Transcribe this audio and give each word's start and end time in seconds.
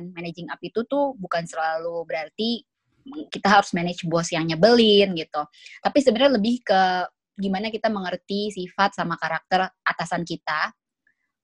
managing 0.00 0.48
up 0.52 0.60
itu 0.60 0.84
tuh 0.84 1.16
bukan 1.16 1.44
selalu 1.46 2.04
berarti 2.04 2.64
kita 3.30 3.46
harus 3.46 3.70
manage 3.70 4.02
bos 4.06 4.30
yang 4.34 4.46
nyebelin 4.46 5.14
gitu. 5.14 5.42
Tapi 5.82 5.98
sebenarnya 6.02 6.36
lebih 6.38 6.62
ke 6.66 6.82
gimana 7.36 7.68
kita 7.68 7.92
mengerti 7.92 8.50
sifat 8.50 8.96
sama 8.96 9.14
karakter 9.20 9.68
atasan 9.84 10.24
kita 10.24 10.72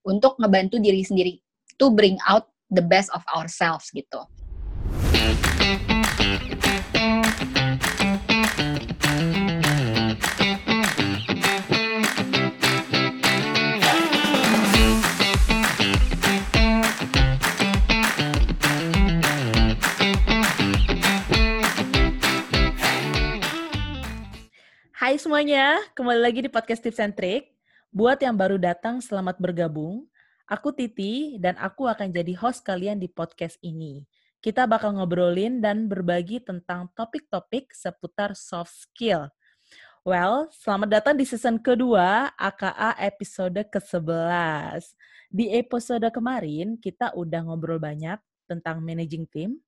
untuk 0.03 0.41
ngebantu 0.41 0.83
diri 0.83 1.05
sendiri 1.05 1.39
to 1.79 1.93
bring 1.93 2.19
out 2.27 2.51
the 2.73 2.83
best 2.83 3.13
of 3.15 3.23
ourselves 3.31 3.93
gitu. 3.95 4.27
Hai 25.03 25.19
semuanya, 25.19 25.83
kembali 25.99 26.21
lagi 26.23 26.47
di 26.47 26.51
podcast 26.55 26.79
Tips 26.79 27.03
and 27.03 27.11
Trick. 27.19 27.59
Buat 27.91 28.23
yang 28.23 28.39
baru 28.39 28.55
datang, 28.55 29.03
selamat 29.03 29.35
bergabung. 29.43 30.07
Aku 30.47 30.71
Titi, 30.71 31.43
dan 31.43 31.59
aku 31.59 31.91
akan 31.91 32.15
jadi 32.15 32.31
host 32.39 32.63
kalian 32.63 33.03
di 33.03 33.11
podcast 33.11 33.59
ini. 33.67 34.07
Kita 34.39 34.63
bakal 34.63 34.95
ngobrolin 34.95 35.59
dan 35.59 35.91
berbagi 35.91 36.39
tentang 36.39 36.87
topik-topik 36.95 37.75
seputar 37.75 38.39
soft 38.39 38.71
skill. 38.79 39.27
Well, 40.07 40.47
selamat 40.55 41.03
datang 41.03 41.19
di 41.19 41.27
season 41.27 41.59
kedua, 41.59 42.31
AKA 42.39 42.95
episode 43.03 43.59
ke-11. 43.59 44.87
Di 45.35 45.51
episode 45.51 46.07
kemarin, 46.15 46.79
kita 46.79 47.11
udah 47.19 47.43
ngobrol 47.43 47.83
banyak 47.83 48.23
tentang 48.47 48.79
managing 48.79 49.27
team. 49.27 49.59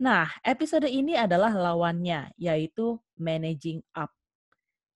Nah, 0.00 0.32
episode 0.40 0.88
ini 0.88 1.12
adalah 1.12 1.52
lawannya, 1.52 2.32
yaitu 2.40 2.96
managing 3.20 3.84
up. 3.92 4.08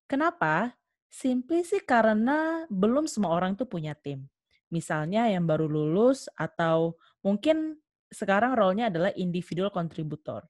Kenapa? 0.07 0.75
Simply 1.11 1.67
sih 1.67 1.83
karena 1.83 2.67
belum 2.71 3.11
semua 3.11 3.35
orang 3.35 3.59
tuh 3.59 3.67
punya 3.67 3.95
tim. 3.99 4.27
Misalnya 4.71 5.31
yang 5.31 5.47
baru 5.47 5.67
lulus 5.67 6.31
atau 6.35 6.99
mungkin 7.23 7.79
sekarang 8.11 8.55
role-nya 8.55 8.91
adalah 8.91 9.11
individual 9.19 9.71
contributor. 9.71 10.47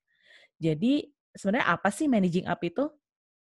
Jadi 0.60 1.08
sebenarnya 1.32 1.68
apa 1.72 1.88
sih 1.92 2.08
managing 2.08 2.48
up 2.48 2.60
itu? 2.64 2.88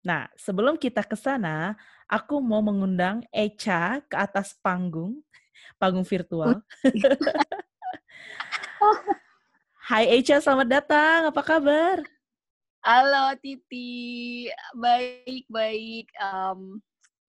Nah, 0.06 0.30
sebelum 0.34 0.78
kita 0.80 1.06
ke 1.06 1.18
sana, 1.18 1.78
aku 2.10 2.42
mau 2.42 2.62
mengundang 2.64 3.22
Echa 3.30 4.02
ke 4.06 4.16
atas 4.18 4.58
panggung, 4.58 5.22
panggung 5.78 6.06
virtual. 6.06 6.62
Hai 9.90 10.06
Echa, 10.22 10.40
selamat 10.42 10.68
datang. 10.70 11.20
Apa 11.34 11.42
kabar? 11.42 12.19
Halo 12.80 13.36
Titi, 13.44 14.48
baik-baik. 14.72 16.08
Um, 16.16 16.80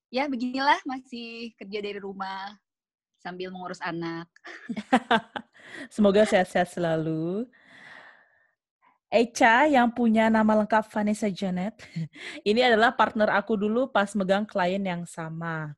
ya 0.06 0.31
beginilah 0.31 0.79
masih 0.87 1.51
kerja 1.59 1.83
dari 1.83 1.98
rumah 1.98 2.55
sambil 3.19 3.51
mengurus 3.51 3.83
anak. 3.83 4.31
Semoga 5.95 6.23
sehat-sehat 6.23 6.71
selalu. 6.71 7.51
Echa 9.11 9.67
yang 9.67 9.91
punya 9.91 10.31
nama 10.31 10.62
lengkap 10.62 10.87
Vanessa 10.87 11.27
Janet, 11.27 11.83
ini 12.47 12.62
adalah 12.62 12.95
partner 12.95 13.34
aku 13.34 13.59
dulu 13.59 13.91
pas 13.91 14.15
megang 14.15 14.47
klien 14.47 14.78
yang 14.78 15.03
sama. 15.03 15.75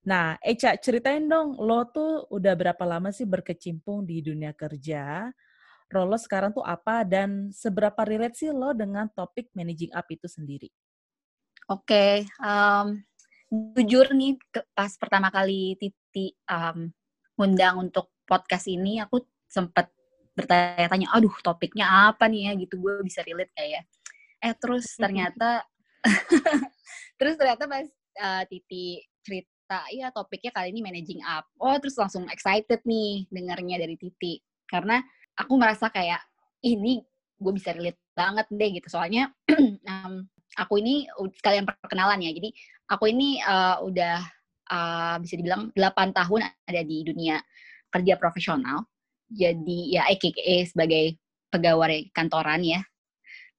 Nah, 0.00 0.40
Echa, 0.40 0.80
ceritain 0.80 1.28
dong, 1.28 1.60
lo 1.60 1.84
tuh 1.92 2.24
udah 2.32 2.56
berapa 2.56 2.80
lama 2.88 3.12
sih 3.12 3.28
berkecimpung 3.28 4.08
di 4.08 4.24
dunia 4.24 4.56
kerja? 4.56 5.28
Role 5.90 6.14
lo 6.14 6.18
sekarang 6.18 6.54
tuh 6.54 6.62
apa 6.62 7.02
dan 7.02 7.50
seberapa 7.50 7.98
relate 8.06 8.38
sih 8.38 8.50
lo 8.54 8.70
dengan 8.72 9.10
topik 9.10 9.50
managing 9.52 9.90
up 9.90 10.06
itu 10.06 10.30
sendiri? 10.30 10.70
Oke, 11.70 11.86
okay, 11.86 12.14
um, 12.42 12.98
jujur 13.50 14.10
nih 14.14 14.38
pas 14.74 14.90
pertama 14.94 15.30
kali 15.30 15.74
Titi 15.78 16.34
um, 16.46 16.90
undang 17.38 17.90
untuk 17.90 18.14
podcast 18.26 18.70
ini, 18.70 19.02
aku 19.02 19.22
sempat 19.50 19.90
bertanya-tanya, 20.38 21.10
aduh 21.10 21.34
topiknya 21.42 22.14
apa 22.14 22.30
nih 22.30 22.50
ya 22.50 22.52
gitu, 22.58 22.78
gue 22.78 23.02
bisa 23.02 23.26
relate 23.26 23.50
kayak. 23.54 23.82
Ya. 23.82 24.50
Eh 24.50 24.54
terus 24.56 24.94
ternyata, 24.94 25.66
terus 27.18 27.34
ternyata 27.34 27.66
pas 27.66 27.86
uh, 28.22 28.42
Titi 28.46 29.02
cerita, 29.20 29.86
iya 29.90 30.14
topiknya 30.14 30.54
kali 30.54 30.70
ini 30.70 30.80
managing 30.86 31.22
up. 31.26 31.50
Oh 31.58 31.74
terus 31.82 31.98
langsung 31.98 32.30
excited 32.30 32.82
nih 32.86 33.26
dengarnya 33.30 33.82
dari 33.82 33.98
Titi, 33.98 34.38
karena 34.70 35.02
aku 35.40 35.56
merasa 35.56 35.88
kayak 35.88 36.20
ini 36.60 37.00
gue 37.40 37.52
bisa 37.56 37.72
relate 37.72 37.96
banget 38.12 38.46
deh 38.52 38.70
gitu. 38.76 38.88
Soalnya 38.92 39.32
um, 39.88 40.28
aku 40.60 40.76
ini 40.84 41.08
sekalian 41.40 41.64
perkenalan 41.64 42.20
ya. 42.20 42.36
Jadi 42.36 42.52
aku 42.92 43.08
ini 43.08 43.40
uh, 43.40 43.80
udah 43.80 44.20
uh, 44.68 45.16
bisa 45.24 45.40
dibilang 45.40 45.72
8 45.72 46.12
tahun 46.12 46.40
ada 46.68 46.82
di 46.84 47.00
dunia 47.08 47.40
kerja 47.88 48.20
profesional. 48.20 48.84
Jadi 49.32 49.96
ya 49.96 50.04
EKKE 50.12 50.68
sebagai 50.68 51.16
pegawai 51.48 52.12
kantoran 52.12 52.60
ya. 52.60 52.80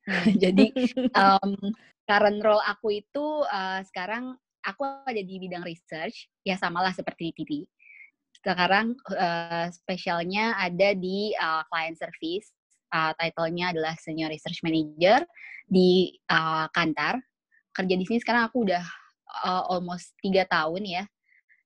Jadi 0.43 0.69
um, 1.17 1.57
current 2.05 2.39
role 2.45 2.61
aku 2.61 3.01
itu 3.01 3.25
uh, 3.49 3.81
sekarang 3.89 4.37
aku 4.61 4.85
ada 4.85 5.21
di 5.21 5.35
bidang 5.41 5.65
research. 5.65 6.29
Ya 6.45 6.53
samalah 6.59 6.93
seperti 6.93 7.33
Titi 7.33 7.65
sekarang 8.41 8.97
uh, 9.13 9.69
spesialnya 9.69 10.57
ada 10.57 10.97
di 10.97 11.31
uh, 11.38 11.62
client 11.69 11.97
service. 11.97 12.50
Uh, 12.91 13.16
title-nya 13.16 13.72
adalah 13.72 13.96
Senior 13.96 14.28
Research 14.28 14.59
Manager 14.68 15.24
di 15.63 16.12
uh, 16.28 16.68
Kantar. 16.75 17.22
Kerja 17.72 17.96
di 17.96 18.03
sini 18.03 18.19
sekarang 18.19 18.52
aku 18.52 18.68
udah 18.68 18.84
uh, 19.47 19.63
almost 19.72 20.12
tiga 20.19 20.44
tahun 20.50 20.84
ya. 20.84 21.03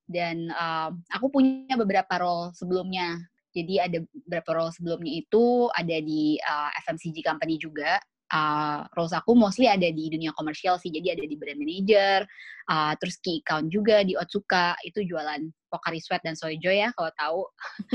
Dan 0.06 0.54
uh, 0.54 0.94
aku 1.10 1.34
punya 1.34 1.74
beberapa 1.80 2.22
role 2.22 2.54
sebelumnya. 2.54 3.18
Jadi 3.56 3.80
ada 3.80 3.98
beberapa 4.28 4.62
role 4.62 4.76
sebelumnya 4.76 5.16
itu 5.16 5.72
ada 5.74 5.98
di 6.04 6.38
uh, 6.44 6.70
FMCG 6.86 7.24
company 7.26 7.58
juga 7.58 7.98
uh, 8.36 8.84
roles 9.00 9.16
aku 9.16 9.32
mostly 9.32 9.72
ada 9.72 9.88
di 9.88 10.12
dunia 10.12 10.36
komersial 10.36 10.76
sih, 10.76 10.92
jadi 10.92 11.16
ada 11.16 11.24
di 11.24 11.36
brand 11.40 11.56
manager, 11.56 12.28
uh, 12.68 12.94
terus 13.00 13.16
key 13.24 13.40
account 13.40 13.72
juga 13.72 14.04
di 14.04 14.20
Otsuka, 14.20 14.76
itu 14.84 15.08
jualan 15.08 15.48
Pocari 15.72 16.04
Sweat 16.04 16.22
dan 16.28 16.36
Soijo 16.36 16.68
ya, 16.68 16.92
kalau 17.00 17.12
tahu. 17.16 17.42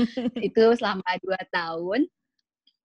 itu 0.47 0.63
selama 0.77 1.05
dua 1.21 1.39
tahun. 1.53 2.09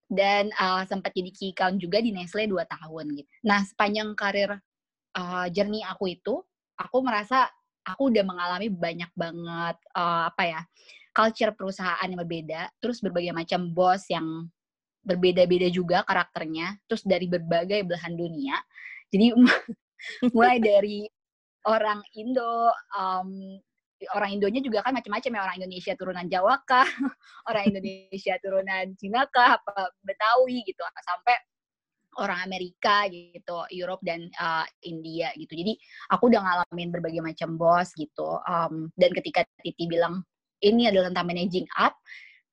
Dan 0.06 0.54
uh, 0.54 0.86
sempat 0.86 1.10
jadi 1.18 1.34
key 1.34 1.50
account 1.50 1.82
juga 1.82 1.98
di 1.98 2.14
Nestle 2.14 2.46
dua 2.46 2.62
tahun 2.68 3.10
gitu. 3.18 3.26
Nah, 3.42 3.66
sepanjang 3.66 4.14
karir 4.14 4.54
uh, 5.18 5.46
journey 5.50 5.82
aku 5.82 6.14
itu, 6.14 6.38
aku 6.78 7.02
merasa 7.02 7.50
aku 7.82 8.14
udah 8.14 8.22
mengalami 8.22 8.70
banyak 8.70 9.10
banget 9.14 9.76
uh, 9.94 10.30
apa 10.30 10.42
ya 10.46 10.60
culture 11.16 11.56
perusahaan 11.56 12.04
yang 12.04 12.20
berbeda, 12.20 12.68
terus 12.78 13.00
berbagai 13.00 13.32
macam 13.32 13.72
bos 13.72 14.04
yang 14.12 14.52
berbeda-beda 15.06 15.70
juga 15.70 16.02
karakternya, 16.02 16.82
terus 16.90 17.06
dari 17.06 17.30
berbagai 17.30 17.86
belahan 17.86 18.18
dunia. 18.18 18.58
Jadi 19.14 19.32
mulai 20.34 20.58
dari 20.58 21.06
orang 21.66 22.02
Indo, 22.18 22.74
um, 22.98 23.54
orang 24.12 24.30
Indonya 24.34 24.60
juga 24.60 24.82
kan 24.82 24.92
macam-macam 24.92 25.30
ya 25.30 25.40
orang 25.40 25.56
Indonesia 25.62 25.92
turunan 25.94 26.26
Jawa 26.26 26.58
kah, 26.66 26.84
orang 27.50 27.64
Indonesia 27.70 28.34
turunan 28.42 28.92
Cina 28.98 29.24
kah, 29.30 29.62
apa 29.62 29.94
Betawi 30.02 30.66
gitu, 30.66 30.82
sampai 30.82 31.38
orang 32.16 32.42
Amerika 32.48 33.04
gitu, 33.12 33.64
Europe 33.72 34.00
dan 34.02 34.26
uh, 34.40 34.64
India 34.84 35.30
gitu. 35.36 35.52
Jadi 35.52 35.76
aku 36.10 36.32
udah 36.32 36.40
ngalamin 36.40 36.88
berbagai 36.88 37.20
macam 37.20 37.60
bos 37.60 37.92
gitu. 37.92 38.40
Um, 38.48 38.88
dan 38.96 39.12
ketika 39.12 39.44
Titi 39.60 39.84
bilang 39.84 40.24
ini 40.64 40.88
adalah 40.88 41.12
tentang 41.12 41.28
managing 41.28 41.68
up, 41.76 41.92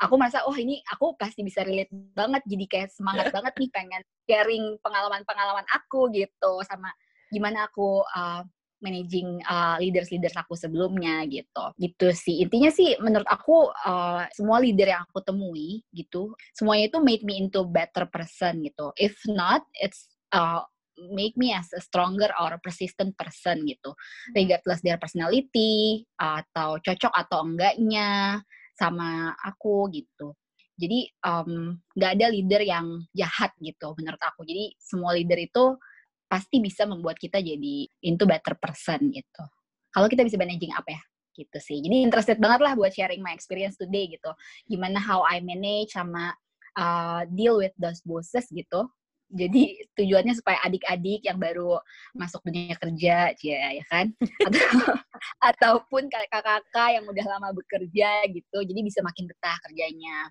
aku 0.03 0.19
merasa 0.19 0.43
oh 0.43 0.55
ini 0.59 0.83
aku 0.91 1.15
pasti 1.15 1.41
bisa 1.47 1.63
relate 1.63 1.91
banget 2.11 2.43
jadi 2.43 2.65
kayak 2.67 2.89
semangat 2.91 3.31
banget 3.31 3.53
nih 3.55 3.69
pengen 3.71 4.01
sharing 4.27 4.65
pengalaman-pengalaman 4.83 5.63
aku 5.71 6.11
gitu 6.11 6.59
sama 6.67 6.91
gimana 7.31 7.65
aku 7.71 8.03
uh, 8.13 8.43
managing 8.83 9.39
uh, 9.47 9.79
leaders-leaders 9.79 10.35
aku 10.35 10.59
sebelumnya 10.59 11.23
gitu. 11.31 11.63
Gitu 11.79 12.11
sih. 12.11 12.43
Intinya 12.43 12.69
sih 12.69 12.99
menurut 12.99 13.25
aku 13.31 13.71
uh, 13.71 14.27
semua 14.35 14.59
leader 14.59 14.91
yang 14.91 15.07
aku 15.07 15.23
temui 15.23 15.81
gitu, 15.95 16.35
semuanya 16.51 16.91
itu 16.91 16.99
made 16.99 17.23
me 17.23 17.39
into 17.39 17.63
better 17.63 18.03
person 18.11 18.59
gitu. 18.67 18.91
If 18.99 19.15
not, 19.31 19.63
it's 19.79 20.11
uh, 20.35 20.67
make 20.99 21.33
me 21.39 21.55
as 21.55 21.71
a 21.73 21.81
stronger 21.81 22.29
or 22.37 22.59
persistent 22.59 23.15
person 23.15 23.63
gitu. 23.65 23.95
Regardless 24.35 24.83
their 24.83 24.99
personality 24.99 26.03
atau 26.19 26.77
cocok 26.83 27.13
atau 27.15 27.39
enggaknya 27.47 28.43
sama 28.73 29.33
aku 29.41 29.89
gitu. 29.93 30.33
Jadi 30.73 31.05
nggak 31.93 32.11
um, 32.11 32.15
ada 32.17 32.25
leader 32.33 32.61
yang 32.65 32.85
jahat 33.13 33.53
gitu 33.61 33.93
menurut 33.93 34.21
aku. 34.21 34.41
Jadi 34.43 34.73
semua 34.81 35.13
leader 35.13 35.37
itu 35.37 35.77
pasti 36.25 36.57
bisa 36.57 36.89
membuat 36.89 37.21
kita 37.21 37.37
jadi 37.37 37.85
into 38.09 38.25
better 38.25 38.57
person 38.57 39.13
gitu. 39.13 39.43
Kalau 39.93 40.09
kita 40.09 40.25
bisa 40.25 40.37
managing 40.41 40.73
apa 40.73 40.97
ya? 40.97 41.01
Gitu 41.33 41.57
sih. 41.61 41.77
Jadi 41.81 42.01
interested 42.01 42.37
banget 42.41 42.65
lah 42.65 42.73
buat 42.73 42.89
sharing 42.93 43.21
my 43.21 43.33
experience 43.33 43.77
today 43.77 44.09
gitu. 44.09 44.33
Gimana 44.65 44.97
how 44.97 45.21
I 45.21 45.41
manage 45.45 45.93
sama 45.93 46.33
uh, 46.77 47.21
deal 47.29 47.61
with 47.61 47.73
those 47.77 48.01
bosses 48.01 48.49
gitu 48.49 48.89
jadi 49.31 49.63
tujuannya 49.97 50.33
supaya 50.37 50.61
adik-adik 50.67 51.25
yang 51.25 51.41
baru 51.41 51.79
masuk 52.13 52.43
dunia 52.45 52.77
kerja, 52.77 53.33
ya, 53.33 53.67
ya 53.73 53.85
kan? 53.89 54.13
Atau, 54.47 54.69
ataupun 55.39 56.11
kakak-kakak 56.11 56.89
yang 56.99 57.05
udah 57.07 57.25
lama 57.25 57.49
bekerja 57.55 58.27
gitu, 58.29 58.57
jadi 58.61 58.79
bisa 58.83 58.99
makin 59.01 59.25
betah 59.25 59.57
kerjanya. 59.69 60.29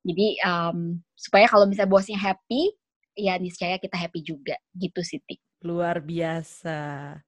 Jadi 0.00 0.40
um, 0.48 0.98
supaya 1.12 1.44
kalau 1.44 1.68
misalnya 1.68 1.92
bosnya 1.92 2.16
happy, 2.16 2.72
ya 3.14 3.36
niscaya 3.36 3.76
kita 3.76 4.00
happy 4.00 4.24
juga, 4.24 4.56
gitu 4.72 5.04
sih. 5.04 5.20
Luar 5.60 6.00
biasa, 6.00 7.20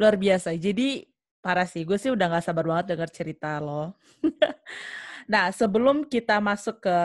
luar 0.00 0.14
biasa. 0.16 0.56
Jadi 0.56 1.04
parah 1.44 1.68
sih, 1.68 1.84
gue 1.84 1.94
sih 2.00 2.10
udah 2.10 2.26
gak 2.26 2.46
sabar 2.48 2.64
banget 2.64 2.96
denger 2.96 3.10
cerita 3.12 3.60
lo. 3.60 3.94
nah, 5.32 5.52
sebelum 5.52 6.08
kita 6.08 6.40
masuk 6.40 6.80
ke 6.82 6.98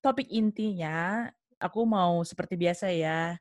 topik 0.00 0.26
intinya, 0.32 1.28
aku 1.64 1.88
mau 1.88 2.20
seperti 2.20 2.60
biasa 2.60 2.92
ya 2.92 3.40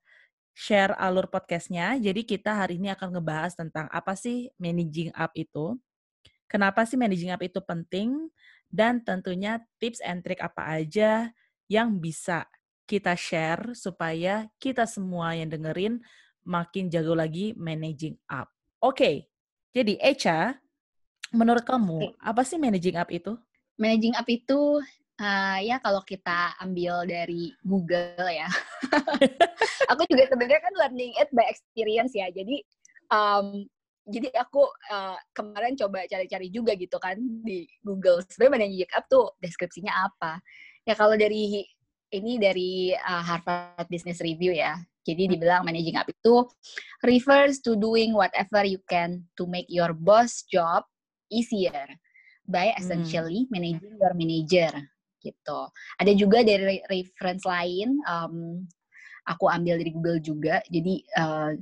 share 0.55 0.95
alur 0.95 1.27
podcastnya. 1.27 1.99
Jadi 1.99 2.23
kita 2.23 2.55
hari 2.55 2.79
ini 2.79 2.93
akan 2.95 3.19
ngebahas 3.19 3.57
tentang 3.59 3.91
apa 3.91 4.15
sih 4.15 4.47
managing 4.55 5.11
up 5.11 5.35
itu, 5.35 5.75
kenapa 6.47 6.87
sih 6.87 6.95
managing 6.95 7.35
up 7.35 7.43
itu 7.43 7.59
penting, 7.59 8.31
dan 8.71 9.03
tentunya 9.03 9.59
tips 9.81 9.99
and 9.99 10.23
trick 10.23 10.39
apa 10.39 10.79
aja 10.79 11.33
yang 11.67 11.99
bisa 11.99 12.47
kita 12.87 13.17
share 13.17 13.73
supaya 13.73 14.47
kita 14.61 14.85
semua 14.85 15.33
yang 15.33 15.49
dengerin 15.49 15.99
makin 16.45 16.87
jago 16.87 17.17
lagi 17.17 17.57
managing 17.57 18.15
up. 18.29 18.47
Oke, 18.83 18.95
okay. 18.99 19.15
jadi 19.73 19.97
Echa, 19.99 20.39
menurut 21.33 21.65
kamu 21.65 22.13
apa 22.21 22.45
sih 22.45 22.61
managing 22.61 22.99
up 22.99 23.09
itu? 23.09 23.33
Managing 23.79 24.13
up 24.13 24.27
itu 24.29 24.83
Uh, 25.21 25.61
ya 25.61 25.77
kalau 25.77 26.01
kita 26.01 26.57
ambil 26.57 27.05
dari 27.05 27.53
Google 27.61 28.25
ya, 28.33 28.49
aku 29.93 30.09
juga 30.09 30.25
sebenarnya 30.25 30.61
kan 30.65 30.73
learning 30.73 31.13
it 31.21 31.29
by 31.29 31.45
experience 31.45 32.17
ya. 32.17 32.33
Jadi 32.33 32.65
um, 33.13 33.61
jadi 34.09 34.33
aku 34.35 34.65
uh, 34.89 35.15
kemarin 35.31 35.77
coba 35.77 36.03
cari-cari 36.09 36.49
juga 36.49 36.73
gitu 36.73 36.97
kan 36.97 37.15
di 37.45 37.69
Google. 37.85 38.25
Sebenarnya 38.25 38.53
managing 38.57 38.91
up 38.97 39.05
tuh 39.05 39.31
deskripsinya 39.37 39.93
apa? 39.93 40.41
Ya 40.83 40.97
kalau 40.97 41.13
dari 41.13 41.61
ini 42.13 42.37
dari 42.41 42.93
uh, 42.93 43.23
Harvard 43.23 43.87
Business 43.93 44.17
Review 44.17 44.53
ya. 44.53 44.81
Jadi 45.03 45.35
dibilang 45.35 45.67
managing 45.67 45.99
up 45.99 46.07
itu 46.07 46.47
refers 47.03 47.59
to 47.59 47.75
doing 47.75 48.15
whatever 48.15 48.63
you 48.63 48.79
can 48.87 49.27
to 49.35 49.43
make 49.45 49.67
your 49.67 49.91
boss 49.91 50.47
job 50.47 50.87
easier 51.27 51.85
by 52.47 52.71
hmm. 52.71 52.79
essentially 52.79 53.43
hmm. 53.47 53.51
managing 53.51 53.95
your 53.99 54.13
manager 54.15 54.71
gitu. 55.23 55.59
Ada 55.97 56.11
juga 56.13 56.43
dari 56.43 56.83
reference 56.91 57.47
lain, 57.47 57.97
um, 58.05 58.61
aku 59.25 59.47
ambil 59.47 59.79
dari 59.79 59.91
Google 59.95 60.19
juga. 60.19 60.59
Jadi 60.67 61.01
uh, 61.17 61.55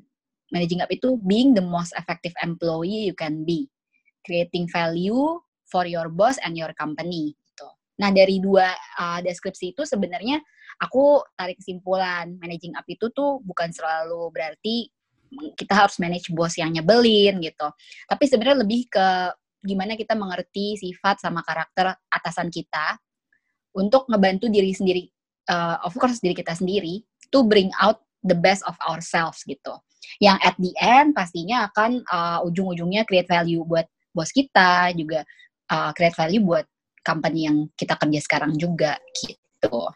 managing 0.52 0.82
up 0.84 0.92
itu 0.92 1.16
being 1.24 1.54
the 1.54 1.64
most 1.64 1.94
effective 1.96 2.34
employee 2.44 3.08
you 3.08 3.16
can 3.16 3.46
be, 3.46 3.70
creating 4.26 4.68
value 4.68 5.40
for 5.70 5.88
your 5.88 6.12
boss 6.12 6.42
and 6.44 6.58
your 6.58 6.74
company. 6.76 7.38
Gitu. 7.38 7.68
Nah 8.02 8.10
dari 8.12 8.42
dua 8.42 8.74
uh, 9.00 9.20
deskripsi 9.24 9.78
itu 9.78 9.88
sebenarnya 9.88 10.42
aku 10.82 11.22
tarik 11.38 11.62
kesimpulan 11.62 12.36
managing 12.42 12.76
up 12.76 12.84
itu 12.90 13.08
tuh 13.14 13.40
bukan 13.46 13.70
selalu 13.72 14.34
berarti 14.34 14.90
kita 15.56 15.72
harus 15.72 15.96
manage 16.02 16.28
bos 16.36 16.60
yang 16.60 16.76
nyebelin 16.76 17.40
gitu. 17.40 17.68
Tapi 18.10 18.24
sebenarnya 18.28 18.68
lebih 18.68 18.92
ke 18.92 19.08
gimana 19.62 19.94
kita 19.96 20.18
mengerti 20.18 20.76
sifat 20.76 21.22
sama 21.22 21.46
karakter 21.46 21.94
atasan 22.10 22.50
kita 22.50 22.98
untuk 23.76 24.08
ngebantu 24.12 24.52
diri 24.52 24.76
sendiri, 24.76 25.08
uh, 25.52 25.80
of 25.84 25.96
course 25.96 26.20
diri 26.20 26.36
kita 26.36 26.56
sendiri, 26.56 27.04
to 27.32 27.44
bring 27.48 27.72
out 27.80 28.04
the 28.26 28.36
best 28.36 28.62
of 28.68 28.76
ourselves 28.86 29.42
gitu. 29.48 29.74
Yang 30.20 30.38
at 30.44 30.56
the 30.58 30.74
end 30.82 31.14
pastinya 31.14 31.70
akan 31.72 32.04
uh, 32.10 32.40
ujung-ujungnya 32.46 33.08
create 33.08 33.30
value 33.30 33.64
buat 33.64 33.86
bos 34.12 34.30
kita, 34.34 34.92
juga 34.98 35.24
uh, 35.72 35.92
create 35.96 36.18
value 36.18 36.44
buat 36.44 36.66
company 37.02 37.50
yang 37.50 37.58
kita 37.74 37.98
kerja 37.98 38.20
sekarang 38.22 38.54
juga 38.58 38.98
gitu. 39.18 39.90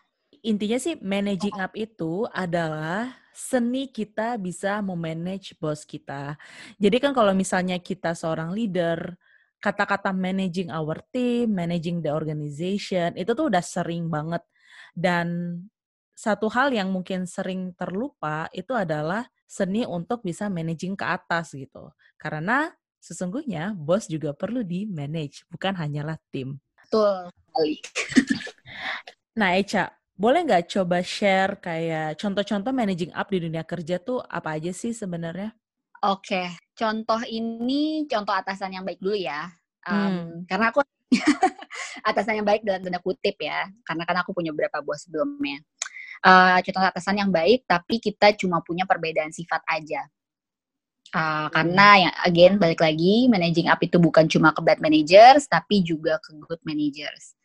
Intinya 0.45 0.77
sih 0.77 0.95
managing 1.01 1.57
up 1.57 1.73
itu 1.73 2.29
adalah 2.29 3.17
seni 3.33 3.89
kita 3.89 4.37
bisa 4.37 4.79
memanage 4.79 5.57
bos 5.57 5.83
kita. 5.83 6.37
Jadi 6.77 6.97
kan 7.01 7.11
kalau 7.11 7.33
misalnya 7.33 7.81
kita 7.81 8.13
seorang 8.13 8.53
leader, 8.53 9.17
kata-kata 9.59 10.13
managing 10.13 10.69
our 10.69 11.01
team, 11.09 11.55
managing 11.55 11.99
the 12.03 12.11
organization, 12.13 13.15
itu 13.17 13.31
tuh 13.33 13.49
udah 13.49 13.63
sering 13.63 14.07
banget. 14.07 14.43
Dan 14.93 15.59
satu 16.15 16.47
hal 16.47 16.71
yang 16.71 16.89
mungkin 16.93 17.27
sering 17.27 17.75
terlupa 17.75 18.47
itu 18.55 18.71
adalah 18.71 19.27
seni 19.43 19.83
untuk 19.83 20.23
bisa 20.23 20.47
managing 20.47 20.95
ke 20.95 21.05
atas 21.05 21.53
gitu. 21.53 21.91
Karena 22.15 22.71
sesungguhnya 23.03 23.75
bos 23.77 24.09
juga 24.09 24.33
perlu 24.33 24.65
di 24.65 24.87
manage, 24.89 25.45
bukan 25.51 25.75
hanyalah 25.77 26.17
tim. 26.33 26.57
Betul 26.87 27.29
nah, 29.39 29.55
Echa, 29.55 29.91
boleh 30.15 30.47
nggak 30.47 30.71
coba 30.71 31.03
share 31.03 31.59
kayak 31.59 32.15
contoh-contoh 32.15 32.71
managing 32.71 33.11
up 33.11 33.27
di 33.27 33.43
dunia 33.43 33.67
kerja 33.67 33.99
tuh 33.99 34.23
apa 34.23 34.55
aja 34.55 34.71
sih 34.71 34.95
sebenarnya? 34.95 35.51
Oke, 36.03 36.55
contoh 36.75 37.19
ini 37.25 38.05
contoh 38.05 38.35
atasan 38.35 38.75
yang 38.75 38.85
baik 38.85 38.99
dulu 38.99 39.15
ya. 39.15 39.49
Um, 39.87 39.95
hmm. 39.95 40.29
Karena 40.45 40.69
aku 40.69 40.83
atasan 42.09 42.43
yang 42.43 42.47
baik 42.47 42.67
dalam 42.67 42.83
tanda 42.83 42.99
kutip 42.99 43.39
ya, 43.39 43.65
karena 43.87 44.03
kan 44.03 44.17
aku 44.21 44.35
punya 44.35 44.51
beberapa 44.51 44.83
bos 44.83 45.07
sebelumnya. 45.07 45.63
Uh, 46.21 46.59
contoh 46.61 46.83
atasan 46.83 47.21
yang 47.23 47.31
baik, 47.31 47.63
tapi 47.65 47.97
kita 48.03 48.35
cuma 48.35 48.59
punya 48.61 48.83
perbedaan 48.83 49.31
sifat 49.31 49.63
aja. 49.71 50.03
Uh, 51.15 51.47
karena 51.53 51.87
yang 51.95 52.13
again 52.27 52.53
balik 52.59 52.83
lagi 52.83 53.31
managing 53.31 53.71
up 53.71 53.79
itu 53.79 53.95
bukan 53.95 54.27
cuma 54.27 54.51
ke 54.51 54.59
bad 54.59 54.83
managers 54.83 55.47
tapi 55.47 55.79
juga 55.79 56.19
ke 56.19 56.35
good 56.43 56.59
managers. 56.67 57.39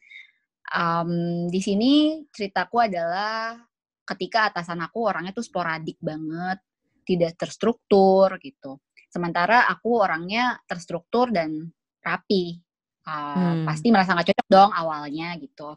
Um, 0.75 1.47
di 1.47 1.62
sini 1.62 2.25
ceritaku 2.35 2.83
adalah 2.83 3.59
ketika 4.03 4.50
atasan 4.50 4.83
aku 4.83 5.06
orangnya 5.06 5.31
tuh 5.31 5.47
sporadik 5.47 5.99
banget, 6.03 6.59
tidak 7.06 7.38
terstruktur 7.38 8.26
gitu. 8.43 8.83
Sementara 9.11 9.67
aku 9.67 9.99
orangnya 9.99 10.62
terstruktur 10.71 11.35
dan 11.35 11.69
rapi. 12.01 12.62
Uh, 13.03 13.35
hmm. 13.35 13.67
Pasti 13.67 13.91
merasa 13.91 14.15
nggak 14.15 14.31
cocok 14.31 14.49
dong 14.49 14.71
awalnya 14.71 15.35
gitu. 15.43 15.75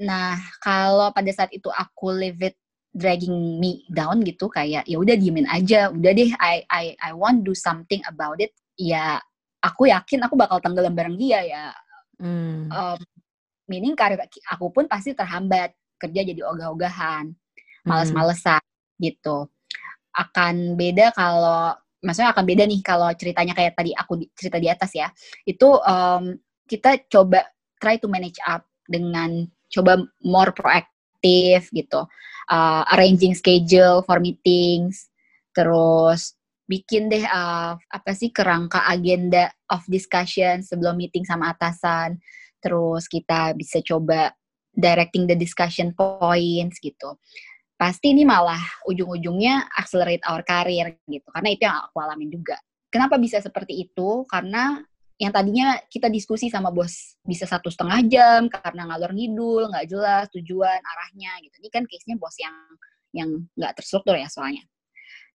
Nah 0.00 0.40
kalau 0.64 1.12
pada 1.12 1.28
saat 1.28 1.52
itu 1.52 1.68
aku 1.68 2.08
leave 2.16 2.40
it 2.40 2.56
dragging 2.88 3.60
me 3.60 3.84
down 3.92 4.24
gitu 4.24 4.48
kayak 4.48 4.88
ya 4.88 4.96
udah 4.96 5.14
diemin 5.14 5.44
aja, 5.44 5.92
udah 5.92 6.10
deh 6.16 6.32
I 6.40 6.64
I 6.72 6.84
I 6.98 7.12
want 7.12 7.44
do 7.44 7.52
something 7.52 8.00
about 8.08 8.40
it. 8.40 8.56
Ya 8.80 9.20
aku 9.60 9.92
yakin 9.92 10.24
aku 10.24 10.34
bakal 10.38 10.58
tenggelam 10.64 10.96
bareng 10.96 11.20
dia 11.20 11.44
ya. 11.44 11.64
Hmm. 12.16 12.72
Um, 12.72 12.98
meaning 13.68 13.92
karir 13.92 14.18
aku 14.48 14.72
pun 14.72 14.88
pasti 14.88 15.12
terhambat 15.12 15.76
kerja 16.00 16.24
jadi 16.24 16.40
ogah-ogahan, 16.48 17.28
hmm. 17.34 17.86
males-malesan 17.86 18.62
gitu 18.98 19.50
akan 20.18 20.74
beda 20.74 21.14
kalau 21.14 21.74
maksudnya 22.02 22.30
akan 22.30 22.44
beda 22.46 22.64
nih 22.66 22.80
kalau 22.82 23.10
ceritanya 23.14 23.54
kayak 23.54 23.74
tadi 23.74 23.90
aku 23.94 24.22
cerita 24.34 24.58
di 24.58 24.68
atas 24.70 24.90
ya. 24.94 25.08
Itu 25.42 25.78
um, 25.82 26.38
kita 26.68 27.08
coba 27.10 27.46
try 27.82 27.98
to 27.98 28.06
manage 28.10 28.38
up 28.46 28.66
dengan 28.86 29.46
coba 29.70 30.02
more 30.22 30.54
proaktif 30.54 31.70
gitu. 31.74 32.06
Uh, 32.48 32.82
arranging 32.96 33.36
schedule 33.36 34.00
for 34.08 34.24
meetings, 34.24 35.12
terus 35.52 36.32
bikin 36.64 37.12
deh 37.12 37.24
uh, 37.24 37.76
apa 37.76 38.10
sih 38.16 38.32
kerangka 38.32 38.88
agenda 38.88 39.52
of 39.68 39.84
discussion 39.88 40.64
sebelum 40.64 40.96
meeting 40.96 41.28
sama 41.28 41.52
atasan. 41.52 42.16
Terus 42.58 43.06
kita 43.06 43.52
bisa 43.54 43.84
coba 43.84 44.32
directing 44.78 45.26
the 45.26 45.36
discussion 45.36 45.92
points 45.92 46.78
gitu 46.78 47.18
pasti 47.78 48.10
ini 48.10 48.26
malah 48.26 48.60
ujung-ujungnya 48.90 49.70
accelerate 49.78 50.26
our 50.26 50.42
career 50.42 50.98
gitu. 51.06 51.30
Karena 51.30 51.48
itu 51.54 51.62
yang 51.62 51.78
aku 51.86 52.02
alamin 52.02 52.28
juga. 52.28 52.58
Kenapa 52.90 53.14
bisa 53.22 53.38
seperti 53.38 53.86
itu? 53.86 54.26
Karena 54.26 54.82
yang 55.18 55.30
tadinya 55.30 55.78
kita 55.86 56.10
diskusi 56.10 56.50
sama 56.50 56.74
bos 56.74 57.18
bisa 57.22 57.46
satu 57.46 57.70
setengah 57.70 58.02
jam 58.10 58.40
karena 58.50 58.90
ngalor 58.90 59.14
ngidul, 59.14 59.70
nggak 59.70 59.86
jelas 59.86 60.26
tujuan 60.34 60.78
arahnya 60.82 61.38
gitu. 61.46 61.54
Ini 61.62 61.68
kan 61.70 61.82
case-nya 61.86 62.18
bos 62.18 62.34
yang 62.42 62.56
yang 63.14 63.28
nggak 63.54 63.78
terstruktur 63.78 64.18
ya 64.18 64.26
soalnya. 64.26 64.66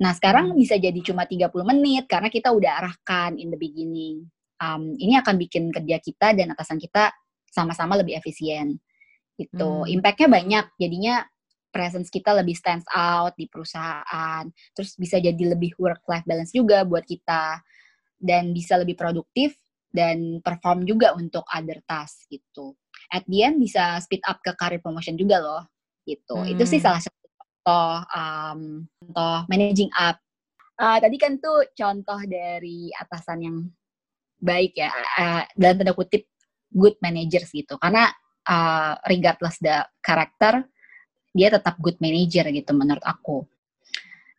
Nah 0.03 0.12
sekarang 0.12 0.51
hmm. 0.51 0.59
bisa 0.59 0.75
jadi 0.75 1.00
cuma 1.00 1.23
30 1.23 1.47
menit 1.63 2.12
karena 2.12 2.27
kita 2.27 2.51
udah 2.51 2.71
arahkan 2.83 3.39
in 3.39 3.55
the 3.55 3.59
beginning. 3.59 4.27
Um, 4.59 4.95
ini 5.00 5.15
akan 5.19 5.35
bikin 5.39 5.71
kerja 5.71 6.00
kita 6.00 6.35
dan 6.35 6.55
atasan 6.55 6.79
kita 6.79 7.12
sama-sama 7.47 8.00
lebih 8.00 8.15
efisien 8.19 8.79
gitu. 9.39 9.83
Hmm. 9.83 9.89
Impactnya 9.89 10.27
banyak. 10.31 10.65
Jadinya 10.79 11.23
presence 11.74 12.13
kita 12.13 12.38
lebih 12.38 12.53
stands 12.53 12.86
out 12.94 13.34
di 13.34 13.50
perusahaan, 13.50 14.46
terus 14.77 14.94
bisa 14.94 15.18
jadi 15.18 15.58
lebih 15.58 15.74
work 15.82 16.06
life 16.06 16.24
balance 16.30 16.53
juga 16.53 16.86
buat 16.86 17.01
kita 17.01 17.58
dan 18.22 18.53
bisa 18.53 18.77
lebih 18.77 18.94
produktif 18.94 19.58
dan 19.89 20.38
perform 20.46 20.86
juga 20.86 21.18
untuk 21.18 21.42
other 21.50 21.82
task 21.89 22.30
gitu. 22.30 22.77
At 23.10 23.25
the 23.25 23.42
end 23.42 23.58
bisa 23.58 23.98
speed 24.06 24.22
up 24.30 24.38
ke 24.46 24.53
career 24.53 24.80
promotion 24.80 25.18
juga 25.18 25.42
loh. 25.42 25.63
gitu. 26.08 26.36
Hmm. 26.36 26.51
Itu 26.51 26.63
sih 26.68 26.84
salah 26.84 27.00
satu 27.00 27.27
contoh 27.63 27.96
um, 28.12 28.62
contoh 29.00 29.38
managing 29.48 29.92
up. 29.96 30.20
Uh, 30.75 30.98
tadi 31.00 31.15
kan 31.22 31.39
tuh 31.39 31.70
contoh 31.72 32.20
dari 32.27 32.92
atasan 32.98 33.39
yang 33.39 33.58
baik 34.44 34.75
ya, 34.75 34.92
uh, 34.92 35.44
dalam 35.56 35.80
tanda 35.80 35.96
kutip 35.96 36.27
good 36.74 36.98
managers 37.00 37.53
gitu. 37.56 37.80
Karena 37.80 38.12
uh, 38.50 39.00
regardless 39.08 39.62
the 39.63 39.86
karakter, 40.03 40.68
dia 41.33 41.49
tetap 41.49 41.75
good 41.81 41.97
manager 41.97 42.45
gitu 42.53 42.71
menurut 42.71 43.03
aku. 43.03 43.43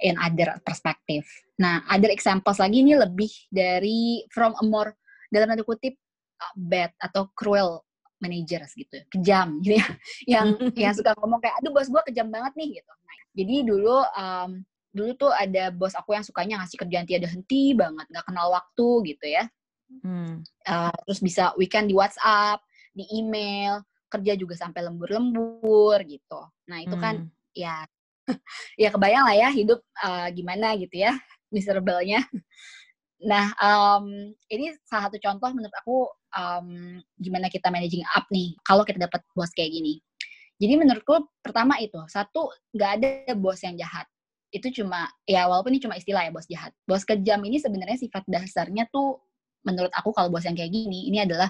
In 0.03 0.19
other 0.19 0.59
perspective. 0.63 1.27
Nah, 1.59 1.87
other 1.91 2.11
examples 2.11 2.59
lagi 2.59 2.83
ini 2.83 2.99
lebih 2.99 3.31
dari 3.51 4.27
from 4.31 4.55
a 4.59 4.65
more 4.67 4.95
dalam 5.31 5.51
tanda 5.51 5.67
kutip 5.67 5.99
uh, 6.39 6.55
bad 6.55 6.95
atau 7.03 7.31
cruel 7.35 7.83
managers 8.23 8.73
gitu 8.73 9.05
kejam 9.13 9.61
gitu 9.61 9.77
ya 9.77 9.87
yang 10.39 10.47
yang 10.89 10.93
suka 10.97 11.13
ngomong 11.21 11.43
kayak 11.45 11.61
aduh 11.61 11.73
bos 11.75 11.91
gue 11.93 12.03
kejam 12.09 12.33
banget 12.33 12.57
nih 12.57 12.81
gitu 12.81 12.93
nah, 12.95 13.17
jadi 13.37 13.55
dulu 13.67 13.97
um, 14.17 14.51
dulu 14.95 15.11
tuh 15.19 15.33
ada 15.35 15.75
bos 15.75 15.93
aku 15.93 16.15
yang 16.15 16.25
sukanya 16.25 16.63
ngasih 16.63 16.79
kerjaan 16.81 17.05
tiada 17.05 17.29
henti 17.29 17.75
banget 17.75 18.07
nggak 18.09 18.25
kenal 18.25 18.49
waktu 18.55 18.89
gitu 19.13 19.27
ya 19.27 19.45
hmm. 20.01 20.41
uh, 20.71 20.95
terus 21.05 21.21
bisa 21.21 21.53
weekend 21.61 21.91
di 21.91 21.95
WhatsApp 21.99 22.63
di 22.95 23.05
email 23.11 23.83
kerja 24.15 24.33
juga 24.39 24.55
sampai 24.55 24.87
lembur-lembur 24.87 25.99
gitu 26.07 26.41
nah 26.71 26.79
itu 26.79 26.97
kan 26.97 27.27
hmm. 27.27 27.55
ya 27.55 27.85
ya 28.83 28.89
kebayang 28.95 29.25
lah 29.27 29.37
ya 29.37 29.49
hidup 29.53 29.83
uh, 30.01 30.31
gimana 30.33 30.79
gitu 30.79 31.03
ya 31.03 31.19
miserable-nya 31.53 32.25
nah 33.25 33.53
um, 33.59 34.33
ini 34.53 34.73
salah 34.85 35.09
satu 35.09 35.19
contoh 35.21 35.51
menurut 35.53 35.75
aku 35.81 36.09
um, 36.35 36.99
gimana 37.17 37.47
kita 37.49 37.71
managing 37.71 38.03
up 38.13 38.27
nih 38.29 38.53
kalau 38.67 38.83
kita 38.83 39.07
dapat 39.07 39.23
bos 39.33 39.51
kayak 39.55 39.73
gini. 39.73 40.03
Jadi 40.59 40.75
menurutku 40.79 41.31
pertama 41.43 41.79
itu 41.83 41.99
satu 42.07 42.51
nggak 42.75 42.91
ada 43.01 43.11
bos 43.39 43.59
yang 43.63 43.75
jahat. 43.79 44.07
Itu 44.55 44.71
cuma 44.71 45.11
ya 45.27 45.51
walaupun 45.51 45.75
ini 45.75 45.83
cuma 45.83 45.99
istilah 45.99 46.27
ya 46.27 46.33
bos 46.35 46.47
jahat. 46.47 46.71
Bos 46.87 47.03
kejam 47.03 47.43
ini 47.43 47.59
sebenarnya 47.59 47.99
sifat 47.99 48.27
dasarnya 48.27 48.87
tuh 48.91 49.23
menurut 49.65 49.91
aku 49.95 50.13
kalau 50.13 50.29
bos 50.31 50.45
yang 50.45 50.55
kayak 50.55 50.71
gini 50.71 51.09
ini 51.11 51.25
adalah 51.25 51.49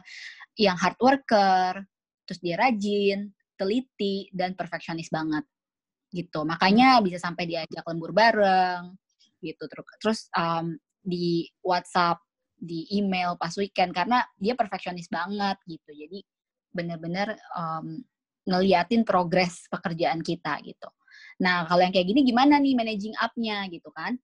yang 0.54 0.78
hard 0.78 0.97
worker, 1.02 1.83
terus 2.25 2.40
dia 2.40 2.57
rajin, 2.59 3.31
teliti 3.54 4.28
dan 4.35 4.59
perfeksionis 4.59 5.09
banget. 5.09 5.45
Gitu. 6.11 6.40
Makanya 6.43 7.02
bisa 7.02 7.19
sampai 7.23 7.47
diajak 7.47 7.85
lembur 7.87 8.11
bareng 8.11 8.95
gitu. 9.43 9.64
Terus 10.00 10.28
um, 10.35 10.75
di 11.04 11.45
WhatsApp 11.61 12.21
di 12.54 12.88
email 12.97 13.37
pas 13.37 13.52
weekend 13.61 13.93
karena 13.93 14.25
dia 14.40 14.57
perfeksionis 14.57 15.11
banget 15.12 15.61
gitu. 15.69 15.90
Jadi 15.93 16.19
bener-bener 16.75 17.37
um, 17.54 18.00
ngeliatin 18.49 19.04
progres 19.04 19.69
pekerjaan 19.73 20.25
kita 20.25 20.61
gitu. 20.64 20.88
Nah 21.45 21.69
kalau 21.69 21.85
yang 21.85 21.93
kayak 21.93 22.09
gini 22.09 22.25
gimana 22.25 22.61
nih 22.61 22.75
managing 22.76 23.16
up-nya 23.21 23.69
gitu 23.69 23.93
kan? 23.93 24.16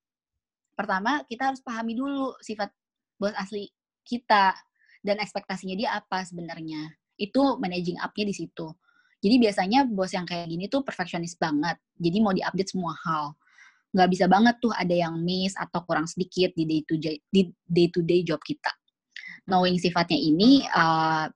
Pertama 0.74 1.20
kita 1.28 1.52
harus 1.52 1.60
pahami 1.60 1.92
dulu 1.92 2.32
sifat 2.40 2.72
bos 3.20 3.36
asli 3.36 3.68
kita 4.04 4.56
dan 5.04 5.20
ekspektasinya 5.20 5.76
dia 5.76 5.90
apa 5.96 6.24
sebenarnya 6.24 6.88
itu 7.20 7.60
managing 7.60 8.00
up-nya 8.00 8.24
di 8.24 8.34
situ 8.34 8.72
jadi 9.20 9.36
biasanya 9.36 9.84
bos 9.84 10.16
yang 10.16 10.24
kayak 10.24 10.48
gini 10.48 10.66
tuh 10.72 10.80
perfeksionis 10.80 11.36
banget 11.36 11.76
jadi 12.00 12.16
mau 12.24 12.32
diupdate 12.32 12.72
semua 12.72 12.96
hal 13.04 13.36
nggak 13.90 14.08
bisa 14.10 14.30
banget 14.30 14.54
tuh 14.62 14.70
ada 14.74 14.94
yang 14.94 15.18
miss 15.18 15.54
atau 15.58 15.82
kurang 15.82 16.06
sedikit 16.06 16.54
di 16.54 16.64
day 16.66 16.80
to 16.86 16.94
day, 16.98 17.18
di 17.26 17.50
day 17.66 17.90
to 17.90 18.00
day 18.06 18.22
job 18.22 18.38
kita. 18.46 18.70
Knowing 19.50 19.82
sifatnya 19.82 20.14
ini 20.14 20.62
uh, 20.70 21.26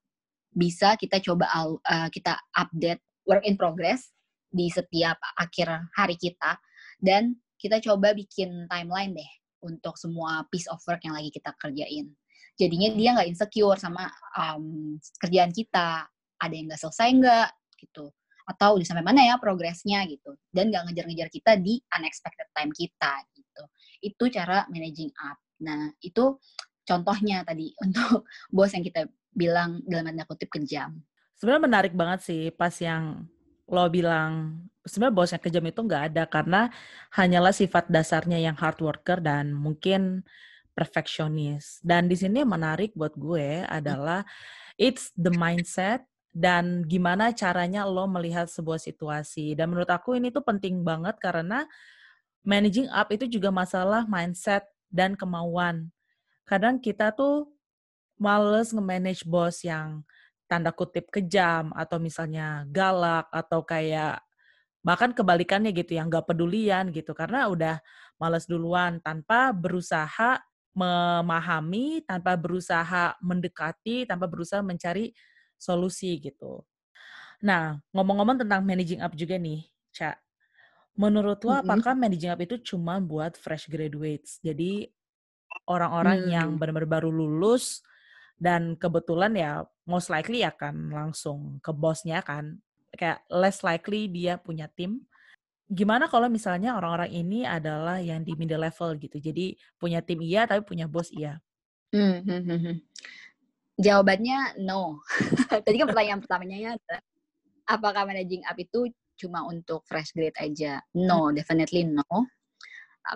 bisa 0.55 0.95
kita 0.95 1.19
coba 1.19 1.51
uh, 1.51 2.09
kita 2.15 2.39
update 2.55 3.03
work 3.27 3.43
in 3.43 3.59
progress 3.59 4.15
di 4.55 4.71
setiap 4.71 5.19
akhir 5.35 5.67
hari 5.99 6.15
kita 6.15 6.55
dan 7.03 7.35
kita 7.59 7.83
coba 7.83 8.15
bikin 8.15 8.71
timeline 8.71 9.19
deh 9.19 9.31
untuk 9.67 9.99
semua 9.99 10.47
piece 10.53 10.71
of 10.71 10.79
work 10.87 11.03
yang 11.03 11.19
lagi 11.19 11.35
kita 11.35 11.51
kerjain. 11.59 12.15
Jadinya 12.55 12.89
dia 12.95 13.11
nggak 13.19 13.29
insecure 13.29 13.79
sama 13.79 14.07
um, 14.39 14.95
kerjaan 15.19 15.51
kita, 15.51 16.07
ada 16.39 16.55
yang 16.55 16.71
nggak 16.71 16.81
selesai 16.81 17.09
nggak 17.11 17.49
gitu. 17.83 18.11
Atau 18.45 18.77
udah 18.77 18.87
sampai 18.87 19.05
mana 19.05 19.25
ya 19.25 19.41
progresnya 19.41 20.05
gitu. 20.05 20.37
Dan 20.53 20.69
gak 20.69 20.85
ngejar-ngejar 20.85 21.33
kita 21.33 21.57
di 21.57 21.81
unexpected 21.97 22.49
time 22.53 22.71
kita 22.77 23.25
gitu. 23.33 23.63
Itu 24.05 24.25
cara 24.29 24.69
managing 24.69 25.09
up. 25.25 25.41
Nah 25.65 25.89
itu 26.05 26.37
contohnya 26.85 27.41
tadi 27.43 27.73
untuk 27.85 28.29
bos 28.53 28.71
yang 28.77 28.85
kita 28.85 29.09
bilang 29.35 29.83
dalam 29.89 30.13
tanda 30.13 30.29
kutip 30.29 30.53
kejam. 30.53 31.01
Sebenarnya 31.35 31.67
menarik 31.67 31.95
banget 31.97 32.21
sih 32.23 32.43
pas 32.55 32.73
yang 32.79 33.27
lo 33.65 33.89
bilang 33.89 34.61
sebenarnya 34.85 35.17
bos 35.17 35.33
yang 35.33 35.43
kejam 35.43 35.65
itu 35.65 35.81
nggak 35.81 36.03
ada 36.13 36.25
karena 36.29 36.61
hanyalah 37.17 37.51
sifat 37.51 37.89
dasarnya 37.89 38.39
yang 38.39 38.55
hard 38.55 38.79
worker 38.85 39.19
dan 39.25 39.57
mungkin 39.57 40.23
perfeksionis 40.75 41.79
dan 41.87 42.11
di 42.11 42.19
sini 42.19 42.43
yang 42.43 42.51
menarik 42.51 42.93
buat 42.99 43.15
gue 43.15 43.63
adalah 43.67 44.27
it's 44.75 45.15
the 45.15 45.31
mindset 45.31 46.03
dan 46.35 46.83
gimana 46.91 47.31
caranya 47.31 47.87
lo 47.87 48.11
melihat 48.11 48.51
sebuah 48.51 48.83
situasi. 48.83 49.55
Dan 49.55 49.71
menurut 49.71 49.87
aku 49.87 50.19
ini 50.19 50.35
tuh 50.35 50.43
penting 50.43 50.83
banget 50.83 51.15
karena 51.23 51.63
managing 52.43 52.91
up 52.91 53.07
itu 53.15 53.31
juga 53.31 53.55
masalah 53.55 54.03
mindset 54.11 54.67
dan 54.91 55.15
kemauan. 55.15 55.95
Kadang 56.43 56.83
kita 56.83 57.15
tuh 57.15 57.49
males 58.19 58.75
nge-manage 58.75 59.23
bos 59.25 59.63
yang 59.63 60.03
tanda 60.51 60.75
kutip 60.75 61.09
kejam 61.09 61.71
atau 61.73 62.03
misalnya 62.03 62.67
galak 62.69 63.31
atau 63.31 63.63
kayak 63.65 64.21
bahkan 64.85 65.17
kebalikannya 65.17 65.73
gitu 65.73 65.97
yang 65.97 66.13
gak 66.13 66.29
pedulian 66.29 66.93
gitu 66.93 67.17
karena 67.17 67.49
udah 67.49 67.81
males 68.21 68.45
duluan 68.45 69.01
tanpa 69.01 69.51
berusaha 69.57 70.37
memahami, 70.75 72.03
tanpa 72.03 72.35
berusaha 72.35 73.15
mendekati, 73.23 74.05
tanpa 74.05 74.27
berusaha 74.27 74.61
mencari 74.61 75.15
solusi 75.55 76.19
gitu. 76.19 76.67
Nah, 77.41 77.79
ngomong-ngomong 77.95 78.43
tentang 78.43 78.61
managing 78.67 79.01
up 79.01 79.15
juga 79.15 79.39
nih, 79.39 79.65
Cak. 79.95 80.19
Menurut 80.95 81.43
lo, 81.43 81.59
mm-hmm. 81.59 81.67
apakah 81.67 81.95
managing 81.95 82.31
up 82.35 82.41
itu 82.43 82.57
cuma 82.63 82.99
buat 82.99 83.35
fresh 83.39 83.71
graduates? 83.71 84.39
Jadi 84.43 84.87
orang-orang 85.71 86.27
mm. 86.27 86.31
yang 86.31 86.49
benar-benar 86.59 87.01
baru 87.01 87.11
lulus 87.11 87.83
dan 88.39 88.75
kebetulan 88.75 89.33
ya 89.35 89.63
most 89.87 90.11
likely 90.11 90.43
akan 90.43 90.91
langsung 90.91 91.59
ke 91.63 91.71
bosnya 91.71 92.23
kan. 92.23 92.59
Kayak 92.95 93.27
less 93.31 93.63
likely 93.67 94.07
dia 94.07 94.39
punya 94.39 94.71
tim. 94.71 95.03
Gimana 95.65 96.07
kalau 96.13 96.29
misalnya 96.29 96.77
orang-orang 96.77 97.11
ini 97.11 97.49
adalah 97.49 97.97
yang 97.99 98.21
di 98.21 98.37
middle 98.37 98.61
level 98.61 98.97
gitu. 99.01 99.17
Jadi 99.17 99.57
punya 99.81 100.05
tim 100.05 100.21
iya 100.21 100.45
tapi 100.45 100.61
punya 100.65 100.85
bos 100.85 101.09
iya. 101.11 101.41
Mm-hmm. 101.95 102.85
Jawabannya 103.81 104.61
no. 104.63 105.01
Tadi 105.65 105.77
kan 105.81 105.89
pertanyaan 105.89 106.21
pertamanya 106.21 106.77
adalah 106.77 107.01
apakah 107.65 108.03
managing 108.05 108.45
up 108.45 108.57
itu 108.61 108.93
cuma 109.17 109.47
untuk 109.47 109.87
fresh 109.87 110.13
grade 110.13 110.37
aja? 110.43 110.83
No, 110.95 111.31
hmm. 111.31 111.39
definitely 111.39 111.87
no. 111.87 112.29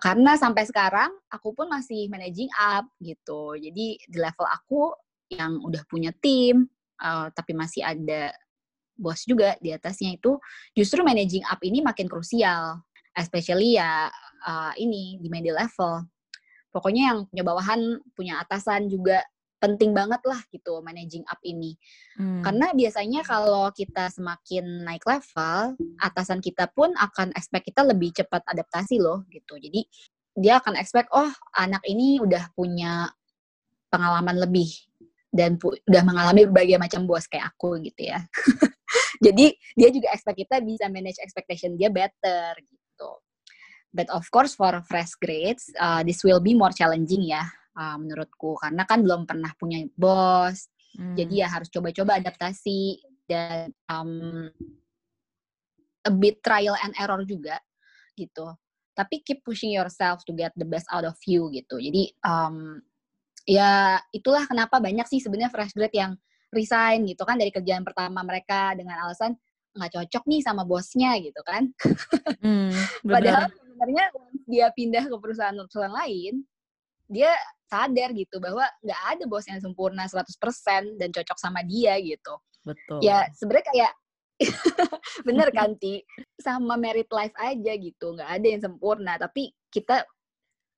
Karena 0.04 0.36
sampai 0.36 0.68
sekarang 0.68 1.10
aku 1.32 1.56
pun 1.56 1.66
masih 1.68 2.06
managing 2.12 2.52
up 2.54 2.86
gitu. 3.00 3.56
Jadi 3.56 3.98
di 3.98 4.18
level 4.18 4.46
aku 4.46 4.92
yang 5.32 5.60
udah 5.60 5.84
punya 5.88 6.12
tim 6.16 6.68
uh, 7.00 7.28
tapi 7.32 7.52
masih 7.52 7.84
ada 7.84 8.32
bos 8.98 9.22
juga 9.24 9.54
di 9.62 9.70
atasnya 9.70 10.18
itu 10.18 10.36
justru 10.74 11.06
managing 11.06 11.46
up 11.46 11.62
ini 11.62 11.80
makin 11.80 12.10
krusial, 12.10 12.82
especially 13.14 13.78
ya 13.78 14.10
uh, 14.44 14.72
ini 14.74 15.22
di 15.22 15.30
middle 15.30 15.56
level. 15.56 16.04
Pokoknya 16.68 17.14
yang 17.14 17.18
punya 17.30 17.44
bawahan, 17.46 17.80
punya 18.12 18.42
atasan 18.44 18.92
juga 18.92 19.24
penting 19.58 19.90
banget 19.90 20.22
lah 20.22 20.38
gitu 20.54 20.78
managing 20.82 21.26
up 21.26 21.38
ini. 21.42 21.74
Hmm. 22.14 22.42
Karena 22.46 22.70
biasanya 22.72 23.26
kalau 23.26 23.70
kita 23.74 24.10
semakin 24.10 24.86
naik 24.86 25.02
level, 25.02 25.74
atasan 25.98 26.38
kita 26.38 26.70
pun 26.70 26.94
akan 26.94 27.34
expect 27.34 27.66
kita 27.70 27.82
lebih 27.82 28.14
cepat 28.14 28.42
adaptasi 28.46 29.02
loh 29.02 29.26
gitu. 29.30 29.58
Jadi 29.58 29.82
dia 30.38 30.62
akan 30.62 30.78
expect 30.78 31.10
oh 31.10 31.30
anak 31.58 31.82
ini 31.90 32.22
udah 32.22 32.54
punya 32.54 33.10
pengalaman 33.90 34.38
lebih 34.38 34.70
dan 35.34 35.58
udah 35.60 36.02
mengalami 36.06 36.46
berbagai 36.48 36.78
macam 36.80 37.04
bos 37.04 37.26
kayak 37.26 37.50
aku 37.52 37.82
gitu 37.82 38.14
ya. 38.14 38.22
Jadi 39.18 39.54
dia 39.74 39.88
juga 39.90 40.10
expect 40.14 40.38
kita 40.38 40.62
bisa 40.62 40.86
manage 40.88 41.18
expectation 41.18 41.74
dia 41.74 41.90
better 41.90 42.54
gitu. 42.62 43.10
But 43.90 44.12
of 44.14 44.28
course 44.28 44.54
for 44.54 44.72
fresh 44.84 45.16
grades, 45.18 45.72
uh, 45.80 46.04
this 46.04 46.20
will 46.22 46.44
be 46.44 46.52
more 46.54 46.70
challenging 46.70 47.24
ya 47.24 47.42
uh, 47.78 47.96
menurutku 47.96 48.58
karena 48.58 48.82
kan 48.82 49.06
belum 49.06 49.24
pernah 49.24 49.54
punya 49.54 49.86
bos 49.94 50.66
hmm. 50.98 51.14
jadi 51.14 51.34
ya 51.46 51.48
harus 51.48 51.70
coba-coba 51.70 52.18
adaptasi 52.18 52.98
dan 53.30 53.70
um, 53.86 54.50
a 56.02 56.12
bit 56.12 56.42
trial 56.42 56.74
and 56.82 56.92
error 56.98 57.22
juga 57.22 57.62
gitu 58.18 58.50
tapi 58.98 59.22
keep 59.22 59.46
pushing 59.46 59.70
yourself 59.70 60.26
to 60.26 60.34
get 60.34 60.50
the 60.58 60.66
best 60.66 60.90
out 60.90 61.06
of 61.06 61.14
you 61.30 61.46
gitu 61.54 61.78
jadi 61.78 62.10
um, 62.26 62.82
ya 63.46 64.02
itulah 64.10 64.42
kenapa 64.50 64.82
banyak 64.82 65.06
sih 65.06 65.22
sebenarnya 65.22 65.54
fresh 65.54 65.72
grade 65.72 65.94
yang 65.94 66.12
resign 66.52 67.04
gitu 67.04 67.22
kan 67.28 67.36
dari 67.36 67.52
kerjaan 67.52 67.84
pertama 67.84 68.24
mereka 68.24 68.72
dengan 68.72 69.00
alasan 69.04 69.36
nggak 69.76 69.92
cocok 69.94 70.24
nih 70.26 70.40
sama 70.42 70.66
bosnya 70.66 71.14
gitu 71.20 71.40
kan. 71.46 71.70
Hmm, 72.42 72.72
Padahal 73.14 73.46
sebenarnya 73.52 74.04
dia 74.48 74.66
pindah 74.74 75.04
ke 75.06 75.16
perusahaan-perusahaan 75.16 75.94
lain, 75.94 76.42
dia 77.06 77.30
sadar 77.68 78.10
gitu 78.16 78.40
bahwa 78.40 78.64
nggak 78.80 79.02
ada 79.14 79.24
bos 79.28 79.44
yang 79.46 79.60
sempurna 79.60 80.08
100% 80.08 80.98
dan 80.98 81.08
cocok 81.12 81.38
sama 81.38 81.60
dia 81.62 81.94
gitu. 82.00 82.34
Betul. 82.64 83.04
Ya 83.04 83.28
sebenarnya 83.36 83.66
kayak 83.70 83.92
bener 85.26 85.50
kan 85.50 85.74
Ti 85.74 86.02
sama 86.38 86.78
merit 86.78 87.10
life 87.10 87.34
aja 87.38 87.72
gitu 87.74 88.14
nggak 88.14 88.30
ada 88.38 88.46
yang 88.46 88.62
sempurna 88.62 89.18
tapi 89.18 89.50
kita 89.66 90.06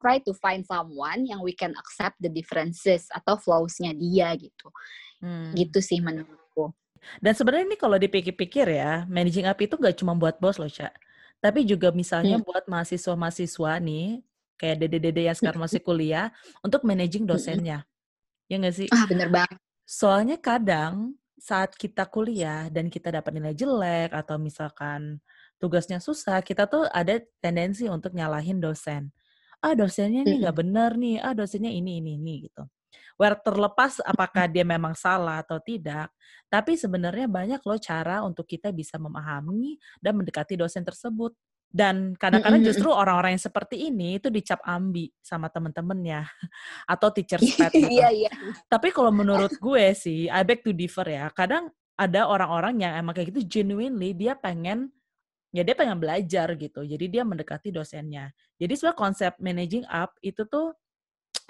try 0.00 0.16
to 0.24 0.32
find 0.40 0.64
someone 0.64 1.28
yang 1.28 1.44
we 1.44 1.52
can 1.52 1.76
accept 1.76 2.16
the 2.24 2.32
differences 2.32 3.04
atau 3.12 3.36
flaws-nya 3.36 3.92
dia 3.92 4.32
gitu 4.40 4.72
hmm. 5.20 5.56
gitu 5.56 5.78
sih 5.80 6.00
menurutku 6.00 6.72
dan 7.20 7.32
sebenarnya 7.32 7.72
ini 7.72 7.78
kalau 7.80 7.96
dipikir-pikir 7.96 8.66
ya 8.76 9.08
managing 9.08 9.48
up 9.48 9.56
itu 9.60 9.76
nggak 9.76 9.96
cuma 9.96 10.12
buat 10.16 10.36
bos 10.36 10.60
loh 10.60 10.68
cak 10.68 10.92
tapi 11.40 11.64
juga 11.64 11.88
misalnya 11.94 12.36
hmm. 12.36 12.44
buat 12.44 12.64
mahasiswa-mahasiswa 12.68 13.72
nih 13.80 14.20
kayak 14.60 14.76
dede-dede 14.84 15.32
yang 15.32 15.36
sekarang 15.36 15.64
masih 15.64 15.80
kuliah 15.80 16.28
untuk 16.60 16.84
managing 16.84 17.24
dosennya 17.24 17.88
ya 18.50 18.56
nggak 18.60 18.74
sih 18.76 18.88
ah 18.92 19.04
bener 19.08 19.32
banget 19.32 19.56
soalnya 19.88 20.36
kadang 20.36 21.16
saat 21.40 21.72
kita 21.72 22.04
kuliah 22.04 22.68
dan 22.68 22.92
kita 22.92 23.08
dapat 23.08 23.32
nilai 23.32 23.56
jelek 23.56 24.12
atau 24.12 24.36
misalkan 24.36 25.24
tugasnya 25.56 26.00
susah, 26.00 26.44
kita 26.44 26.68
tuh 26.68 26.84
ada 26.92 27.20
tendensi 27.40 27.88
untuk 27.88 28.12
nyalahin 28.12 28.60
dosen. 28.60 29.12
Ah 29.60 29.72
dosennya 29.76 30.24
ini 30.24 30.44
nggak 30.44 30.56
benar 30.56 30.96
nih, 30.96 31.20
ah 31.20 31.32
dosennya 31.36 31.72
ini 31.72 32.00
ini 32.00 32.16
ini 32.20 32.48
gitu. 32.48 32.64
Where 33.20 33.36
terlepas 33.36 34.00
apakah 34.00 34.48
dia 34.48 34.64
memang 34.64 34.96
salah 34.96 35.44
atau 35.44 35.60
tidak, 35.60 36.08
tapi 36.48 36.72
sebenarnya 36.72 37.28
banyak 37.28 37.60
loh 37.60 37.76
cara 37.76 38.24
untuk 38.24 38.48
kita 38.48 38.72
bisa 38.72 38.96
memahami 38.96 39.76
dan 40.00 40.16
mendekati 40.16 40.56
dosen 40.56 40.80
tersebut. 40.80 41.36
Dan 41.70 42.16
kadang-kadang 42.16 42.64
justru 42.66 42.88
orang-orang 42.90 43.36
yang 43.38 43.44
seperti 43.44 43.92
ini 43.92 44.18
itu 44.18 44.32
dicap 44.32 44.58
ambi 44.66 45.12
sama 45.22 45.52
temen-temennya 45.52 46.24
atau 46.96 47.12
teacher 47.12 47.38
pet 47.60 47.70
gitu. 47.76 47.92
Iya, 47.92 48.08
iya. 48.08 48.32
Tapi 48.66 48.88
kalau 48.88 49.12
menurut 49.12 49.52
gue 49.54 49.84
sih, 49.92 50.26
I 50.26 50.40
beg 50.40 50.64
to 50.64 50.72
differ 50.72 51.04
ya. 51.04 51.28
Kadang 51.30 51.70
ada 52.00 52.24
orang-orang 52.24 52.80
yang 52.88 52.96
emang 52.96 53.12
kayak 53.12 53.36
gitu 53.36 53.60
genuinely 53.60 54.16
dia 54.16 54.32
pengen 54.32 54.88
ya 55.52 55.60
dia 55.60 55.76
pengen 55.76 56.00
belajar 56.00 56.56
gitu. 56.56 56.82
Jadi 56.82 57.06
dia 57.06 57.22
mendekati 57.22 57.70
dosennya. 57.70 58.32
Jadi 58.56 58.72
sebenarnya 58.74 58.98
konsep 58.98 59.32
managing 59.38 59.86
up 59.86 60.16
itu 60.24 60.42
tuh 60.48 60.74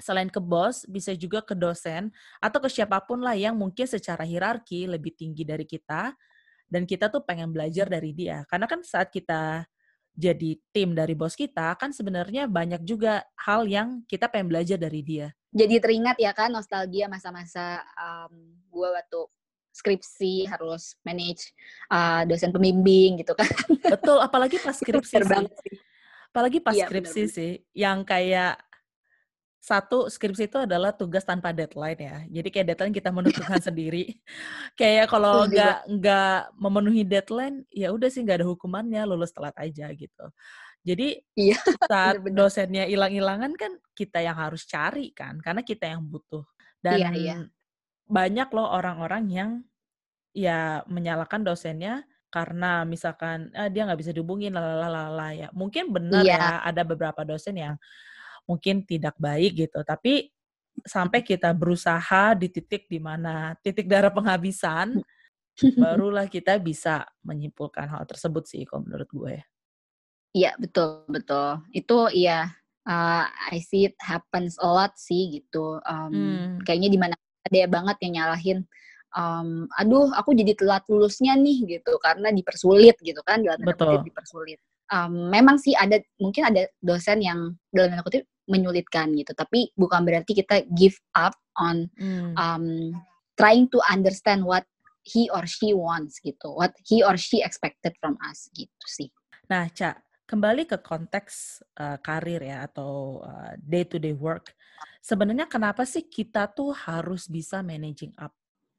selain 0.01 0.33
ke 0.33 0.41
bos 0.41 0.89
bisa 0.89 1.13
juga 1.15 1.45
ke 1.45 1.55
dosen 1.55 2.11
atau 2.41 2.59
ke 2.59 2.69
siapa 2.73 2.99
pun 3.05 3.21
lah 3.21 3.37
yang 3.37 3.55
mungkin 3.55 3.85
secara 3.85 4.25
hierarki 4.25 4.89
lebih 4.89 5.15
tinggi 5.15 5.45
dari 5.45 5.69
kita 5.69 6.17
dan 6.71 6.87
kita 6.87 7.11
tuh 7.11 7.21
pengen 7.27 7.51
belajar 7.51 7.91
dari 7.91 8.15
dia. 8.15 8.47
Karena 8.47 8.65
kan 8.71 8.81
saat 8.87 9.11
kita 9.11 9.67
jadi 10.15 10.59
tim 10.71 10.95
dari 10.95 11.19
bos 11.19 11.35
kita, 11.35 11.75
kan 11.75 11.91
sebenarnya 11.91 12.47
banyak 12.47 12.83
juga 12.87 13.27
hal 13.35 13.67
yang 13.67 14.07
kita 14.07 14.31
pengen 14.31 14.51
belajar 14.55 14.79
dari 14.79 15.03
dia. 15.03 15.35
Jadi 15.51 15.83
teringat 15.83 16.17
ya 16.23 16.31
kan 16.31 16.55
nostalgia 16.55 17.11
masa-masa 17.11 17.83
um, 17.99 18.55
gue 18.71 18.87
waktu 18.87 19.21
skripsi 19.75 20.47
harus 20.51 20.95
manage 21.03 21.51
uh, 21.91 22.23
dosen 22.27 22.55
pembimbing 22.55 23.23
gitu 23.23 23.35
kan. 23.35 23.51
Betul, 23.99 24.19
apalagi 24.23 24.63
pas 24.63 24.79
skripsi 24.81 25.27
sih. 25.27 25.75
Apalagi 26.31 26.63
pas 26.63 26.79
iya, 26.79 26.87
skripsi 26.87 27.11
bener 27.11 27.27
-bener. 27.27 27.35
sih, 27.35 27.53
yang 27.75 27.99
kayak 28.07 28.63
satu 29.61 30.09
skripsi 30.09 30.49
itu 30.49 30.57
adalah 30.57 30.97
tugas 30.97 31.21
tanpa 31.21 31.53
deadline 31.53 32.01
ya. 32.01 32.17
Jadi 32.41 32.49
kayak 32.49 32.67
deadline 32.73 32.97
kita 32.97 33.13
menentukan 33.13 33.61
sendiri. 33.69 34.17
Kayak 34.73 35.13
kalau 35.13 35.45
nggak 35.45 35.85
nggak 36.01 36.41
memenuhi 36.57 37.05
deadline, 37.05 37.69
ya 37.69 37.93
udah 37.93 38.09
sih 38.09 38.25
nggak 38.25 38.41
ada 38.41 38.49
hukumannya, 38.49 39.05
lulus 39.05 39.37
telat 39.37 39.53
aja 39.61 39.93
gitu. 39.93 40.27
Jadi 40.81 41.21
iya, 41.37 41.61
saat 41.93 42.25
bener 42.25 42.33
-bener. 42.33 42.37
dosennya 42.49 42.85
hilang-hilangan 42.89 43.53
kan 43.53 43.77
kita 43.93 44.25
yang 44.25 44.41
harus 44.41 44.65
cari 44.65 45.13
kan, 45.13 45.37
karena 45.45 45.61
kita 45.61 45.93
yang 45.93 46.09
butuh. 46.09 46.43
Dan 46.81 46.97
iya, 46.97 47.11
iya. 47.13 47.37
banyak 48.09 48.49
loh 48.57 48.65
orang-orang 48.65 49.25
yang 49.29 49.51
ya 50.33 50.81
menyalahkan 50.89 51.45
dosennya 51.45 52.09
karena 52.33 52.87
misalkan 52.89 53.53
ah, 53.53 53.69
dia 53.69 53.85
nggak 53.85 54.01
bisa 54.01 54.17
dihubungin 54.17 54.57
lalala 54.57 55.37
ya. 55.37 55.53
Mungkin 55.53 55.93
benar 55.93 56.25
iya. 56.25 56.41
ya 56.41 56.49
ada 56.65 56.81
beberapa 56.81 57.29
dosen 57.29 57.61
yang 57.61 57.77
mungkin 58.49 58.85
tidak 58.85 59.17
baik 59.17 59.69
gitu. 59.69 59.81
Tapi 59.83 60.29
sampai 60.85 61.21
kita 61.21 61.53
berusaha 61.53 62.33
di 62.37 62.49
titik 62.49 62.89
di 62.89 63.01
mana 63.03 63.57
titik 63.61 63.89
darah 63.91 64.13
penghabisan, 64.13 65.01
barulah 65.81 66.27
kita 66.31 66.57
bisa 66.61 67.05
menyimpulkan 67.25 67.89
hal 67.91 68.03
tersebut 68.09 68.47
sih 68.49 68.63
kalau 68.65 68.87
menurut 68.87 69.11
gue. 69.11 69.37
Iya 70.31 70.55
betul 70.57 71.05
betul. 71.11 71.67
Itu 71.75 72.07
iya 72.15 72.55
uh, 72.87 73.25
I 73.27 73.59
see 73.61 73.91
it 73.91 73.97
happens 73.99 74.57
a 74.63 74.69
lot 74.69 74.95
sih 74.97 75.43
gitu. 75.43 75.83
Um, 75.85 76.13
hmm. 76.13 76.51
Kayaknya 76.63 76.89
di 76.89 76.99
mana 76.99 77.15
ada 77.19 77.67
banget 77.67 77.97
yang 78.07 78.13
nyalahin. 78.23 78.59
Um, 79.11 79.67
aduh, 79.75 80.15
aku 80.15 80.39
jadi 80.39 80.55
telat 80.55 80.87
lulusnya 80.87 81.35
nih 81.35 81.67
gitu 81.67 81.99
karena 81.99 82.31
dipersulit 82.31 82.95
gitu 83.03 83.19
kan 83.27 83.43
dalam 83.43 83.59
tanda 83.59 84.07
dipersulit. 84.07 84.63
Um, 84.91 85.31
memang 85.31 85.55
sih 85.63 85.71
ada 85.79 86.03
mungkin 86.19 86.51
ada 86.51 86.67
dosen 86.83 87.23
yang 87.23 87.55
dalam 87.71 87.95
tanda 87.95 88.03
kutip 88.03 88.27
menyulitkan 88.51 89.15
gitu. 89.15 89.31
Tapi 89.33 89.71
bukan 89.79 90.03
berarti 90.03 90.35
kita 90.35 90.67
give 90.75 90.99
up 91.15 91.39
on 91.55 91.87
hmm. 91.95 92.35
um, 92.35 92.91
trying 93.39 93.71
to 93.71 93.79
understand 93.87 94.43
what 94.43 94.67
he 95.07 95.31
or 95.31 95.47
she 95.47 95.73
wants 95.73 96.19
gitu, 96.19 96.51
what 96.53 96.75
he 96.83 97.07
or 97.07 97.15
she 97.15 97.41
expected 97.41 97.95
from 98.03 98.19
us 98.27 98.51
gitu 98.53 98.87
sih. 98.91 99.09
Nah, 99.47 99.71
Cak, 99.71 100.27
kembali 100.27 100.67
ke 100.67 100.79
konteks 100.83 101.63
uh, 101.79 101.99
karir 102.03 102.43
ya 102.43 102.67
atau 102.67 103.23
uh, 103.23 103.55
day 103.59 103.87
to 103.87 104.03
day 104.03 104.15
work. 104.15 104.55
Sebenarnya 105.01 105.49
kenapa 105.49 105.87
sih 105.89 106.07
kita 106.07 106.51
tuh 106.51 106.75
harus 106.75 107.31
bisa 107.31 107.65
managing 107.65 108.13
up? 108.21 108.35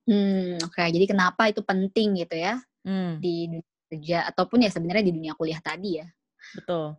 Hmm, 0.06 0.60
oke. 0.62 0.74
Okay. 0.74 0.92
Jadi 0.94 1.06
kenapa 1.10 1.50
itu 1.50 1.62
penting 1.66 2.20
gitu 2.22 2.36
ya 2.38 2.58
hmm. 2.86 3.22
di 3.22 3.50
kerja 3.92 4.24
ataupun 4.32 4.64
ya 4.64 4.72
sebenarnya 4.72 5.12
di 5.12 5.14
dunia 5.20 5.34
kuliah 5.36 5.60
tadi 5.60 6.00
ya. 6.00 6.08
Betul 6.56 6.96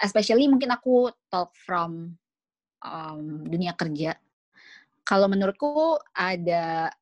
especially 0.00 0.44
mungkin 0.48 0.68
aku 0.76 1.08
talk 1.32 1.56
from 1.56 2.12
um, 2.84 3.24
dunia 3.48 3.72
kerja. 3.72 4.16
Kalau 5.00 5.26
menurutku 5.26 5.96
ada 6.12 6.92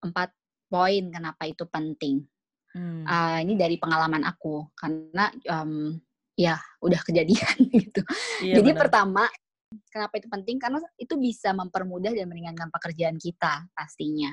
empat 0.00 0.32
poin 0.72 1.12
kenapa 1.12 1.44
itu 1.44 1.68
penting. 1.68 2.24
Hmm. 2.72 3.04
Uh, 3.04 3.38
ini 3.44 3.52
dari 3.52 3.76
pengalaman 3.76 4.24
aku 4.24 4.64
karena 4.72 5.28
um, 5.52 6.00
ya 6.32 6.56
udah 6.80 7.00
kejadian 7.04 7.56
gitu. 7.84 8.00
Iya, 8.40 8.64
Jadi 8.64 8.70
benar. 8.72 8.88
pertama 8.88 9.24
kenapa 9.92 10.16
itu 10.16 10.28
penting 10.32 10.56
karena 10.56 10.80
itu 10.96 11.14
bisa 11.20 11.52
mempermudah 11.52 12.16
dan 12.16 12.28
meringankan 12.32 12.72
pekerjaan 12.72 13.20
kita 13.20 13.68
pastinya 13.76 14.32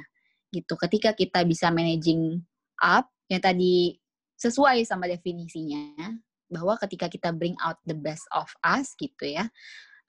gitu. 0.56 0.80
Ketika 0.80 1.12
kita 1.12 1.44
bisa 1.44 1.68
managing 1.68 2.40
up 2.80 3.12
yang 3.28 3.44
tadi 3.44 4.00
sesuai 4.40 4.88
sama 4.88 5.06
definisinya 5.12 6.16
bahwa 6.50 6.80
ketika 6.82 7.12
kita 7.12 7.30
bring 7.36 7.54
out 7.62 7.78
the 7.86 7.94
best 7.94 8.26
of 8.34 8.50
us 8.66 8.96
gitu 8.98 9.38
ya, 9.38 9.46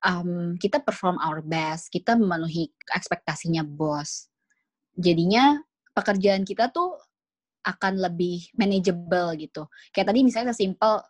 um, 0.07 0.57
kita 0.57 0.81
perform 0.81 1.21
our 1.21 1.45
best, 1.45 1.93
kita 1.93 2.17
memenuhi 2.17 2.73
ekspektasinya 2.95 3.67
bos. 3.67 4.31
Jadinya 4.97 5.61
pekerjaan 5.93 6.47
kita 6.47 6.73
tuh 6.73 6.97
akan 7.61 8.01
lebih 8.01 8.49
manageable 8.57 9.37
gitu. 9.37 9.69
Kayak 9.93 10.15
tadi 10.15 10.21
misalnya 10.25 10.57
sesimpel 10.57 11.05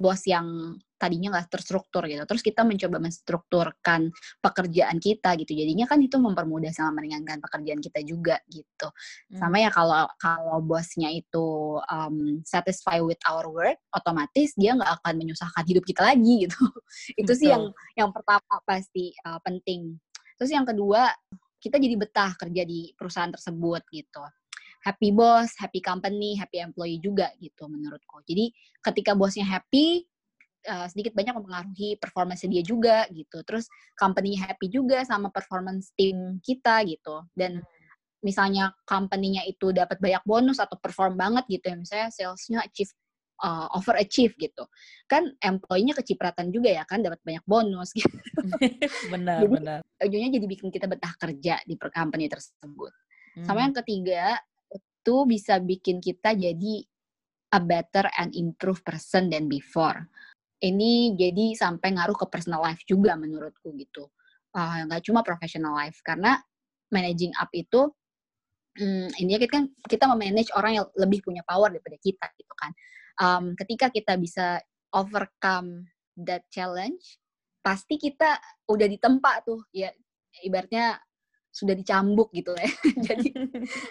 bos 0.00 0.24
yang 0.24 0.80
tadinya 0.96 1.36
nggak 1.36 1.52
terstruktur 1.52 2.08
gitu. 2.08 2.24
Terus 2.24 2.40
kita 2.44 2.64
mencoba 2.64 2.96
menstrukturkan 3.00 4.08
pekerjaan 4.40 4.96
kita 4.96 5.36
gitu. 5.40 5.52
Jadinya 5.52 5.84
kan 5.84 6.00
itu 6.00 6.16
mempermudah 6.16 6.72
sama 6.72 7.00
meringankan 7.00 7.40
pekerjaan 7.40 7.80
kita 7.84 8.00
juga 8.04 8.40
gitu. 8.48 8.88
Hmm. 9.32 9.36
Sama 9.36 9.60
ya 9.60 9.68
kalau 9.72 10.08
kalau 10.16 10.60
bosnya 10.64 11.12
itu 11.12 11.76
um, 11.88 12.40
satisfied 12.44 13.04
with 13.04 13.20
our 13.28 13.44
work, 13.48 13.76
otomatis 13.92 14.56
dia 14.56 14.72
nggak 14.72 15.00
akan 15.00 15.14
menyusahkan 15.20 15.64
hidup 15.68 15.84
kita 15.84 16.00
lagi 16.04 16.48
gitu. 16.48 16.60
itu 17.20 17.32
sih 17.36 17.48
yang 17.52 17.72
yang 17.96 18.08
pertama 18.12 18.60
pasti 18.64 19.12
uh, 19.28 19.40
penting. 19.44 20.00
Terus 20.40 20.52
yang 20.52 20.64
kedua 20.64 21.12
kita 21.60 21.76
jadi 21.76 21.92
betah 21.92 22.32
kerja 22.40 22.64
di 22.64 22.88
perusahaan 22.96 23.28
tersebut 23.28 23.84
gitu 23.92 24.24
happy 24.80 25.12
boss, 25.12 25.52
happy 25.60 25.80
company, 25.84 26.36
happy 26.36 26.60
employee 26.60 27.00
juga 27.00 27.32
gitu 27.40 27.68
menurutku. 27.68 28.24
Jadi 28.24 28.52
ketika 28.80 29.12
bosnya 29.12 29.44
happy, 29.44 30.04
uh, 30.68 30.86
sedikit 30.88 31.16
banyak 31.16 31.36
mempengaruhi 31.36 31.96
performance 32.00 32.44
dia 32.44 32.64
juga 32.64 33.04
gitu. 33.12 33.40
Terus 33.44 33.68
company 33.96 34.36
happy 34.36 34.68
juga 34.68 35.04
sama 35.04 35.28
performance 35.32 35.92
tim 35.96 36.40
kita 36.44 36.84
gitu. 36.88 37.24
Dan 37.32 37.60
misalnya 38.20 38.72
company-nya 38.84 39.48
itu 39.48 39.72
dapat 39.72 39.96
banyak 39.96 40.20
bonus 40.28 40.60
atau 40.60 40.76
perform 40.76 41.16
banget 41.16 41.44
gitu 41.48 41.72
ya, 41.72 41.76
misalnya 41.76 42.08
salesnya 42.12 42.60
achieve 42.60 42.92
uh, 43.40 43.68
overachieve 43.76 44.36
gitu. 44.36 44.64
Kan 45.08 45.32
employee-nya 45.40 45.96
kecipratan 45.96 46.52
juga 46.52 46.68
ya 46.72 46.84
kan 46.84 47.00
dapat 47.00 47.20
banyak 47.24 47.44
bonus 47.48 47.96
gitu. 47.96 48.12
benar, 49.12 49.44
jadi, 49.44 49.52
benar. 49.56 49.78
Ujungnya 50.04 50.30
jadi 50.36 50.46
bikin 50.46 50.68
kita 50.68 50.86
betah 50.88 51.12
kerja 51.16 51.64
di 51.64 51.74
per 51.80 51.88
company 51.92 52.28
tersebut. 52.28 52.92
Hmm. 53.40 53.44
Sama 53.46 53.64
yang 53.64 53.76
ketiga, 53.76 54.36
itu 55.00 55.16
bisa 55.24 55.56
bikin 55.56 56.04
kita 56.04 56.36
jadi 56.36 56.84
a 57.56 57.58
better 57.58 58.06
and 58.20 58.36
improve 58.36 58.84
person 58.84 59.32
than 59.32 59.48
before. 59.48 60.06
Ini 60.60 61.16
jadi 61.16 61.56
sampai 61.56 61.96
ngaruh 61.96 62.14
ke 62.20 62.28
personal 62.28 62.60
life 62.60 62.84
juga 62.84 63.16
menurutku 63.16 63.72
gitu. 63.80 64.12
Uh, 64.52 64.84
nggak 64.84 65.08
cuma 65.08 65.24
professional 65.24 65.72
life 65.72 66.04
karena 66.04 66.36
managing 66.92 67.32
up 67.38 67.48
itu 67.54 67.88
hmm, 68.76 69.08
ini 69.16 69.40
kita 69.40 69.50
kan 69.50 69.64
kita 69.86 70.04
memanage 70.10 70.50
orang 70.52 70.82
yang 70.82 70.86
lebih 70.98 71.24
punya 71.24 71.40
power 71.48 71.72
daripada 71.72 71.96
kita 71.96 72.28
gitu 72.36 72.54
kan. 72.54 72.70
Um, 73.16 73.44
ketika 73.56 73.88
kita 73.88 74.20
bisa 74.20 74.60
overcome 74.92 75.88
that 76.20 76.44
challenge, 76.52 77.16
pasti 77.64 77.96
kita 77.96 78.36
udah 78.68 78.86
ditempa 78.86 79.48
tuh 79.48 79.64
ya 79.72 79.88
ibaratnya 80.44 81.00
sudah 81.50 81.74
dicambuk 81.74 82.30
gitu 82.30 82.54
ya. 82.54 82.70
Jadi 83.10 83.30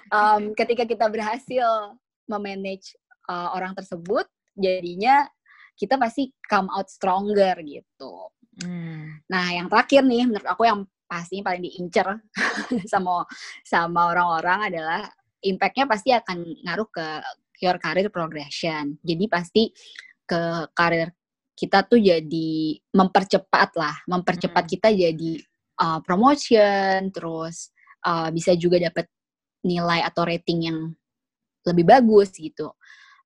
um, 0.10 0.56
ketika 0.56 0.88
kita 0.88 1.06
berhasil 1.12 1.95
memanage 2.26 2.95
uh, 3.28 3.54
orang 3.54 3.76
tersebut, 3.76 4.26
jadinya 4.56 5.28
kita 5.80 5.95
pasti 5.95 6.36
come 6.48 6.67
out 6.72 6.91
stronger 6.91 7.56
gitu. 7.63 8.32
Hmm. 8.60 9.24
Nah, 9.32 9.56
yang 9.56 9.72
terakhir 9.72 10.04
nih 10.04 10.28
menurut 10.28 10.48
aku 10.48 10.67
yang 10.67 10.84
pasti 11.10 11.41
paling 11.41 11.63
diincer 11.65 12.06
sama 12.91 13.26
sama 13.65 14.13
orang-orang 14.13 14.69
adalah 14.69 15.10
impactnya 15.41 15.88
pasti 15.88 16.12
akan 16.12 16.43
ngaruh 16.67 16.89
ke 16.91 17.08
your 17.63 17.80
career 17.80 18.12
progression. 18.12 19.00
Jadi 19.04 19.26
pasti 19.32 19.63
ke 20.28 20.67
karir 20.76 21.12
kita 21.60 21.84
tuh 21.84 22.00
jadi 22.00 22.80
mempercepat 22.95 23.69
lah, 23.76 23.95
mempercepat 24.08 24.63
hmm. 24.63 24.72
kita 24.72 24.89
jadi 24.95 25.32
uh, 25.80 26.00
promotion, 26.04 27.10
terus 27.10 27.72
uh, 28.06 28.30
bisa 28.30 28.54
juga 28.60 28.78
dapat 28.80 29.08
nilai 29.63 30.04
atau 30.04 30.24
rating 30.28 30.60
yang 30.72 30.80
lebih 31.68 31.88
bagus 31.88 32.36
gitu. 32.36 32.72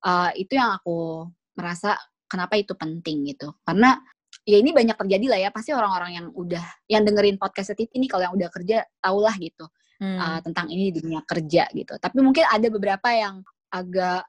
Uh, 0.03 0.29
itu 0.35 0.57
yang 0.57 0.77
aku 0.77 1.29
merasa 1.57 1.97
kenapa 2.29 2.57
itu 2.57 2.73
penting 2.73 3.25
gitu. 3.29 3.53
Karena 3.61 3.97
ya 4.43 4.57
ini 4.57 4.73
banyak 4.73 4.97
terjadi 4.97 5.25
lah 5.29 5.39
ya. 5.47 5.49
Pasti 5.53 5.71
orang-orang 5.71 6.11
yang 6.17 6.27
udah 6.33 6.65
yang 6.89 7.05
dengerin 7.05 7.37
podcast 7.37 7.77
ini 7.77 8.09
kalau 8.09 8.29
yang 8.29 8.35
udah 8.35 8.49
kerja 8.49 8.83
tahulah 8.99 9.35
gitu 9.37 9.65
hmm. 10.01 10.17
uh, 10.17 10.39
tentang 10.41 10.67
ini 10.73 10.89
di 10.89 10.99
dunia 10.99 11.21
kerja 11.23 11.69
gitu. 11.71 11.93
Tapi 12.01 12.17
mungkin 12.19 12.43
ada 12.49 12.67
beberapa 12.67 13.09
yang 13.13 13.45
agak 13.73 14.25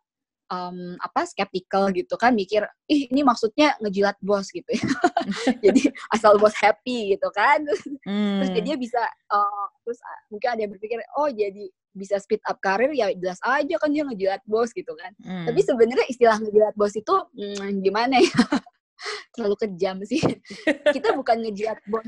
um, 0.55 0.95
apa 1.03 1.27
skeptical 1.27 1.90
gitu 1.90 2.14
kan 2.14 2.33
mikir 2.33 2.62
ih 2.87 3.11
ini 3.11 3.27
maksudnya 3.27 3.75
ngejilat 3.83 4.14
bos 4.23 4.49
gitu 4.55 4.69
ya. 4.71 4.87
Jadi 5.64 5.90
asal 6.14 6.38
bos 6.38 6.55
happy 6.55 7.17
gitu 7.17 7.29
kan. 7.35 7.67
Hmm. 8.07 8.40
terus 8.40 8.51
dia 8.62 8.77
bisa 8.79 9.03
uh, 9.33 9.67
terus 9.83 9.99
mungkin 10.31 10.49
ada 10.55 10.61
yang 10.64 10.73
berpikir 10.77 11.01
oh 11.17 11.29
jadi 11.33 11.69
bisa 11.95 12.19
speed 12.19 12.43
up 12.45 12.59
karir 12.61 12.90
ya 12.90 13.14
jelas 13.14 13.38
aja 13.40 13.75
kan 13.79 13.88
dia 13.90 14.05
ngejilat 14.05 14.43
bos 14.47 14.71
gitu 14.75 14.93
kan. 14.95 15.12
Hmm. 15.25 15.47
tapi 15.49 15.61
sebenarnya 15.64 16.07
istilah 16.11 16.37
ngejilat 16.40 16.75
bos 16.77 16.95
itu 16.95 17.17
hmm, 17.35 17.83
gimana 17.83 18.21
ya? 18.21 18.35
Terlalu 19.35 19.57
kejam 19.67 19.97
sih. 20.07 20.23
Kita 20.95 21.12
bukan 21.17 21.43
ngejilat 21.45 21.81
bos. 21.90 22.07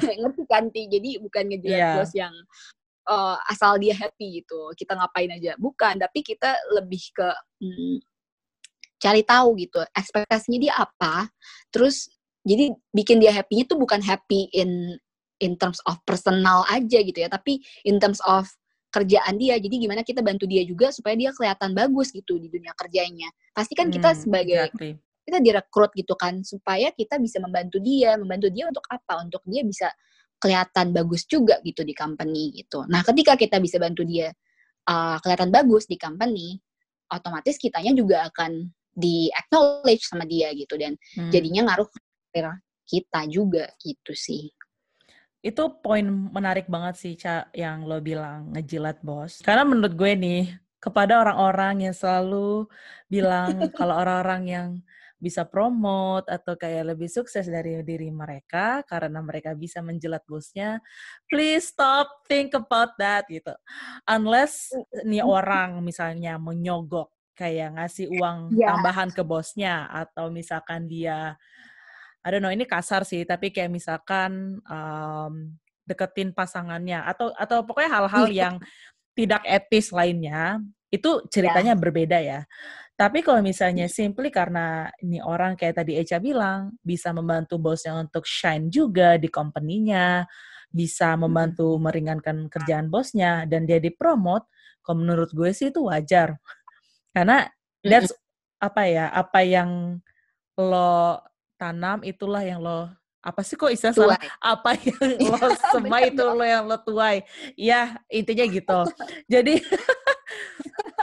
Ngerti 0.00 0.42
kan 0.46 0.70
jadi 0.70 1.18
bukan 1.20 1.44
ngejilat 1.50 1.80
yeah. 1.82 1.94
bos 1.98 2.12
yang 2.14 2.34
uh, 3.08 3.36
asal 3.48 3.76
dia 3.80 3.94
happy 3.96 4.42
gitu 4.42 4.72
kita 4.76 4.96
ngapain 4.96 5.30
aja. 5.32 5.54
Bukan 5.60 6.00
tapi 6.00 6.20
kita 6.24 6.56
lebih 6.76 7.02
ke 7.14 7.28
hmm, 7.62 7.96
cari 9.00 9.22
tahu 9.24 9.48
gitu 9.60 9.80
ekspektasinya 9.92 10.58
dia 10.60 10.74
apa. 10.76 11.28
Terus 11.68 12.08
jadi 12.44 12.72
bikin 12.92 13.20
dia 13.20 13.32
happy 13.32 13.64
itu 13.64 13.76
bukan 13.76 14.00
happy 14.04 14.52
in 14.52 14.96
in 15.42 15.56
terms 15.58 15.80
of 15.84 15.98
personal 16.08 16.62
aja 16.70 17.02
gitu 17.02 17.18
ya 17.18 17.28
tapi 17.28 17.60
in 17.84 18.00
terms 18.00 18.20
of 18.24 18.48
kerjaan 18.94 19.34
dia. 19.34 19.58
Jadi 19.58 19.82
gimana 19.82 20.06
kita 20.06 20.22
bantu 20.22 20.46
dia 20.46 20.62
juga 20.62 20.94
supaya 20.94 21.18
dia 21.18 21.34
kelihatan 21.34 21.74
bagus 21.74 22.14
gitu 22.14 22.38
di 22.38 22.46
dunia 22.46 22.70
kerjanya. 22.78 23.26
Pasti 23.50 23.74
kan 23.74 23.90
kita 23.90 24.14
hmm, 24.14 24.20
sebagai 24.22 24.70
exactly. 24.70 24.92
kita 25.26 25.38
direkrut 25.42 25.90
gitu 25.98 26.14
kan 26.14 26.46
supaya 26.46 26.94
kita 26.94 27.18
bisa 27.18 27.42
membantu 27.42 27.82
dia. 27.82 28.14
Membantu 28.14 28.54
dia 28.54 28.70
untuk 28.70 28.86
apa? 28.86 29.26
Untuk 29.26 29.42
dia 29.50 29.66
bisa 29.66 29.90
kelihatan 30.44 30.92
bagus 30.92 31.24
juga 31.24 31.56
gitu 31.64 31.80
di 31.80 31.96
company 31.96 32.52
gitu. 32.52 32.84
Nah, 32.84 33.00
ketika 33.00 33.40
kita 33.40 33.56
bisa 33.64 33.80
bantu 33.80 34.04
dia 34.04 34.28
uh, 34.84 35.16
kelihatan 35.24 35.48
bagus 35.48 35.88
di 35.88 35.96
company, 35.96 36.60
otomatis 37.08 37.56
kitanya 37.56 37.96
juga 37.96 38.28
akan 38.28 38.68
di 38.92 39.32
acknowledge 39.32 40.04
sama 40.04 40.28
dia 40.28 40.52
gitu 40.52 40.76
dan 40.76 41.00
hmm. 41.16 41.32
jadinya 41.32 41.72
ngaruh 41.72 41.88
ke 41.88 41.98
kita 42.84 43.20
juga 43.32 43.64
gitu 43.80 44.12
sih. 44.12 44.52
Itu 45.40 45.80
poin 45.80 46.04
menarik 46.08 46.68
banget 46.68 46.94
sih, 47.00 47.14
Ca, 47.16 47.48
yang 47.56 47.88
lo 47.88 48.00
bilang 48.04 48.52
ngejilat 48.52 49.00
bos. 49.00 49.40
Karena 49.40 49.64
menurut 49.64 49.92
gue 49.96 50.12
nih, 50.16 50.44
kepada 50.80 51.24
orang-orang 51.24 51.88
yang 51.88 51.96
selalu 51.96 52.68
bilang 53.08 53.48
kalau 53.78 53.96
orang-orang 53.96 54.42
yang 54.44 54.68
bisa 55.24 55.48
promote 55.48 56.28
atau 56.28 56.52
kayak 56.60 56.92
lebih 56.92 57.08
sukses 57.08 57.48
dari 57.48 57.80
diri 57.80 58.12
mereka 58.12 58.84
karena 58.84 59.24
mereka 59.24 59.56
bisa 59.56 59.80
menjelat 59.80 60.20
bosnya, 60.28 60.84
please 61.24 61.72
stop 61.72 62.28
think 62.28 62.52
about 62.52 62.92
that 63.00 63.24
gitu. 63.32 63.56
Unless 64.04 64.76
nih 65.08 65.24
orang 65.24 65.80
misalnya 65.80 66.36
menyogok 66.36 67.08
kayak 67.32 67.80
ngasih 67.80 68.12
uang 68.20 68.52
yeah. 68.54 68.76
tambahan 68.76 69.10
ke 69.10 69.24
bosnya 69.24 69.88
atau 69.90 70.28
misalkan 70.30 70.86
dia 70.86 71.34
I 72.24 72.28
don't 72.30 72.40
know 72.40 72.52
ini 72.52 72.64
kasar 72.64 73.02
sih 73.02 73.26
tapi 73.26 73.50
kayak 73.50 73.74
misalkan 73.74 74.62
um, 74.64 75.56
deketin 75.84 76.32
pasangannya 76.32 77.04
atau 77.04 77.34
atau 77.36 77.66
pokoknya 77.66 77.90
hal-hal 77.90 78.26
iya. 78.30 78.38
yang 78.48 78.54
tidak 79.18 79.42
etis 79.44 79.92
lainnya 79.92 80.62
itu 80.94 81.10
ceritanya 81.26 81.74
yeah. 81.74 81.82
berbeda 81.82 82.18
ya. 82.22 82.40
Tapi 82.94 83.26
kalau 83.26 83.42
misalnya 83.42 83.90
simply 83.90 84.30
karena 84.30 84.86
ini 85.02 85.18
orang 85.18 85.58
kayak 85.58 85.82
tadi 85.82 85.98
Echa 85.98 86.22
bilang, 86.22 86.78
bisa 86.78 87.10
membantu 87.10 87.58
bosnya 87.58 87.98
untuk 87.98 88.22
shine 88.22 88.70
juga 88.70 89.18
di 89.18 89.26
company-nya, 89.26 90.22
bisa 90.70 91.18
membantu 91.18 91.74
meringankan 91.82 92.46
kerjaan 92.46 92.86
bosnya, 92.94 93.50
dan 93.50 93.66
dia 93.66 93.82
dipromot, 93.82 94.46
kalau 94.86 95.02
menurut 95.02 95.34
gue 95.34 95.50
sih 95.50 95.74
itu 95.74 95.90
wajar. 95.90 96.38
Karena 97.10 97.50
that's 97.82 98.14
apa 98.62 98.86
ya, 98.86 99.10
apa 99.10 99.42
yang 99.42 99.98
lo 100.54 101.18
tanam 101.58 102.06
itulah 102.06 102.46
yang 102.46 102.62
lo 102.62 102.86
apa 103.24 103.40
sih 103.40 103.56
kok 103.56 103.72
istilah 103.72 103.96
salah 103.96 104.20
apa 104.36 104.76
yang 104.76 105.00
lo 105.32 105.48
semai 105.72 106.12
itu 106.12 106.22
lo 106.22 106.44
yang 106.46 106.68
lo 106.70 106.78
tuai? 106.78 107.26
Ya 107.58 107.98
intinya 108.06 108.46
gitu. 108.46 108.80
Jadi 109.26 109.58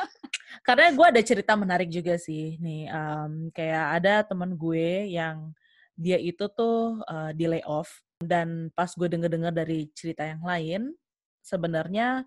karena 0.62 0.94
gue 0.94 1.06
ada 1.06 1.22
cerita 1.26 1.58
menarik 1.58 1.90
juga 1.90 2.16
sih 2.22 2.58
nih 2.62 2.86
um, 2.94 3.50
kayak 3.50 3.86
ada 4.02 4.14
teman 4.22 4.54
gue 4.54 5.10
yang 5.10 5.50
dia 5.98 6.22
itu 6.22 6.46
tuh 6.54 7.02
uh, 7.06 7.34
di 7.34 7.50
layoff 7.50 8.02
dan 8.22 8.70
pas 8.78 8.90
gue 8.94 9.10
denger-dengar 9.10 9.54
dari 9.54 9.90
cerita 9.98 10.26
yang 10.26 10.42
lain 10.46 10.94
sebenarnya 11.42 12.26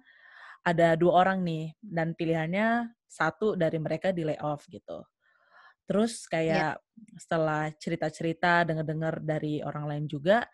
ada 0.67 0.99
dua 0.99 1.23
orang 1.23 1.47
nih 1.47 1.77
dan 1.79 2.17
pilihannya 2.19 2.91
satu 3.07 3.55
dari 3.55 3.79
mereka 3.79 4.11
di 4.11 4.27
layoff 4.27 4.67
gitu. 4.67 5.07
Terus 5.85 6.25
kayak 6.27 6.81
yeah. 6.81 7.21
setelah 7.21 7.69
cerita-cerita 7.77 8.65
dengar-dengar 8.65 9.21
dari 9.21 9.61
orang 9.61 9.85
lain 9.87 10.05
juga 10.09 10.49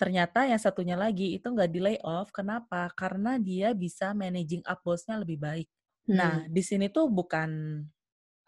ternyata 0.00 0.48
yang 0.48 0.56
satunya 0.56 0.96
lagi 0.96 1.36
itu 1.36 1.44
nggak 1.44 1.70
di 1.70 1.80
layoff. 1.84 2.32
Kenapa? 2.32 2.88
Karena 2.96 3.36
dia 3.36 3.76
bisa 3.76 4.16
managing 4.16 4.64
up 4.64 4.80
bosnya 4.80 5.20
lebih 5.20 5.36
baik 5.38 5.68
Nah, 6.08 6.44
hmm. 6.44 6.48
di 6.48 6.62
sini 6.64 6.86
tuh 6.88 7.12
bukan 7.12 7.82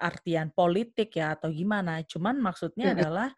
artian 0.01 0.51
politik 0.51 1.15
ya 1.15 1.37
atau 1.37 1.53
gimana, 1.53 2.01
cuman 2.03 2.41
maksudnya 2.41 2.91
hmm. 2.91 2.97
adalah 2.99 3.29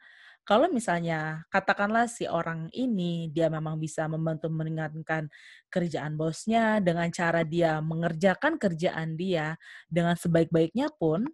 kalau 0.44 0.68
misalnya 0.68 1.40
katakanlah 1.48 2.05
si 2.05 2.29
orang 2.29 2.68
ini 2.77 3.33
dia 3.33 3.48
memang 3.48 3.81
bisa 3.81 4.05
membantu 4.05 4.53
meringankan 4.53 5.33
kerjaan 5.72 6.20
bosnya 6.20 6.85
dengan 6.85 7.09
cara 7.09 7.40
dia 7.48 7.81
mengerjakan 7.81 8.61
kerjaan 8.61 9.16
dia 9.16 9.57
dengan 9.88 10.12
sebaik-baiknya 10.20 10.92
pun 11.00 11.24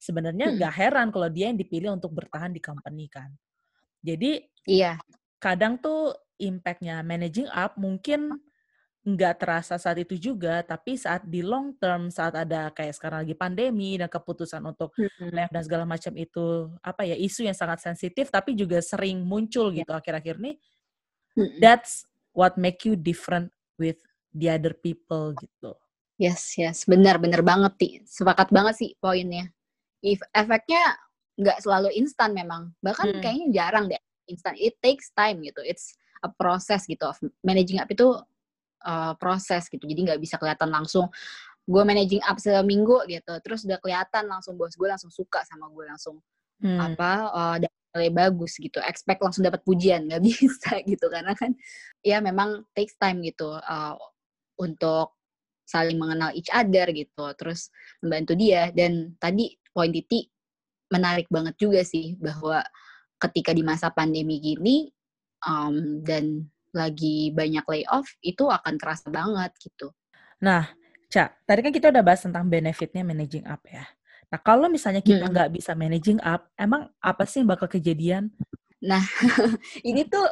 sebenarnya 0.00 0.56
nggak 0.56 0.72
hmm. 0.72 0.80
heran 0.80 1.08
kalau 1.12 1.28
dia 1.28 1.52
yang 1.52 1.60
dipilih 1.60 1.92
untuk 1.92 2.16
bertahan 2.16 2.50
di 2.50 2.60
company 2.64 3.12
kan. 3.12 3.28
Jadi 4.00 4.40
iya. 4.64 4.96
Kadang 5.40 5.80
tuh 5.80 6.12
impactnya 6.36 7.00
managing 7.00 7.48
up 7.48 7.76
mungkin 7.80 8.36
nggak 9.14 9.42
terasa 9.42 9.74
saat 9.80 9.98
itu 10.02 10.18
juga, 10.18 10.62
tapi 10.62 10.98
saat 10.98 11.24
di 11.26 11.40
long 11.40 11.74
term, 11.78 12.10
saat 12.10 12.34
ada 12.36 12.70
kayak 12.70 12.94
sekarang 12.94 13.26
lagi 13.26 13.34
pandemi 13.34 13.98
dan 13.98 14.10
keputusan 14.10 14.62
untuk 14.62 14.94
hmm. 14.94 15.50
dan 15.50 15.62
segala 15.62 15.84
macam 15.86 16.14
itu 16.14 16.70
apa 16.84 17.06
ya 17.06 17.16
isu 17.16 17.46
yang 17.46 17.56
sangat 17.56 17.82
sensitif, 17.82 18.28
tapi 18.28 18.54
juga 18.54 18.78
sering 18.82 19.22
muncul 19.22 19.70
iya. 19.70 19.82
gitu 19.82 19.92
akhir-akhir 19.92 20.36
ini. 20.42 20.52
Hmm. 21.34 21.52
That's 21.58 22.06
what 22.34 22.58
make 22.58 22.82
you 22.86 22.94
different 22.94 23.50
with 23.78 23.98
the 24.34 24.50
other 24.50 24.74
people 24.74 25.34
gitu. 25.38 25.74
Yes, 26.20 26.54
yes, 26.60 26.84
benar-benar 26.84 27.40
banget 27.40 27.72
sih, 27.80 27.92
sepakat 28.04 28.52
banget 28.52 28.74
sih 28.76 28.90
poinnya. 29.00 29.48
If 30.04 30.20
efeknya 30.36 30.96
nggak 31.40 31.64
selalu 31.64 31.96
instan 31.96 32.36
memang, 32.36 32.76
bahkan 32.84 33.08
hmm. 33.08 33.20
kayaknya 33.24 33.48
jarang 33.50 33.88
deh 33.88 34.00
instan. 34.30 34.54
It 34.54 34.78
takes 34.78 35.10
time 35.16 35.42
gitu. 35.42 35.58
It's 35.66 35.98
a 36.22 36.30
process 36.30 36.84
gitu 36.86 37.08
of 37.08 37.16
managing 37.42 37.80
up 37.80 37.88
itu 37.90 38.14
uh, 38.84 39.12
proses 39.16 39.66
gitu. 39.68 39.84
Jadi 39.84 40.00
nggak 40.10 40.20
bisa 40.20 40.36
kelihatan 40.36 40.70
langsung 40.70 41.08
gue 41.70 41.82
managing 41.86 42.22
up 42.26 42.36
seminggu 42.40 43.04
gitu. 43.06 43.32
Terus 43.44 43.64
udah 43.68 43.78
kelihatan 43.78 44.26
langsung 44.26 44.58
bos 44.58 44.74
gue 44.74 44.88
langsung 44.88 45.12
suka 45.12 45.44
sama 45.46 45.70
gue 45.70 45.84
langsung 45.86 46.18
hmm. 46.64 46.78
apa 46.80 47.10
uh, 47.30 47.56
nilai 47.60 48.10
bagus 48.10 48.58
gitu. 48.58 48.82
Expect 48.82 49.20
langsung 49.22 49.46
dapat 49.46 49.62
pujian 49.62 50.08
nggak 50.10 50.22
bisa 50.28 50.80
gitu. 50.82 51.06
Karena 51.06 51.32
kan 51.36 51.54
ya 52.02 52.18
memang 52.18 52.66
takes 52.74 52.96
time 52.98 53.22
gitu 53.22 53.54
uh, 53.54 53.94
untuk 54.58 55.16
saling 55.70 56.02
mengenal 56.02 56.34
each 56.34 56.50
other 56.50 56.90
gitu 56.90 57.24
terus 57.38 57.70
membantu 58.02 58.34
dia. 58.34 58.74
Dan 58.74 59.14
tadi 59.22 59.54
poin 59.70 59.94
Titi 59.94 60.26
menarik 60.90 61.30
banget 61.30 61.54
juga 61.54 61.86
sih 61.86 62.18
bahwa 62.18 62.66
ketika 63.22 63.54
di 63.54 63.62
masa 63.62 63.94
pandemi 63.94 64.42
gini 64.42 64.90
um, 65.46 66.02
dan 66.02 66.50
lagi 66.70 67.34
banyak 67.34 67.64
layoff 67.66 68.06
itu 68.22 68.46
akan 68.46 68.74
kerasa 68.78 69.10
banget 69.10 69.50
gitu. 69.58 69.90
Nah, 70.40 70.70
Cak, 71.10 71.42
tadi 71.42 71.60
kan 71.66 71.72
kita 71.74 71.86
udah 71.90 72.02
bahas 72.06 72.22
tentang 72.22 72.46
benefitnya 72.46 73.02
managing 73.02 73.42
up 73.44 73.60
ya. 73.66 73.82
Nah, 74.30 74.38
kalau 74.38 74.70
misalnya 74.70 75.02
kita 75.02 75.26
nggak 75.26 75.50
hmm. 75.50 75.56
bisa 75.58 75.72
managing 75.74 76.22
up, 76.22 76.46
emang 76.54 76.86
apa 77.02 77.26
sih 77.26 77.42
yang 77.42 77.50
bakal 77.50 77.66
kejadian? 77.66 78.30
Nah, 78.78 79.02
ini 79.88 80.06
tuh 80.06 80.22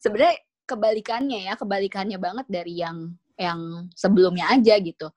sebenarnya 0.00 0.40
kebalikannya 0.64 1.52
ya, 1.52 1.54
kebalikannya 1.60 2.16
banget 2.16 2.46
dari 2.48 2.80
yang 2.80 3.12
yang 3.36 3.92
sebelumnya 3.92 4.48
aja 4.56 4.80
gitu. 4.80 5.12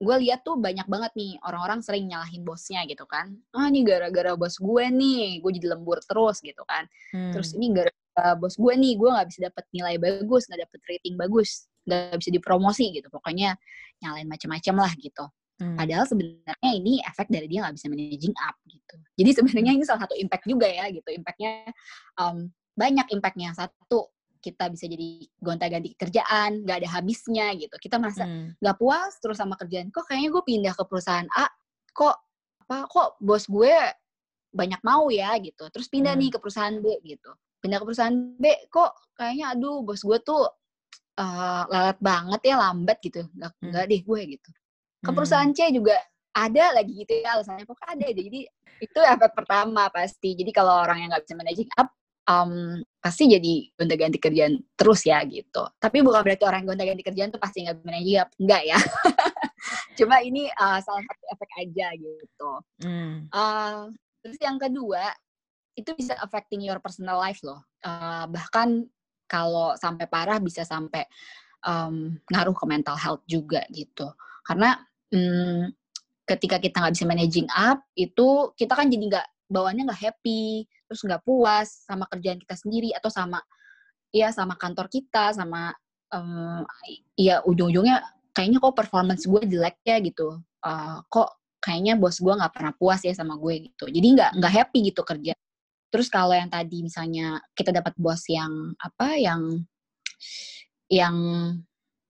Gue 0.00 0.16
lihat 0.24 0.42
tuh 0.48 0.56
banyak 0.56 0.88
banget 0.88 1.12
nih 1.12 1.32
orang-orang 1.44 1.80
sering 1.84 2.08
nyalahin 2.08 2.40
bosnya 2.40 2.82
gitu 2.88 3.04
kan. 3.04 3.36
Ah, 3.52 3.68
ini 3.68 3.84
gara-gara 3.84 4.32
bos 4.32 4.56
gue 4.56 4.84
nih, 4.88 5.44
gue 5.44 5.50
jadi 5.60 5.76
lembur 5.76 6.00
terus 6.08 6.40
gitu 6.40 6.64
kan. 6.64 6.88
Hmm. 7.12 7.36
Terus 7.36 7.52
ini 7.52 7.68
gara-gara 8.14 8.38
bos 8.38 8.54
gue 8.54 8.74
nih, 8.78 8.94
gue 8.94 9.10
nggak 9.10 9.26
bisa 9.28 9.40
dapet 9.50 9.64
nilai 9.74 9.94
bagus, 9.98 10.42
nggak 10.46 10.60
dapet 10.66 10.80
rating 10.86 11.14
bagus, 11.18 11.50
nggak 11.86 12.16
bisa 12.22 12.30
dipromosi 12.30 12.86
gitu. 12.94 13.08
Pokoknya 13.10 13.58
nyalain 14.02 14.28
macam-macam 14.30 14.74
lah 14.86 14.92
gitu. 14.98 15.24
Hmm. 15.54 15.78
Padahal 15.78 16.04
sebenarnya 16.06 16.70
ini 16.74 16.98
efek 17.02 17.30
dari 17.30 17.46
dia 17.46 17.62
nggak 17.66 17.74
bisa 17.78 17.86
managing 17.90 18.34
up 18.42 18.56
gitu. 18.66 18.94
Jadi 19.18 19.30
sebenarnya 19.38 19.72
ini 19.74 19.84
salah 19.86 20.02
satu 20.06 20.14
impact 20.18 20.44
juga 20.46 20.66
ya 20.66 20.90
gitu. 20.90 21.10
Impactnya 21.14 21.70
um, 22.18 22.50
banyak 22.74 23.06
impactnya. 23.14 23.54
Satu 23.54 24.10
kita 24.42 24.68
bisa 24.68 24.84
jadi 24.90 25.24
gonta-ganti 25.40 25.96
kerjaan, 25.96 26.66
nggak 26.66 26.84
ada 26.84 26.88
habisnya 26.90 27.54
gitu. 27.54 27.74
Kita 27.78 27.98
merasa 27.98 28.26
hmm. 28.26 28.58
nggak 28.58 28.76
hmm. 28.76 28.82
puas 28.82 29.12
terus 29.22 29.38
sama 29.38 29.54
kerjaan. 29.58 29.90
Kok 29.94 30.10
kayaknya 30.10 30.30
gue 30.34 30.42
pindah 30.42 30.74
ke 30.74 30.84
perusahaan 30.86 31.28
A, 31.38 31.46
kok 31.94 32.16
apa? 32.66 32.90
Kok 32.90 33.22
bos 33.22 33.46
gue 33.46 33.74
banyak 34.54 34.80
mau 34.86 35.06
ya 35.10 35.38
gitu. 35.38 35.70
Terus 35.70 35.86
pindah 35.86 36.18
hmm. 36.18 36.22
nih 36.26 36.30
ke 36.34 36.38
perusahaan 36.42 36.74
B 36.82 36.98
gitu. 37.06 37.30
Pindah 37.64 37.80
ke 37.80 37.84
perusahaan 37.88 38.16
B, 38.36 38.44
kok 38.68 38.92
kayaknya 39.16 39.56
aduh 39.56 39.80
bos 39.80 40.04
gue 40.04 40.20
tuh 40.20 40.44
uh, 41.16 41.62
lelet 41.72 41.98
banget 42.04 42.40
ya 42.44 42.60
lambat 42.60 43.00
gitu. 43.00 43.24
Nggak 43.32 43.50
hmm. 43.56 43.68
nggak 43.72 43.84
deh 43.88 44.00
gue 44.04 44.20
gitu. 44.36 44.50
Ke 45.00 45.08
hmm. 45.08 45.16
perusahaan 45.16 45.50
C 45.56 45.72
juga 45.72 45.96
ada 46.36 46.64
lagi 46.76 46.92
gitu 46.92 47.24
ya 47.24 47.38
alasannya 47.38 47.64
kok 47.64 47.78
ada 47.86 48.04
aja 48.04 48.20
jadi 48.20 48.40
itu 48.84 49.00
efek 49.00 49.32
pertama 49.32 49.88
pasti. 49.88 50.36
Jadi 50.36 50.52
kalau 50.52 50.84
orang 50.84 51.00
yang 51.00 51.08
nggak 51.08 51.24
bisa 51.24 51.34
managing 51.40 51.72
up 51.80 51.88
um, 52.28 52.84
pasti 53.00 53.32
jadi 53.32 53.54
gonta-ganti 53.80 54.18
kerjaan 54.20 54.60
terus 54.76 55.08
ya 55.08 55.24
gitu. 55.24 55.64
Tapi 55.80 56.04
bukan 56.04 56.20
berarti 56.20 56.44
orang 56.44 56.68
yang 56.68 56.76
gonta-ganti 56.76 57.00
kerjaan 57.00 57.32
tuh 57.32 57.40
pasti 57.40 57.64
nggak 57.64 57.80
managing 57.80 58.20
up. 58.20 58.28
Enggak 58.36 58.62
ya. 58.68 58.78
Cuma 59.98 60.20
ini 60.20 60.52
uh, 60.52 60.78
salah 60.84 61.00
satu 61.00 61.24
efek 61.32 61.50
aja 61.64 61.86
gitu. 61.96 62.50
Hmm. 62.84 63.32
uh, 63.32 63.88
terus 64.20 64.40
yang 64.40 64.56
kedua 64.56 65.12
itu 65.74 65.90
bisa 65.98 66.14
affecting 66.22 66.62
your 66.62 66.78
personal 66.78 67.18
life 67.18 67.42
loh. 67.42 67.62
Uh, 67.82 68.26
bahkan 68.30 68.86
kalau 69.26 69.74
sampai 69.74 70.06
parah 70.06 70.38
bisa 70.38 70.62
sampai 70.62 71.02
um, 71.66 72.14
ngaruh 72.30 72.54
ke 72.54 72.64
mental 72.68 72.94
health 72.94 73.22
juga 73.26 73.66
gitu. 73.74 74.06
Karena 74.46 74.78
um, 75.10 75.68
ketika 76.24 76.62
kita 76.62 76.80
nggak 76.80 76.94
bisa 76.94 77.06
managing 77.08 77.48
up 77.52 77.82
itu 77.98 78.54
kita 78.56 78.72
kan 78.72 78.88
jadi 78.88 79.04
nggak 79.12 79.26
bawaannya 79.52 79.84
nggak 79.84 80.02
happy 80.08 80.64
terus 80.88 81.04
nggak 81.04 81.20
puas 81.20 81.84
sama 81.84 82.08
kerjaan 82.08 82.40
kita 82.40 82.56
sendiri 82.56 82.96
atau 82.96 83.12
sama 83.12 83.44
ya 84.08 84.32
sama 84.32 84.56
kantor 84.56 84.88
kita 84.88 85.36
sama 85.36 85.74
um, 86.16 86.64
ya 87.18 87.44
ujung-ujungnya 87.44 88.00
kayaknya 88.32 88.58
kok 88.62 88.76
performance 88.76 89.26
gue 89.26 89.42
jelek 89.44 89.82
ya 89.84 89.98
gitu. 90.00 90.40
Uh, 90.64 91.02
kok 91.12 91.44
kayaknya 91.60 91.96
bos 91.96 92.20
gue 92.20 92.32
nggak 92.32 92.52
pernah 92.52 92.72
puas 92.76 93.00
ya 93.04 93.12
sama 93.16 93.36
gue 93.36 93.72
gitu. 93.72 93.88
Jadi 93.88 94.06
nggak 94.16 94.30
nggak 94.38 94.52
happy 94.52 94.78
gitu 94.92 95.02
kerja 95.04 95.32
Terus 95.94 96.10
kalau 96.10 96.34
yang 96.34 96.50
tadi 96.50 96.82
misalnya 96.82 97.38
kita 97.54 97.70
dapat 97.70 97.94
bos 97.94 98.26
yang 98.26 98.74
apa 98.82 99.14
yang 99.14 99.62
yang 100.90 101.14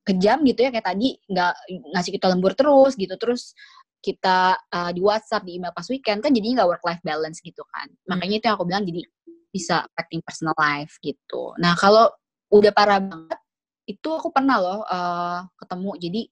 kejam 0.08 0.40
gitu 0.48 0.64
ya 0.64 0.72
kayak 0.72 0.88
tadi 0.88 1.20
nggak 1.28 1.54
ngasih 1.92 2.12
kita 2.16 2.32
lembur 2.32 2.56
terus 2.56 2.96
gitu. 2.96 3.12
Terus 3.20 3.52
kita 4.00 4.56
uh, 4.56 4.90
di 4.96 5.04
WhatsApp 5.04 5.44
di 5.44 5.60
email 5.60 5.76
pas 5.76 5.84
weekend 5.92 6.24
kan 6.24 6.32
jadi 6.32 6.56
nggak 6.56 6.68
work 6.68 6.84
life 6.88 7.04
balance 7.04 7.44
gitu 7.44 7.60
kan. 7.68 7.92
Makanya 8.08 8.40
itu 8.40 8.44
yang 8.48 8.56
aku 8.56 8.64
bilang 8.64 8.88
jadi 8.88 9.04
bisa 9.52 9.84
affecting 9.84 10.24
personal 10.24 10.56
life 10.56 10.96
gitu. 11.04 11.52
Nah 11.60 11.76
kalau 11.76 12.08
udah 12.48 12.72
parah 12.72 13.04
banget 13.04 13.40
itu 13.84 14.08
aku 14.08 14.32
pernah 14.32 14.56
loh 14.60 14.80
uh, 14.88 15.44
ketemu. 15.60 15.92
Jadi 16.00 16.22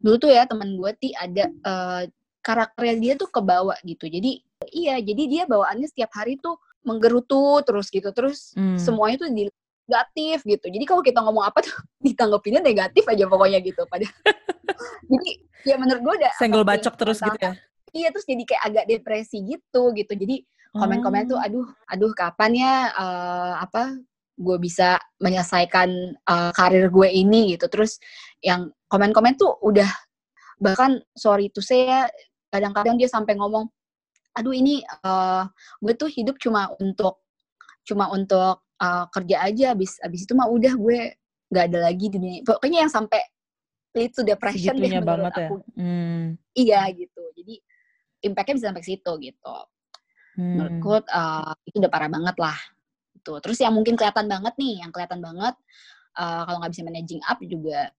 dulu 0.00 0.16
tuh 0.16 0.30
ya 0.32 0.48
teman 0.48 0.80
gue 0.80 0.92
ti 0.96 1.12
ada 1.12 1.44
uh, 1.60 2.02
karakternya 2.40 2.96
dia 2.96 3.12
tuh 3.20 3.28
kebawa 3.28 3.76
gitu. 3.84 4.08
Jadi 4.08 4.40
iya 4.72 4.96
jadi 5.00 5.22
dia 5.28 5.42
bawaannya 5.44 5.88
setiap 5.88 6.12
hari 6.16 6.36
tuh 6.40 6.56
menggerutu 6.84 7.60
terus 7.64 7.88
gitu. 7.88 8.10
Terus 8.12 8.52
hmm. 8.56 8.78
semuanya 8.80 9.26
tuh 9.26 9.28
di 9.30 9.48
negatif 9.90 10.46
gitu. 10.46 10.66
Jadi 10.70 10.84
kalau 10.86 11.02
kita 11.02 11.18
ngomong 11.18 11.42
apa 11.42 11.66
tuh 11.66 11.74
ditanggapinnya 12.06 12.62
negatif 12.62 13.02
aja 13.10 13.24
pokoknya 13.26 13.58
gitu. 13.58 13.82
Pada 13.90 14.06
jadi 15.10 15.30
ya 15.66 15.76
menurut 15.76 16.00
gue 16.00 16.14
udah 16.22 16.32
senggol 16.38 16.64
bacok 16.64 16.94
terus 16.96 17.18
gitu 17.20 17.36
ya? 17.36 17.52
iya 17.90 18.08
terus 18.14 18.24
jadi 18.24 18.42
kayak 18.46 18.62
agak 18.70 18.84
depresi 18.86 19.42
gitu 19.42 19.90
gitu. 19.98 20.12
Jadi 20.14 20.46
komen-komen 20.70 21.26
tuh 21.26 21.34
oh. 21.34 21.42
aduh 21.42 21.66
aduh 21.90 22.14
kapan 22.14 22.50
ya 22.54 22.74
uh, 22.94 23.54
apa 23.58 23.98
gue 24.40 24.56
bisa 24.56 24.96
menyelesaikan 25.18 25.90
uh, 26.30 26.54
karir 26.54 26.86
gue 26.86 27.08
ini? 27.10 27.58
Gitu. 27.58 27.66
Terus 27.66 27.98
yang 28.40 28.70
komen-komen 28.86 29.34
tuh 29.34 29.58
udah 29.60 29.90
bahkan 30.60 31.02
sorry 31.16 31.50
tuh 31.50 31.64
saya 31.64 32.06
kadang-kadang 32.52 33.00
dia 33.00 33.08
sampai 33.08 33.34
ngomong 33.34 33.66
aduh 34.36 34.54
ini 34.54 34.82
uh, 35.02 35.46
gue 35.82 35.94
tuh 35.98 36.08
hidup 36.10 36.38
cuma 36.38 36.70
untuk 36.78 37.22
cuma 37.82 38.08
untuk 38.14 38.62
uh, 38.78 39.04
kerja 39.10 39.42
aja 39.42 39.66
abis 39.74 39.98
abis 40.00 40.24
itu 40.24 40.32
mah 40.38 40.46
udah 40.46 40.74
gue 40.78 41.00
nggak 41.50 41.64
ada 41.72 41.78
lagi 41.90 42.06
di 42.06 42.16
dunia 42.16 42.40
pokoknya 42.46 42.86
yang 42.86 42.92
sampai 42.92 43.20
lead 43.98 44.14
to 44.14 44.22
depression 44.22 44.78
deh 44.78 44.90
menurut 45.02 45.34
ya? 45.34 45.48
aku 45.50 45.54
ya? 45.58 45.82
hmm. 45.82 46.22
iya 46.54 46.80
gitu 46.94 47.22
jadi 47.34 47.54
impactnya 48.30 48.54
bisa 48.54 48.66
sampai 48.70 48.86
situ 48.86 49.12
gitu 49.18 49.56
hmm. 50.38 50.54
menurutku 50.56 50.92
uh, 51.10 51.52
itu 51.66 51.76
udah 51.82 51.90
parah 51.90 52.10
banget 52.10 52.36
lah 52.38 52.58
itu 53.18 53.34
terus 53.42 53.58
yang 53.58 53.74
mungkin 53.74 53.98
kelihatan 53.98 54.30
banget 54.30 54.54
nih 54.56 54.86
yang 54.86 54.90
kelihatan 54.94 55.18
banget 55.18 55.54
uh, 56.16 56.42
kalau 56.46 56.62
nggak 56.62 56.72
bisa 56.72 56.82
managing 56.86 57.22
up 57.26 57.38
juga 57.42 57.90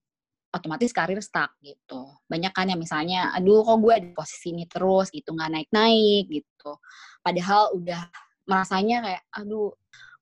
otomatis 0.52 0.92
karir 0.92 1.18
stuck 1.24 1.56
gitu. 1.64 2.12
Banyak 2.28 2.52
kan 2.52 2.68
yang 2.68 2.78
misalnya, 2.78 3.32
aduh 3.32 3.64
kok 3.64 3.80
gue 3.80 3.94
di 4.04 4.08
posisi 4.12 4.52
ini 4.52 4.68
terus 4.68 5.08
gitu, 5.08 5.32
nggak 5.32 5.50
naik-naik 5.50 6.24
gitu. 6.28 6.76
Padahal 7.24 7.72
udah 7.72 8.02
merasanya 8.44 8.96
kayak, 9.00 9.22
aduh 9.32 9.72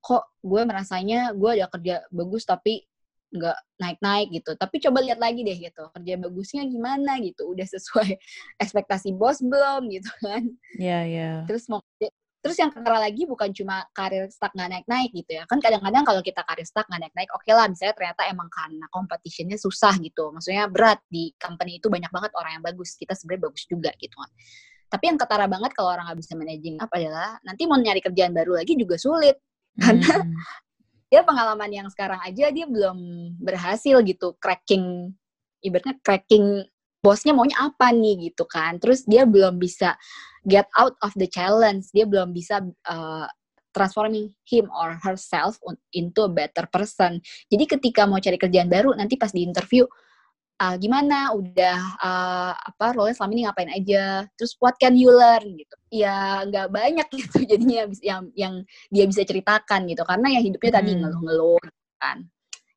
kok 0.01 0.23
gue 0.41 0.61
merasanya 0.65 1.35
gue 1.35 1.51
ada 1.61 1.67
kerja 1.69 1.95
bagus 2.09 2.47
tapi 2.47 2.87
nggak 3.31 3.57
naik-naik 3.79 4.27
gitu. 4.31 4.51
Tapi 4.55 4.75
coba 4.87 4.99
lihat 5.03 5.19
lagi 5.19 5.43
deh 5.43 5.57
gitu, 5.59 5.83
kerja 5.91 6.13
bagusnya 6.19 6.63
gimana 6.67 7.19
gitu, 7.19 7.51
udah 7.51 7.67
sesuai 7.67 8.15
ekspektasi 8.63 9.15
bos 9.15 9.43
belum 9.43 9.91
gitu 9.91 10.11
kan. 10.23 10.43
Iya, 10.79 10.91
yeah, 10.91 11.01
iya. 11.07 11.19
Yeah. 11.19 11.37
Terus 11.47 11.67
mau 11.67 11.83
Terus 12.41 12.57
yang 12.57 12.73
kedua 12.73 12.97
lagi 12.97 13.29
bukan 13.29 13.53
cuma 13.53 13.85
karir 13.93 14.25
stuck 14.33 14.49
nggak 14.57 14.69
naik-naik 14.73 15.13
gitu 15.13 15.37
ya. 15.37 15.45
Kan 15.45 15.61
kadang-kadang 15.61 16.01
kalau 16.01 16.21
kita 16.25 16.41
karir 16.41 16.65
stuck 16.65 16.89
nggak 16.89 17.05
naik-naik, 17.05 17.29
oke 17.37 17.45
okay 17.45 17.53
lah 17.53 17.69
misalnya 17.69 17.93
ternyata 17.93 18.21
emang 18.25 18.49
karena 18.49 18.85
competitionnya 18.89 19.61
susah 19.61 19.93
gitu. 20.01 20.33
Maksudnya 20.33 20.65
berat 20.65 20.97
di 21.05 21.29
company 21.37 21.77
itu 21.77 21.85
banyak 21.93 22.09
banget 22.09 22.33
orang 22.33 22.57
yang 22.57 22.65
bagus. 22.65 22.97
Kita 22.97 23.13
sebenarnya 23.13 23.41
bagus 23.45 23.63
juga 23.69 23.93
gitu 24.01 24.17
kan. 24.17 24.31
Tapi 24.91 25.03
yang 25.07 25.17
ketara 25.21 25.45
banget 25.45 25.71
kalau 25.77 25.93
orang 25.93 26.09
nggak 26.09 26.19
bisa 26.19 26.33
managing 26.33 26.75
apa 26.81 26.93
adalah 26.97 27.29
nanti 27.45 27.63
mau 27.69 27.77
nyari 27.77 28.01
kerjaan 28.01 28.33
baru 28.33 28.57
lagi 28.57 28.73
juga 28.73 28.97
sulit. 28.97 29.37
Karena 29.77 30.09
hmm. 30.25 30.33
dia 31.13 31.21
pengalaman 31.29 31.69
yang 31.69 31.87
sekarang 31.93 32.19
aja 32.25 32.49
dia 32.49 32.65
belum 32.65 32.97
berhasil 33.37 34.01
gitu 34.01 34.33
cracking 34.41 35.13
ibaratnya 35.61 35.95
cracking 36.01 36.65
bosnya 37.01 37.33
maunya 37.33 37.57
apa 37.57 37.89
nih 37.91 38.31
gitu 38.31 38.45
kan. 38.45 38.77
Terus 38.77 39.03
dia 39.03 39.25
belum 39.25 39.57
bisa 39.57 39.97
get 40.45 40.69
out 40.77 40.93
of 41.01 41.11
the 41.17 41.25
challenge. 41.27 41.89
Dia 41.91 42.05
belum 42.05 42.31
bisa 42.31 42.61
uh, 42.87 43.27
transforming 43.73 44.31
him 44.45 44.69
or 44.69 44.99
herself 45.01 45.57
into 45.91 46.21
a 46.27 46.31
better 46.31 46.69
person. 46.69 47.19
Jadi 47.49 47.65
ketika 47.77 48.05
mau 48.05 48.21
cari 48.21 48.37
kerjaan 48.37 48.69
baru 48.69 48.93
nanti 48.93 49.17
pas 49.17 49.33
di 49.33 49.43
interview 49.43 49.83
uh, 50.61 50.75
gimana? 50.77 51.33
Udah 51.33 51.79
uh, 51.97 52.53
apa 52.53 52.93
role 52.93 53.15
selama 53.17 53.33
ini 53.33 53.41
ngapain 53.49 53.71
aja? 53.73 54.29
Terus 54.37 54.53
what 54.61 54.77
can 54.77 54.93
you 54.93 55.09
learn? 55.09 55.57
Gitu. 55.57 55.75
Ya 55.89 56.45
nggak 56.45 56.69
banyak 56.69 57.07
gitu 57.19 57.49
jadinya 57.49 57.89
yang 58.05 58.29
yang 58.37 58.53
dia 58.93 59.09
bisa 59.09 59.25
ceritakan 59.25 59.89
gitu. 59.89 60.05
Karena 60.05 60.37
ya 60.37 60.39
hidupnya 60.45 60.71
hmm. 60.71 60.79
tadi 60.79 60.91
ngeluh-ngeluh 61.01 61.63
kan. 61.97 62.17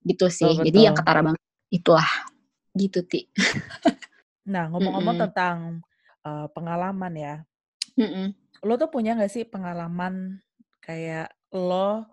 Gitu 0.05 0.27
sih. 0.33 0.49
Oh, 0.49 0.65
jadi 0.65 0.91
yang 0.91 0.97
ketara 0.97 1.21
banget 1.21 1.43
itulah. 1.69 2.11
Gitu 2.75 3.07
ti 3.07 3.31
Nah, 4.45 4.69
ngomong-ngomong 4.69 5.17
Mm-mm. 5.17 5.25
tentang 5.29 5.57
uh, 6.25 6.47
pengalaman 6.53 7.15
ya, 7.17 7.35
Mm-mm. 7.97 8.37
lo 8.61 8.75
tuh 8.77 8.93
punya 8.93 9.17
nggak 9.17 9.33
sih 9.33 9.45
pengalaman 9.49 10.41
kayak 10.85 11.33
lo 11.53 12.05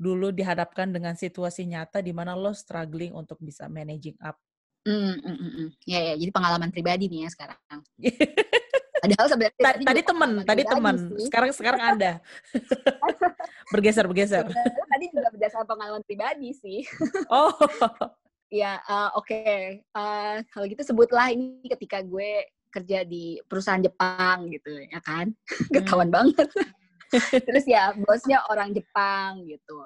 dulu 0.00 0.32
dihadapkan 0.32 0.88
dengan 0.88 1.12
situasi 1.18 1.66
nyata 1.68 2.00
di 2.00 2.14
mana 2.14 2.32
lo 2.38 2.54
struggling 2.54 3.12
untuk 3.12 3.36
bisa 3.42 3.66
managing 3.66 4.16
up? 4.22 4.38
Mm, 4.88 5.20
mm, 5.20 5.36
mm, 5.36 5.52
mm. 5.60 5.68
Ya, 5.84 6.00
ya, 6.00 6.14
jadi 6.16 6.30
pengalaman 6.32 6.72
pribadi 6.72 7.04
nih 7.10 7.28
ya 7.28 7.30
sekarang. 7.36 7.58
Padahal 9.02 9.26
sebenarnya 9.28 9.60
Ta- 9.60 9.76
tadi 9.76 9.84
tadi 9.84 10.00
temen, 10.00 10.30
pengalaman 10.30 10.48
tadi 10.48 10.62
pribadi 10.62 10.72
temen. 10.72 10.96
sih. 10.96 11.24
Sekarang 11.28 11.50
sekarang 11.52 11.80
ada. 11.96 12.12
bergeser, 13.72 14.04
bergeser. 14.08 14.44
Sebenarnya 14.44 14.86
tadi 14.88 15.04
juga 15.12 15.28
berdasarkan 15.36 15.66
pengalaman 15.68 16.02
pribadi 16.04 16.48
sih. 16.56 16.80
Oh, 17.28 17.52
Ya, 18.50 18.82
eh, 18.82 19.10
oke. 19.14 19.40
Eh, 19.78 20.36
kalau 20.50 20.66
gitu 20.66 20.82
sebutlah 20.82 21.30
ini 21.30 21.62
ketika 21.70 22.02
gue 22.02 22.50
kerja 22.70 23.06
di 23.06 23.38
perusahaan 23.46 23.82
Jepang 23.82 24.50
gitu, 24.50 24.74
ya 24.90 24.98
kan? 25.02 25.30
Ketahuan 25.74 26.10
banget. 26.10 26.50
Terus 27.46 27.66
ya 27.66 27.94
bosnya 27.94 28.42
orang 28.50 28.74
Jepang 28.74 29.46
gitu. 29.46 29.78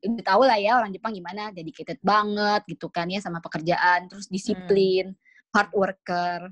Udah 0.00 0.24
tau 0.24 0.40
lah 0.44 0.56
ya 0.56 0.80
orang 0.80 0.92
Jepang 0.92 1.12
gimana, 1.12 1.52
dedicated 1.52 2.00
banget 2.00 2.64
gitu 2.64 2.88
kan 2.88 3.04
ya 3.12 3.20
sama 3.20 3.36
pekerjaan, 3.44 4.08
terus 4.08 4.32
disiplin, 4.32 5.12
hard 5.52 5.68
worker. 5.76 6.48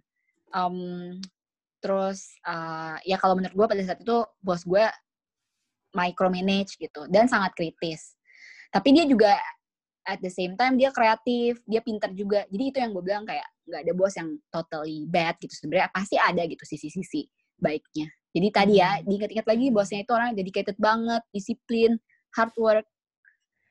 Um, 0.52 1.16
terus 1.80 2.28
eh, 2.44 2.96
ya 3.08 3.16
kalau 3.16 3.40
menurut 3.40 3.56
gue 3.56 3.66
pada 3.72 3.82
saat 3.88 4.04
itu 4.04 4.20
bos 4.44 4.68
gue 4.68 4.84
micromanage 5.96 6.76
gitu 6.76 7.08
dan 7.08 7.24
sangat 7.24 7.56
kritis. 7.56 8.12
Tapi 8.68 8.92
dia 8.92 9.08
juga 9.08 9.32
at 10.08 10.18
the 10.24 10.32
same 10.32 10.56
time 10.56 10.80
dia 10.80 10.88
kreatif, 10.88 11.60
dia 11.68 11.84
pinter 11.84 12.08
juga. 12.16 12.48
Jadi 12.48 12.64
itu 12.72 12.78
yang 12.80 12.96
gue 12.96 13.04
bilang 13.04 13.28
kayak 13.28 13.44
nggak 13.68 13.80
ada 13.84 13.92
bos 13.92 14.14
yang 14.16 14.40
totally 14.48 15.04
bad 15.04 15.36
gitu. 15.36 15.52
Sebenarnya 15.52 15.92
pasti 15.92 16.16
ada 16.16 16.40
gitu 16.48 16.64
sisi-sisi 16.64 17.28
baiknya. 17.60 18.08
Jadi 18.32 18.48
tadi 18.48 18.74
ya 18.80 18.96
Hmm. 18.96 19.04
diingat-ingat 19.04 19.46
lagi 19.46 19.66
bosnya 19.68 20.00
itu 20.04 20.12
orang 20.16 20.32
dedicated 20.32 20.76
banget, 20.80 21.20
disiplin, 21.28 22.00
hard 22.32 22.54
work, 22.56 22.86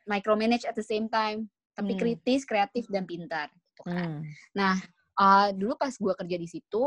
micromanage 0.05 0.63
at 0.69 0.77
the 0.77 0.85
same 0.85 1.09
time, 1.09 1.49
tapi 1.73 1.97
Hmm. 1.97 2.01
kritis, 2.05 2.45
kreatif 2.45 2.85
dan 2.93 3.09
pintar. 3.09 3.49
Gitu 3.49 3.81
kan. 3.89 4.21
Hmm. 4.21 4.21
Nah 4.53 4.77
uh, 5.17 5.49
dulu 5.57 5.73
pas 5.73 5.93
gue 5.93 6.13
kerja 6.13 6.37
di 6.37 6.45
situ, 6.45 6.83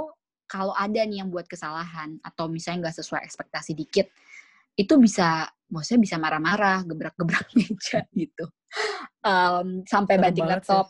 kalau 0.47 0.75
ada 0.75 1.03
nih 1.03 1.23
yang 1.23 1.31
buat 1.31 1.47
kesalahan 1.51 2.19
atau 2.23 2.47
misalnya 2.47 2.87
nggak 2.91 2.97
sesuai 3.03 3.23
ekspektasi 3.27 3.75
dikit, 3.75 4.07
itu 4.79 4.95
bisa 4.99 5.47
bosnya 5.71 5.99
bisa 5.99 6.19
marah-marah, 6.19 6.83
gebrak-gebrak 6.87 7.47
meja 7.59 8.03
gitu, 8.15 8.51
um, 9.25 9.83
sampai 9.85 10.17
Serem 10.17 10.25
banting 10.25 10.47
banget 10.47 10.63
sih. 10.65 10.73
laptop. 10.73 10.87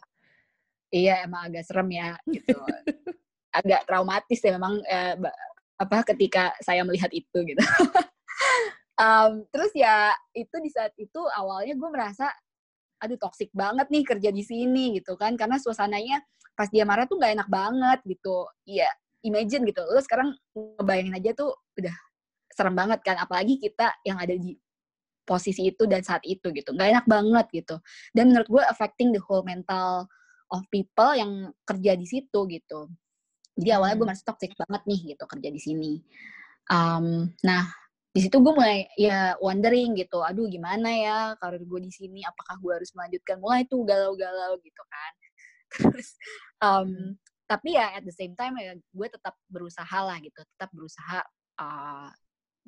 Iya 0.91 1.15
emang 1.23 1.43
agak 1.47 1.63
serem 1.71 1.89
ya 1.95 2.19
gitu, 2.27 2.59
agak 3.55 3.87
traumatis 3.87 4.41
ya 4.43 4.59
memang 4.59 4.83
eh, 4.91 5.15
apa 5.79 6.03
ketika 6.03 6.51
saya 6.59 6.83
melihat 6.83 7.15
itu 7.15 7.39
gitu. 7.47 7.63
Um, 8.99 9.47
terus 9.55 9.71
ya 9.71 10.11
itu 10.35 10.57
di 10.59 10.71
saat 10.71 10.91
itu 10.99 11.23
awalnya 11.39 11.79
gue 11.79 11.91
merasa 11.95 12.27
aduh 13.01 13.17
toxic 13.17 13.49
banget 13.57 13.89
nih 13.89 14.05
kerja 14.05 14.29
di 14.29 14.45
sini 14.45 15.01
gitu 15.01 15.17
kan 15.17 15.33
karena 15.39 15.57
suasananya 15.57 16.21
pas 16.53 16.69
dia 16.69 16.85
marah 16.85 17.09
tuh 17.09 17.17
nggak 17.17 17.33
enak 17.41 17.49
banget 17.49 17.99
gitu 18.05 18.45
iya 18.69 18.93
imagine 19.25 19.65
gitu 19.65 19.81
lo 19.81 19.97
sekarang 20.05 20.37
ngebayangin 20.53 21.17
aja 21.17 21.31
tuh 21.33 21.57
udah 21.81 21.97
serem 22.53 22.77
banget 22.77 23.01
kan 23.01 23.17
apalagi 23.17 23.57
kita 23.57 23.97
yang 24.05 24.21
ada 24.21 24.37
di 24.37 24.53
posisi 25.31 25.71
itu 25.71 25.87
dan 25.87 26.03
saat 26.03 26.27
itu 26.27 26.51
gitu. 26.51 26.75
Nggak 26.75 26.89
enak 26.99 27.07
banget 27.07 27.47
gitu. 27.55 27.77
Dan 28.11 28.35
menurut 28.35 28.51
gue 28.51 28.63
affecting 28.67 29.15
the 29.15 29.23
whole 29.23 29.47
mental 29.47 30.11
of 30.51 30.67
people 30.75 31.15
yang 31.15 31.55
kerja 31.63 31.95
di 31.95 32.07
situ 32.11 32.51
gitu. 32.51 32.91
Jadi 33.55 33.71
awalnya 33.71 33.95
gue 33.95 34.03
Hmm. 34.03 34.11
merasa 34.11 34.27
toxic 34.27 34.59
banget 34.59 34.83
nih 34.91 35.01
gitu 35.15 35.25
kerja 35.31 35.49
di 35.55 35.61
sini. 35.63 35.93
Um, 36.67 37.31
nah 37.47 37.71
di 38.11 38.27
situ 38.27 38.43
gue 38.43 38.51
mulai 38.51 38.91
ya 38.99 39.39
wondering 39.39 39.95
gitu. 39.95 40.19
Aduh 40.27 40.51
gimana 40.51 40.91
ya 40.91 41.19
karir 41.39 41.63
gue 41.63 41.81
di 41.87 41.93
sini? 41.95 42.27
Apakah 42.27 42.59
gue 42.59 42.73
harus 42.83 42.91
melanjutkan? 42.99 43.39
Mulai 43.39 43.71
tuh 43.71 43.87
galau-galau 43.87 44.59
gitu 44.59 44.83
kan. 44.83 45.13
Terus 45.95 46.11
um, 46.59 47.15
tapi 47.47 47.79
ya 47.79 47.95
at 47.95 48.03
the 48.03 48.15
same 48.15 48.35
time 48.35 48.59
ya 48.59 48.75
gue 48.75 49.07
tetap 49.07 49.39
berusaha 49.47 49.99
lah 50.03 50.19
gitu. 50.19 50.43
Tetap 50.59 50.71
berusaha 50.75 51.23
uh, 51.63 52.11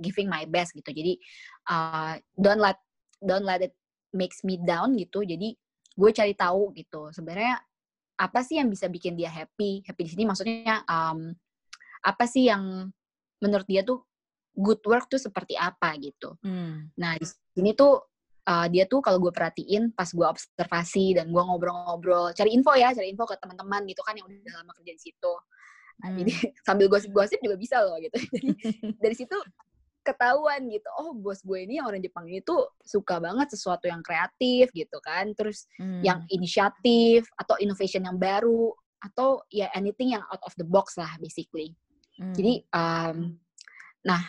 giving 0.03 0.27
my 0.27 0.45
best 0.51 0.75
gitu 0.75 0.91
jadi 0.91 1.15
uh, 1.71 2.19
don't 2.35 2.61
let 2.61 2.77
don't 3.23 3.47
let 3.47 3.63
it 3.63 3.75
makes 4.13 4.43
me 4.43 4.59
down 4.61 4.99
gitu 4.99 5.23
jadi 5.23 5.55
gue 5.93 6.11
cari 6.11 6.35
tahu 6.35 6.75
gitu 6.75 7.15
sebenarnya 7.15 7.63
apa 8.19 8.45
sih 8.45 8.61
yang 8.61 8.69
bisa 8.69 8.91
bikin 8.91 9.17
dia 9.17 9.33
happy 9.33 9.87
happy 9.87 10.03
di 10.05 10.11
sini 10.13 10.25
maksudnya 10.29 10.85
um, 10.85 11.33
apa 12.03 12.25
sih 12.27 12.51
yang 12.51 12.91
menurut 13.39 13.67
dia 13.67 13.83
tuh 13.87 14.03
good 14.53 14.83
work 14.85 15.09
tuh 15.09 15.19
seperti 15.19 15.57
apa 15.57 15.97
gitu 15.97 16.37
Hmm. 16.45 16.93
Nah, 17.01 17.17
di 17.17 17.25
sini 17.25 17.73
tuh 17.73 18.13
uh, 18.47 18.67
dia 18.69 18.85
tuh 18.85 19.01
kalau 19.01 19.19
gue 19.19 19.33
perhatiin 19.33 19.97
pas 19.97 20.09
gue 20.09 20.27
observasi 20.27 21.17
dan 21.17 21.33
gue 21.33 21.43
ngobrol-ngobrol, 21.43 22.37
cari 22.37 22.53
info 22.53 22.77
ya, 22.77 22.93
cari 22.93 23.13
info 23.13 23.25
ke 23.25 23.37
teman-teman 23.41 23.83
gitu 23.89 24.03
kan 24.05 24.15
yang 24.19 24.27
udah 24.29 24.55
lama 24.63 24.73
kerja 24.77 24.93
di 24.93 25.03
situ. 25.03 25.33
Nah, 26.03 26.09
Hmm. 26.13 26.19
Jadi 26.21 26.33
sambil 26.67 26.87
gosip-gosip 26.93 27.39
juga 27.41 27.57
bisa 27.57 27.81
loh 27.81 27.97
gitu. 28.03 28.17
Jadi 28.35 28.49
dari 29.01 29.17
situ 29.17 29.39
ketahuan 30.03 30.67
gitu, 30.67 30.87
oh 30.99 31.15
bos 31.15 31.41
gue 31.47 31.63
ini 31.63 31.79
yang 31.79 31.87
orang 31.87 32.03
Jepang 32.03 32.27
ini 32.27 32.43
tuh 32.43 32.75
suka 32.83 33.23
banget 33.23 33.55
sesuatu 33.55 33.87
yang 33.87 34.03
kreatif 34.03 34.69
gitu 34.75 34.99
kan, 34.99 35.31
terus 35.39 35.65
Hmm. 35.79 36.03
yang 36.03 36.27
inisiatif 36.29 37.27
atau 37.39 37.55
innovation 37.63 38.03
yang 38.03 38.19
baru 38.19 38.75
atau 39.03 39.43
ya 39.51 39.71
anything 39.75 40.15
yang 40.15 40.23
out 40.31 40.43
of 40.43 40.55
the 40.59 40.67
box 40.67 40.99
lah 40.99 41.15
basically. 41.23 41.75
Hmm. 42.19 42.35
Jadi, 42.35 42.67
um, 42.75 43.39
nah 44.03 44.23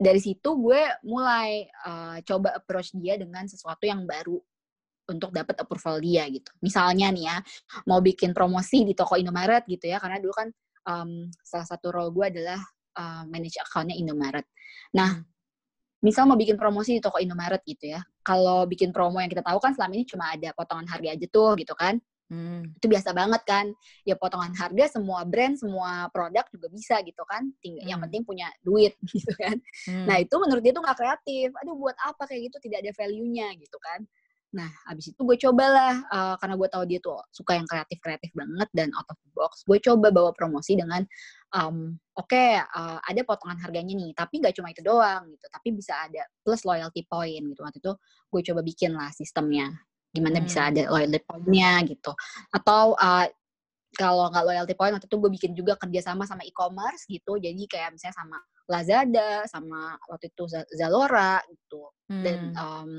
dari 0.00 0.20
situ 0.20 0.48
gue 0.56 0.80
mulai 1.04 1.68
uh, 1.84 2.20
coba 2.24 2.56
approach 2.56 2.96
dia 2.96 3.20
dengan 3.20 3.44
sesuatu 3.44 3.84
yang 3.84 4.08
baru 4.08 4.40
untuk 5.10 5.34
dapat 5.34 5.58
approval 5.60 6.00
dia 6.00 6.24
gitu. 6.30 6.48
Misalnya 6.62 7.10
nih 7.10 7.24
ya, 7.28 7.36
mau 7.84 7.98
bikin 8.00 8.30
promosi 8.30 8.86
di 8.86 8.94
toko 8.96 9.18
Indomaret 9.18 9.66
gitu 9.66 9.90
ya, 9.90 9.98
karena 9.98 10.22
dulu 10.22 10.32
kan 10.32 10.48
um, 10.86 11.28
salah 11.42 11.66
satu 11.66 11.90
role 11.90 12.14
gue 12.14 12.26
adalah 12.30 12.60
uh, 12.96 13.22
manage 13.28 13.58
account-nya 13.60 13.94
Indomaret. 13.98 14.46
Nah, 14.96 15.20
Hmm. 15.20 15.26
misal 16.00 16.24
mau 16.24 16.38
bikin 16.38 16.56
promosi 16.56 16.96
di 16.96 17.00
toko 17.04 17.20
Indomaret 17.20 17.60
gitu 17.68 17.92
ya, 17.92 18.00
kalau 18.24 18.64
bikin 18.64 18.88
promo 18.90 19.20
yang 19.20 19.28
kita 19.28 19.44
tahu 19.44 19.60
kan 19.60 19.76
selama 19.76 19.92
ini 20.00 20.04
cuma 20.08 20.32
ada 20.32 20.48
potongan 20.56 20.88
harga 20.88 21.08
aja 21.12 21.26
tuh 21.28 21.52
gitu 21.60 21.76
kan, 21.76 22.00
Hmm. 22.30 22.78
itu 22.78 22.86
biasa 22.86 23.10
banget 23.10 23.42
kan 23.42 23.74
ya 24.06 24.14
potongan 24.14 24.54
harga 24.54 24.94
semua 24.94 25.26
brand 25.26 25.58
semua 25.58 26.06
produk 26.14 26.46
juga 26.54 26.70
bisa 26.70 27.02
gitu 27.02 27.26
kan 27.26 27.50
tinggal 27.58 27.82
yang 27.82 27.98
Hmm. 27.98 28.06
penting 28.06 28.22
punya 28.22 28.46
duit 28.62 28.94
gitu 29.10 29.34
kan 29.34 29.58
Hmm. 29.90 30.06
nah 30.06 30.16
itu 30.22 30.30
menurut 30.38 30.62
dia 30.62 30.70
tuh 30.70 30.78
nggak 30.78 30.94
kreatif 30.94 31.50
aduh 31.58 31.74
buat 31.74 31.98
apa 31.98 32.30
kayak 32.30 32.46
gitu 32.46 32.70
tidak 32.70 32.86
ada 32.86 32.94
value-nya 32.94 33.50
gitu 33.58 33.74
kan 33.82 34.06
nah 34.54 34.70
abis 34.94 35.10
itu 35.10 35.20
gue 35.26 35.38
cobalah 35.42 36.06
uh, 36.06 36.34
karena 36.38 36.54
gue 36.54 36.68
tahu 36.70 36.84
dia 36.86 36.98
tuh 37.02 37.18
suka 37.34 37.58
yang 37.58 37.66
kreatif 37.66 37.98
kreatif 37.98 38.30
banget 38.30 38.68
dan 38.78 38.94
out 38.94 39.10
of 39.10 39.18
the 39.26 39.30
box 39.34 39.66
gue 39.66 39.78
coba 39.82 40.14
bawa 40.14 40.30
promosi 40.30 40.78
dengan 40.78 41.02
um, 41.54 41.98
oke 42.16 42.44
uh, 42.60 42.98
ada 43.02 43.20
potongan 43.26 43.58
harganya 43.62 43.94
nih 43.96 44.10
tapi 44.14 44.38
nggak 44.38 44.54
cuma 44.54 44.70
itu 44.70 44.82
doang 44.82 45.26
gitu 45.30 45.46
tapi 45.50 45.74
bisa 45.74 45.94
ada 46.06 46.22
plus 46.42 46.62
loyalty 46.62 47.02
point 47.06 47.42
gitu 47.50 47.60
waktu 47.62 47.78
itu 47.82 47.92
gue 48.30 48.40
coba 48.52 48.60
bikin 48.62 48.90
lah 48.94 49.10
sistemnya 49.14 49.70
gimana 50.10 50.42
bisa 50.42 50.66
Hmm. 50.66 50.70
ada 50.74 50.82
loyalty 50.90 51.20
point-nya 51.22 51.72
gitu 51.86 52.12
atau 52.50 52.98
uh, 52.98 53.26
kalau 53.94 54.30
nggak 54.30 54.46
loyalty 54.46 54.74
point 54.78 54.94
waktu 54.94 55.06
itu 55.06 55.16
gue 55.18 55.30
bikin 55.30 55.52
juga 55.54 55.74
kerjasama 55.78 56.26
sama 56.26 56.42
e-commerce 56.46 57.06
gitu 57.10 57.38
jadi 57.38 57.62
kayak 57.66 57.94
misalnya 57.94 58.16
sama 58.18 58.38
Lazada 58.70 59.30
sama 59.50 59.98
waktu 60.06 60.30
itu 60.30 60.46
Zalora 60.78 61.42
gitu 61.50 61.90
dan 62.06 62.54
Hmm. 62.54 62.58
um, 62.58 62.90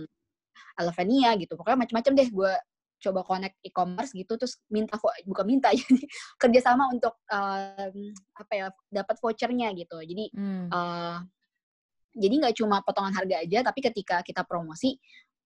Elevania 0.79 1.35
gitu 1.35 1.55
pokoknya 1.59 1.83
macam-macam 1.83 2.11
deh 2.15 2.29
gue 2.31 2.53
coba 3.01 3.25
connect 3.25 3.57
e-commerce 3.65 4.13
gitu 4.13 4.37
terus 4.37 4.61
minta 4.69 4.95
bukan 5.25 5.45
minta 5.49 5.73
jadi 5.77 6.05
kerjasama 6.37 6.93
untuk 6.93 7.17
um, 7.27 7.97
apa 8.37 8.53
ya 8.53 8.65
dapat 8.93 9.17
vouchernya 9.17 9.73
gitu 9.73 9.97
jadi 10.05 10.25
Hmm. 10.31 10.69
uh, 10.69 11.19
jadi 12.15 12.33
nggak 12.45 12.55
cuma 12.61 12.85
potongan 12.85 13.15
harga 13.15 13.41
aja 13.41 13.59
tapi 13.65 13.79
ketika 13.81 14.21
kita 14.21 14.45
promosi 14.45 14.95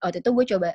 waktu 0.03 0.20
itu 0.20 0.30
gue 0.36 0.45
coba 0.56 0.70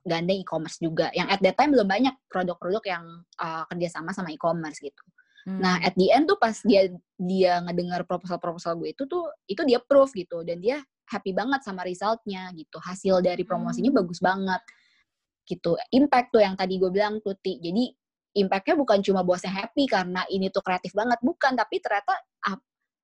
gandeng 0.00 0.40
e-commerce 0.40 0.80
juga 0.80 1.12
yang 1.12 1.28
at 1.28 1.44
that 1.44 1.54
time 1.60 1.76
belum 1.76 1.84
banyak 1.84 2.14
produk-produk 2.32 2.82
yang 2.88 3.04
uh, 3.36 3.68
kerjasama 3.68 4.16
sama 4.16 4.32
e-commerce 4.32 4.80
gitu 4.80 5.04
nah 5.46 5.80
Hmm. 5.80 5.88
at 5.88 5.96
the 5.96 6.12
end 6.12 6.28
tuh 6.28 6.36
pas 6.36 6.52
dia 6.68 6.92
dia 7.16 7.64
ngedengar 7.64 8.04
proposal-proposal 8.04 8.76
gue 8.76 8.92
itu 8.92 9.08
tuh 9.08 9.24
itu 9.48 9.64
dia 9.64 9.80
proof 9.80 10.12
gitu 10.12 10.44
dan 10.44 10.60
dia 10.60 10.84
happy 11.08 11.32
banget 11.32 11.64
sama 11.64 11.80
resultnya 11.82 12.52
gitu 12.52 12.76
hasil 12.76 13.24
dari 13.24 13.40
promosinya 13.42 13.88
Hmm. 13.88 14.04
bagus 14.04 14.20
banget 14.20 14.60
gitu. 15.50 15.74
Impact 15.90 16.30
tuh 16.30 16.40
yang 16.46 16.54
tadi 16.54 16.78
gue 16.78 16.90
bilang 16.94 17.18
tuti. 17.18 17.58
Jadi 17.58 17.90
impactnya 18.38 18.78
bukan 18.78 19.02
cuma 19.02 19.26
bosnya 19.26 19.50
happy 19.50 19.90
karena 19.90 20.22
ini 20.30 20.46
tuh 20.54 20.62
kreatif 20.62 20.94
banget. 20.94 21.18
Bukan 21.18 21.58
tapi 21.58 21.82
ternyata 21.82 22.14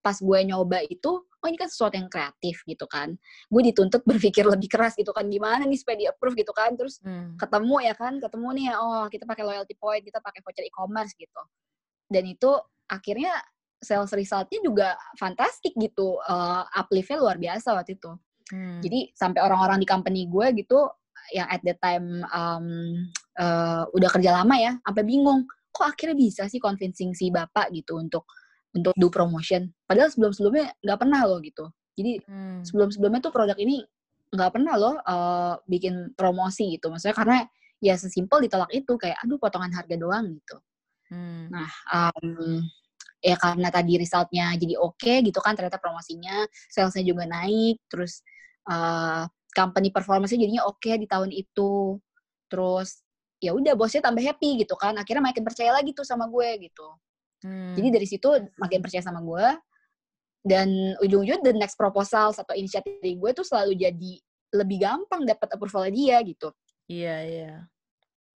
pas 0.07 0.23
gue 0.23 0.39
nyoba 0.47 0.87
itu 0.87 1.19
oh 1.19 1.47
ini 1.51 1.59
kan 1.59 1.67
sesuatu 1.67 1.99
yang 1.99 2.07
kreatif 2.07 2.63
gitu 2.63 2.87
kan. 2.87 3.19
Gue 3.51 3.63
dituntut 3.67 4.07
berpikir 4.11 4.47
lebih 4.47 4.71
keras 4.71 4.95
gitu 4.95 5.11
kan. 5.11 5.27
Gimana 5.27 5.67
nih 5.67 5.83
supaya 5.83 5.99
di 5.99 6.07
approve 6.07 6.39
gitu 6.39 6.55
kan? 6.55 6.79
Terus 6.79 7.03
Hmm. 7.03 7.35
ketemu 7.35 7.77
ya 7.83 7.95
kan? 7.99 8.23
Ketemu 8.23 8.49
nih 8.55 8.67
oh 8.79 9.11
kita 9.11 9.27
pakai 9.27 9.43
loyalty 9.43 9.75
point 9.75 10.07
kita 10.07 10.23
pakai 10.23 10.41
voucher 10.47 10.63
e-commerce 10.63 11.11
gitu. 11.19 11.43
Dan 12.07 12.23
itu 12.31 12.55
akhirnya 12.87 13.35
sales 13.83 14.15
resultnya 14.15 14.63
juga 14.63 14.89
fantastik 15.19 15.75
gitu. 15.75 16.23
Uh, 16.23 16.63
upliftnya 16.79 17.19
luar 17.19 17.37
biasa 17.43 17.75
waktu 17.75 17.99
itu. 17.99 18.15
Hmm. 18.47 18.79
jadi 18.79 19.11
sampai 19.11 19.43
orang-orang 19.43 19.83
di 19.83 19.87
company 19.91 20.31
gue 20.31 20.63
gitu 20.63 20.87
yang 21.35 21.49
at 21.51 21.63
that 21.63 21.79
time 21.83 22.23
um, 22.31 22.67
uh, 23.39 23.85
udah 23.95 24.11
kerja 24.11 24.31
lama 24.35 24.55
ya 24.59 24.73
sampai 24.83 25.05
bingung 25.07 25.47
kok 25.73 25.87
akhirnya 25.93 26.17
bisa 26.17 26.43
sih 26.49 26.61
convincing 26.63 27.13
si 27.13 27.29
bapak 27.29 27.69
gitu 27.75 28.01
untuk 28.01 28.25
untuk 28.77 28.93
do 28.97 29.09
promotion 29.09 29.73
padahal 29.89 30.09
sebelum 30.13 30.33
sebelumnya 30.33 30.73
nggak 30.85 30.99
pernah 31.01 31.21
loh 31.25 31.39
gitu 31.41 31.69
jadi 31.97 32.21
hmm. 32.25 32.65
sebelum 32.65 32.89
sebelumnya 32.93 33.21
tuh 33.25 33.33
produk 33.33 33.57
ini 33.57 33.85
nggak 34.33 34.51
pernah 34.53 34.75
loh 34.77 34.95
uh, 35.01 35.55
bikin 35.65 36.13
promosi 36.13 36.77
gitu 36.77 36.93
maksudnya 36.93 37.17
karena 37.17 37.39
ya 37.81 37.95
sesimpel 37.97 38.41
ditolak 38.45 38.73
itu 38.73 38.97
kayak 38.97 39.17
aduh 39.21 39.41
potongan 39.41 39.73
harga 39.73 39.97
doang 39.97 40.33
gitu 40.33 40.57
hmm. 41.13 41.53
nah 41.53 41.69
um, 41.93 42.65
ya 43.21 43.37
karena 43.41 43.69
tadi 43.73 43.97
resultnya 43.97 44.53
jadi 44.57 44.75
oke 44.77 45.01
okay, 45.01 45.25
gitu 45.25 45.41
kan 45.41 45.57
ternyata 45.57 45.81
promosinya 45.81 46.45
salesnya 46.69 47.05
juga 47.05 47.25
naik 47.25 47.81
terus 47.89 48.21
uh, 48.69 49.25
company 49.57 49.89
performance 49.89 50.37
jadinya 50.37 50.69
oke 50.69 50.85
okay 50.85 51.01
di 51.01 51.09
tahun 51.09 51.33
itu 51.33 51.97
terus 52.53 53.01
ya 53.41 53.57
udah 53.57 53.73
bosnya 53.73 54.05
tambah 54.05 54.21
happy 54.21 54.69
gitu 54.69 54.77
kan 54.77 54.93
akhirnya 55.01 55.25
makin 55.25 55.41
percaya 55.41 55.73
lagi 55.73 55.97
tuh 55.97 56.05
sama 56.05 56.29
gue 56.29 56.69
gitu 56.69 56.89
hmm. 57.49 57.75
jadi 57.81 57.89
dari 57.97 58.07
situ 58.07 58.29
makin 58.61 58.85
percaya 58.85 59.01
sama 59.01 59.25
gue 59.25 59.47
dan 60.47 60.95
ujung-ujung 61.03 61.43
the 61.43 61.51
next 61.51 61.75
proposal 61.75 62.31
atau 62.31 62.55
inisiatif 62.55 63.03
dari 63.03 63.19
gue 63.19 63.31
tuh 63.35 63.43
selalu 63.43 63.75
jadi 63.75 64.13
lebih 64.55 64.79
gampang 64.79 65.27
dapat 65.27 65.49
approval 65.59 65.91
dia 65.91 66.23
gitu. 66.23 66.55
Iya, 66.87 67.17
iya. 67.27 67.55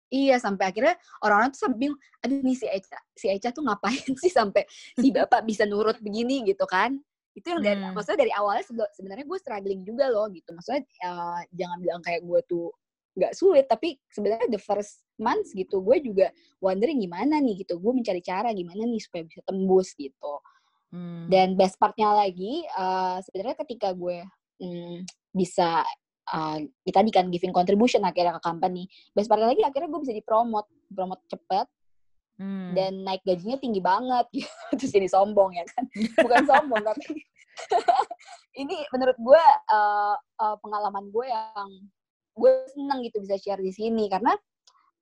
Iya, 0.08 0.40
sampai 0.40 0.72
akhirnya 0.72 0.96
orang-orang 1.20 1.52
tuh 1.52 1.68
sampai 1.68 1.78
bingung, 1.84 2.00
aduh 2.24 2.40
nih 2.40 2.56
si 2.56 2.64
Eca, 2.64 2.96
si 3.12 3.28
Eca 3.28 3.52
tuh 3.52 3.60
ngapain 3.60 4.08
sih 4.24 4.32
sampai 4.32 4.64
si 4.96 5.12
bapak 5.12 5.44
bisa 5.44 5.68
nurut 5.68 6.00
begini 6.00 6.48
gitu 6.48 6.64
kan. 6.64 6.96
Itu 7.38 7.46
yang 7.54 7.62
dari, 7.62 7.78
hmm. 7.78 7.94
maksudnya 7.94 8.20
dari 8.26 8.32
awalnya 8.34 8.64
sebenarnya 8.66 9.26
gue 9.26 9.38
struggling 9.38 9.80
juga 9.86 10.10
loh 10.10 10.26
gitu. 10.34 10.50
Maksudnya 10.50 10.82
uh, 11.06 11.40
jangan 11.54 11.78
bilang 11.78 12.00
kayak 12.02 12.26
gue 12.26 12.40
tuh 12.50 12.74
nggak 13.18 13.32
sulit, 13.34 13.66
tapi 13.66 13.98
sebenarnya 14.10 14.46
the 14.50 14.62
first 14.62 15.02
months 15.18 15.50
gitu, 15.50 15.82
gue 15.82 15.98
juga 16.02 16.30
wondering 16.62 17.02
gimana 17.02 17.42
nih 17.42 17.66
gitu. 17.66 17.78
Gue 17.82 17.94
mencari 17.94 18.22
cara 18.22 18.50
gimana 18.54 18.86
nih 18.86 19.02
supaya 19.02 19.22
bisa 19.26 19.42
tembus 19.46 19.94
gitu. 19.98 20.34
Hmm. 20.94 21.26
Dan 21.28 21.54
best 21.58 21.76
partnya 21.76 22.14
lagi, 22.14 22.64
uh, 22.78 23.18
sebenarnya 23.22 23.56
ketika 23.66 23.92
gue 23.92 24.24
hmm, 24.62 25.04
bisa 25.34 25.84
uh, 26.32 26.58
tadi 26.88 27.10
kan 27.12 27.28
giving 27.28 27.52
contribution 27.52 28.02
akhirnya 28.06 28.38
ke 28.38 28.42
company, 28.42 28.86
best 29.12 29.28
partnya 29.28 29.52
lagi 29.52 29.62
akhirnya 29.66 29.88
gue 29.90 30.00
bisa 30.02 30.14
dipromot, 30.14 30.64
promote 30.88 31.22
cepet, 31.28 31.66
hmm. 32.38 32.72
dan 32.72 32.92
naik 33.04 33.22
gajinya 33.26 33.58
tinggi 33.60 33.82
banget, 33.82 34.26
gitu. 34.36 34.50
terus 34.78 34.92
jadi 34.94 35.08
sombong 35.10 35.54
ya 35.58 35.64
kan? 35.68 35.84
Bukan 36.24 36.42
sombong 36.46 36.82
tapi 36.86 37.04
ini 38.62 38.76
menurut 38.94 39.18
gue 39.18 39.44
uh, 39.74 40.14
uh, 40.16 40.56
pengalaman 40.62 41.10
gue 41.10 41.26
yang 41.26 41.70
gue 42.38 42.52
seneng 42.70 43.02
gitu 43.02 43.18
bisa 43.18 43.34
share 43.34 43.58
di 43.58 43.74
sini 43.74 44.06
karena 44.06 44.30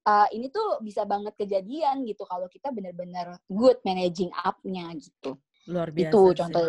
uh, 0.09 0.27
ini 0.33 0.49
tuh 0.49 0.81
bisa 0.81 1.05
banget 1.05 1.37
kejadian 1.37 2.09
gitu 2.09 2.25
kalau 2.25 2.49
kita 2.49 2.73
benar-benar 2.73 3.37
good 3.51 3.77
managing 3.85 4.33
up-nya 4.41 4.89
gitu. 4.97 5.37
Luar 5.69 5.93
biasa. 5.93 6.11
Itu 6.11 6.23
sih. 6.33 6.37
contoh. 6.41 6.65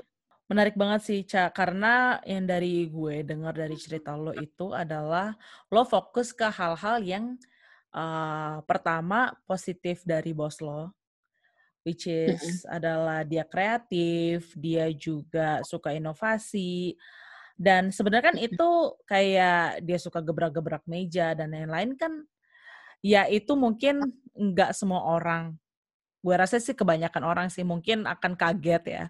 Menarik 0.47 0.80
banget 0.80 1.01
sih, 1.03 1.20
Ca. 1.28 1.51
Karena 1.51 2.24
yang 2.24 2.47
dari 2.47 2.88
gue 2.88 3.20
dengar 3.28 3.51
dari 3.51 3.76
cerita 3.76 4.15
lo 4.15 4.32
itu 4.32 4.72
adalah 4.72 5.36
lo 5.68 5.84
fokus 5.84 6.32
ke 6.32 6.47
hal-hal 6.47 7.03
yang 7.03 7.36
uh, 7.94 8.64
pertama 8.66 9.36
positif 9.46 10.04
dari 10.04 10.32
bos 10.32 10.60
lo, 10.64 10.92
which 11.88 12.08
is 12.08 12.40
mm 12.40 12.48
-hmm. 12.48 12.76
adalah 12.78 13.20
dia 13.24 13.46
kreatif, 13.48 14.52
dia 14.58 14.92
juga 14.92 15.62
suka 15.64 15.94
inovasi, 15.96 16.96
dan 17.56 17.90
sebenarnya 17.90 18.26
kan 18.34 18.38
itu 18.38 18.70
kayak 19.08 19.82
dia 19.86 19.98
suka 19.98 20.20
gebrak-gebrak 20.20 20.84
meja 20.90 21.34
dan 21.38 21.54
lain-lain 21.54 21.96
kan, 21.96 22.26
ya 23.00 23.26
itu 23.30 23.54
mungkin 23.56 24.02
nggak 24.38 24.76
semua 24.76 25.06
orang 25.06 25.58
gue 26.28 26.36
rasa 26.36 26.60
sih 26.60 26.76
kebanyakan 26.76 27.24
orang 27.24 27.48
sih 27.48 27.64
mungkin 27.64 28.04
akan 28.04 28.34
kaget 28.36 28.84
ya 28.84 29.04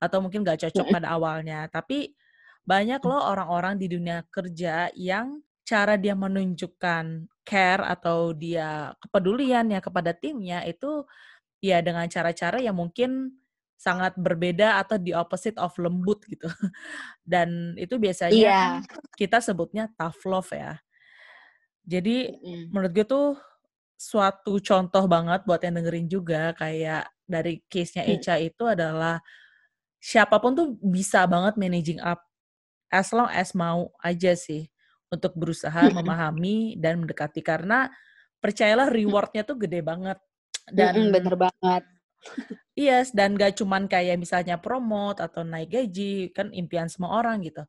atau 0.00 0.18
mungkin 0.24 0.42
gak 0.42 0.64
cocok 0.64 0.90
pada 0.90 1.12
awalnya 1.14 1.70
tapi 1.70 2.16
banyak 2.64 2.98
loh 3.04 3.20
orang-orang 3.30 3.76
di 3.76 3.86
dunia 3.92 4.24
kerja 4.32 4.88
yang 4.96 5.38
cara 5.64 5.96
dia 5.96 6.12
menunjukkan 6.12 7.28
care 7.44 7.82
atau 7.84 8.36
dia 8.36 8.92
kepedulian 9.00 9.64
ya 9.72 9.80
kepada 9.80 10.12
timnya 10.12 10.60
itu 10.68 11.08
ya 11.64 11.80
dengan 11.80 12.04
cara-cara 12.08 12.60
yang 12.60 12.76
mungkin 12.76 13.32
sangat 13.80 14.16
berbeda 14.16 14.80
atau 14.80 14.96
di 15.00 15.12
opposite 15.16 15.56
of 15.60 15.72
lembut 15.80 16.20
gitu. 16.28 16.48
Dan 17.24 17.76
itu 17.80 17.96
biasanya 17.96 18.36
yeah. 18.36 18.70
kita 19.16 19.40
sebutnya 19.40 19.88
tough 19.96 20.20
love 20.28 20.52
ya. 20.52 20.76
Jadi 21.84 22.32
mm. 22.32 22.72
menurut 22.72 22.92
gue 22.92 23.04
tuh 23.04 23.28
suatu 24.04 24.60
contoh 24.60 25.04
banget 25.08 25.44
buat 25.48 25.60
yang 25.64 25.80
dengerin 25.80 26.08
juga 26.08 26.52
kayak 26.56 27.08
dari 27.24 27.64
case-nya 27.72 28.04
hmm. 28.04 28.12
Echa 28.18 28.36
itu 28.36 28.64
adalah 28.68 29.22
siapa 29.96 30.36
pun 30.36 30.52
tuh 30.52 30.76
bisa 30.82 31.24
banget 31.24 31.56
managing 31.56 32.02
up 32.04 32.20
as 32.92 33.08
long 33.16 33.30
as 33.32 33.56
mau 33.56 33.88
aja 34.04 34.36
sih 34.36 34.68
untuk 35.10 35.32
berusaha 35.36 35.88
hmm. 35.88 35.94
memahami 36.00 36.76
dan 36.80 37.02
mendekati 37.02 37.40
karena 37.44 37.88
percayalah 38.38 38.88
hmm. 38.88 38.96
rewardnya 38.96 39.42
tuh 39.42 39.56
gede 39.60 39.80
banget 39.84 40.18
dan 40.72 41.12
bener 41.12 41.36
banget 41.36 41.84
yes 42.72 43.12
dan 43.12 43.36
gak 43.36 43.60
cuman 43.60 43.84
kayak 43.84 44.16
misalnya 44.16 44.56
promote 44.56 45.20
atau 45.20 45.44
naik 45.44 45.76
gaji 45.76 46.32
kan 46.32 46.48
impian 46.56 46.88
semua 46.88 47.20
orang 47.20 47.44
gitu 47.44 47.64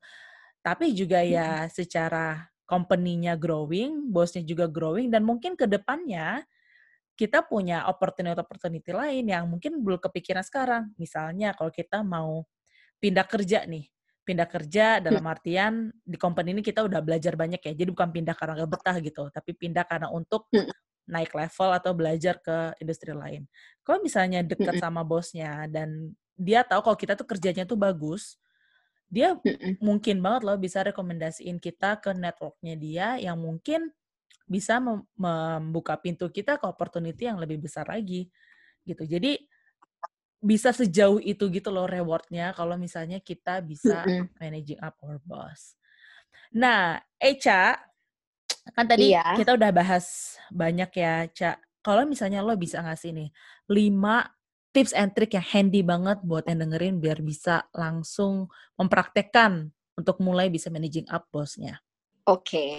tapi 0.65 0.97
juga 0.97 1.21
ya 1.21 1.69
secara 1.69 2.49
company-nya 2.65 3.37
growing, 3.37 4.09
bosnya 4.09 4.41
juga 4.41 4.65
growing, 4.65 5.13
dan 5.13 5.21
mungkin 5.21 5.53
ke 5.53 5.69
depannya 5.69 6.41
kita 7.15 7.45
punya 7.45 7.87
opportunity-opportunity 7.87 8.91
lain 8.91 9.25
yang 9.29 9.47
mungkin 9.47 9.79
belum 9.79 10.01
kepikiran 10.01 10.43
sekarang. 10.43 10.91
Misalnya 10.99 11.55
kalau 11.55 11.71
kita 11.71 12.01
mau 12.03 12.43
pindah 12.99 13.23
kerja 13.23 13.63
nih, 13.63 13.87
pindah 14.25 14.49
kerja 14.49 14.97
dalam 14.97 15.21
hmm. 15.21 15.33
artian 15.37 15.73
di 16.01 16.17
company 16.17 16.57
ini 16.57 16.65
kita 16.65 16.81
udah 16.81 16.99
belajar 17.05 17.37
banyak 17.37 17.61
ya, 17.61 17.73
jadi 17.77 17.89
bukan 17.93 18.09
pindah 18.09 18.33
karena 18.33 18.65
gak 18.65 18.71
betah 18.73 18.97
gitu, 18.99 19.23
tapi 19.29 19.53
pindah 19.53 19.85
karena 19.85 20.09
untuk 20.09 20.49
hmm. 20.49 20.73
naik 21.05 21.31
level 21.31 21.69
atau 21.69 21.91
belajar 21.93 22.41
ke 22.41 22.73
industri 22.81 23.13
lain. 23.13 23.45
Kalau 23.85 24.01
misalnya 24.01 24.41
dekat 24.41 24.81
hmm. 24.81 24.83
sama 24.83 25.05
bosnya 25.05 25.69
dan 25.69 26.17
dia 26.33 26.65
tahu 26.65 26.81
kalau 26.81 26.97
kita 26.97 27.13
tuh 27.13 27.29
kerjanya 27.29 27.63
tuh 27.63 27.77
bagus, 27.77 28.41
dia 29.05 29.37
mungkin 29.79 30.19
banget 30.19 30.41
loh 30.43 30.57
bisa 30.57 30.81
rekomendasiin 30.81 31.61
kita 31.61 32.01
ke 32.01 32.11
networknya 32.17 32.73
dia 32.75 33.07
yang 33.21 33.37
mungkin 33.37 33.93
bisa 34.49 34.81
mem 34.81 35.05
membuka 35.17 35.97
pintu 35.97 36.29
kita 36.29 36.57
ke 36.57 36.65
opportunity 36.65 37.29
yang 37.29 37.37
lebih 37.37 37.61
besar 37.61 37.85
lagi 37.85 38.29
gitu. 38.85 39.05
Jadi 39.05 39.41
bisa 40.45 40.69
sejauh 40.69 41.17
itu 41.17 41.49
gitu 41.49 41.73
loh 41.73 41.89
rewardnya 41.89 42.53
kalau 42.53 42.77
misalnya 42.77 43.17
kita 43.17 43.65
bisa 43.65 44.05
mm 44.05 44.37
managing 44.37 44.77
up 44.77 44.93
our 45.01 45.17
boss. 45.25 45.73
Nah, 46.53 47.01
Echa, 47.17 47.73
kan 48.77 48.85
tadi 48.85 49.09
iya. 49.17 49.33
kita 49.33 49.57
udah 49.57 49.73
bahas 49.73 50.37
banyak 50.53 50.91
ya, 50.93 51.25
Ca. 51.33 51.57
Kalau 51.81 52.05
misalnya 52.05 52.45
lo 52.45 52.53
bisa 52.57 52.81
ngasih 52.81 53.13
nih 53.13 53.29
lima 53.69 54.25
tips 54.73 54.93
and 54.93 55.13
trick 55.17 55.33
yang 55.33 55.45
handy 55.45 55.81
banget 55.81 56.21
buat 56.21 56.45
yang 56.45 56.61
dengerin 56.65 57.01
biar 57.01 57.21
bisa 57.25 57.65
langsung 57.73 58.49
mempraktekkan 58.77 59.73
untuk 59.95 60.19
mulai 60.21 60.51
bisa 60.51 60.69
managing 60.69 61.07
up 61.09 61.25
bosnya. 61.31 61.81
Oke. 62.27 62.41
Okay. 62.45 62.73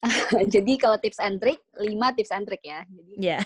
Jadi 0.54 0.80
kalau 0.80 0.96
tips 0.96 1.20
and 1.20 1.36
trick, 1.36 1.60
lima 1.76 2.12
tips 2.16 2.32
and 2.32 2.48
trick 2.48 2.64
ya. 2.64 2.86
Jadi 2.88 3.12
yeah. 3.20 3.42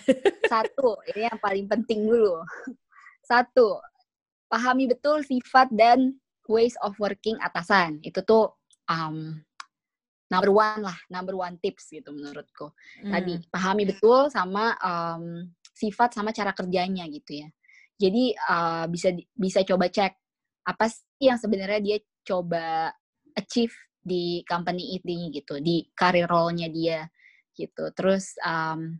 satu, 0.46 0.94
ini 1.10 1.26
yang 1.26 1.38
paling 1.42 1.66
penting 1.66 2.06
dulu. 2.06 2.44
Satu, 3.24 3.80
pahami 4.52 4.86
betul 4.86 5.24
sifat 5.24 5.72
dan 5.72 6.20
ways 6.46 6.76
of 6.84 6.94
working 7.00 7.40
atasan. 7.40 7.98
Itu 8.04 8.20
tuh 8.22 8.52
um, 8.86 9.40
number 10.28 10.52
one 10.52 10.84
lah, 10.84 10.98
number 11.08 11.34
one 11.36 11.56
tips 11.60 11.88
gitu 11.92 12.12
menurutku. 12.12 12.72
Hmm. 13.00 13.12
Tadi 13.12 13.34
pahami 13.48 13.88
betul 13.88 14.28
sama 14.28 14.76
um, 14.80 15.48
sifat 15.72 16.14
sama 16.14 16.30
cara 16.30 16.52
kerjanya 16.52 17.08
gitu 17.08 17.44
ya. 17.44 17.48
Jadi 17.94 18.34
uh, 18.50 18.84
bisa 18.90 19.14
bisa 19.32 19.62
coba 19.62 19.88
cek 19.88 20.12
apa 20.64 20.84
sih 20.90 21.28
yang 21.30 21.38
sebenarnya 21.38 21.80
dia 21.80 21.98
coba 22.24 22.90
achieve 23.36 23.74
di 24.04 24.44
company 24.44 25.00
ini 25.00 25.32
gitu, 25.32 25.60
di 25.64 25.88
career 25.96 26.28
role-nya 26.28 26.68
dia 26.68 27.08
gitu. 27.56 27.88
Terus 27.96 28.36
um, 28.44 28.98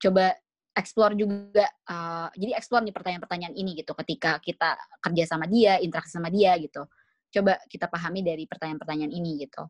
coba 0.00 0.32
explore 0.76 1.16
juga, 1.16 1.64
uh, 1.88 2.28
jadi 2.36 2.52
explore 2.52 2.84
nih 2.84 2.92
pertanyaan-pertanyaan 2.92 3.56
ini 3.56 3.80
gitu 3.80 3.96
ketika 4.04 4.36
kita 4.44 4.76
kerja 5.00 5.24
sama 5.24 5.48
dia, 5.48 5.80
interaksi 5.80 6.12
sama 6.12 6.28
dia 6.28 6.52
gitu. 6.60 6.84
Coba 7.32 7.56
kita 7.66 7.88
pahami 7.88 8.20
dari 8.20 8.44
pertanyaan-pertanyaan 8.44 9.12
ini 9.12 9.40
gitu. 9.48 9.64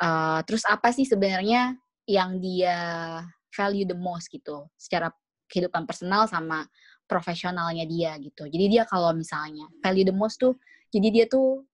Uh, 0.00 0.40
terus 0.48 0.64
apa 0.64 0.96
sih 0.96 1.04
sebenarnya 1.04 1.76
yang 2.08 2.40
dia 2.40 2.76
value 3.52 3.84
the 3.84 3.94
most 3.94 4.32
gitu, 4.32 4.64
secara 4.80 5.12
kehidupan 5.52 5.84
personal 5.84 6.24
sama 6.24 6.64
profesionalnya 7.04 7.84
dia 7.84 8.16
gitu. 8.16 8.48
Jadi 8.48 8.64
dia 8.80 8.88
kalau 8.88 9.12
misalnya 9.12 9.68
value 9.84 10.08
the 10.08 10.14
most 10.14 10.40
tuh, 10.40 10.56
jadi 10.88 11.08
dia 11.12 11.24
tuh 11.28 11.68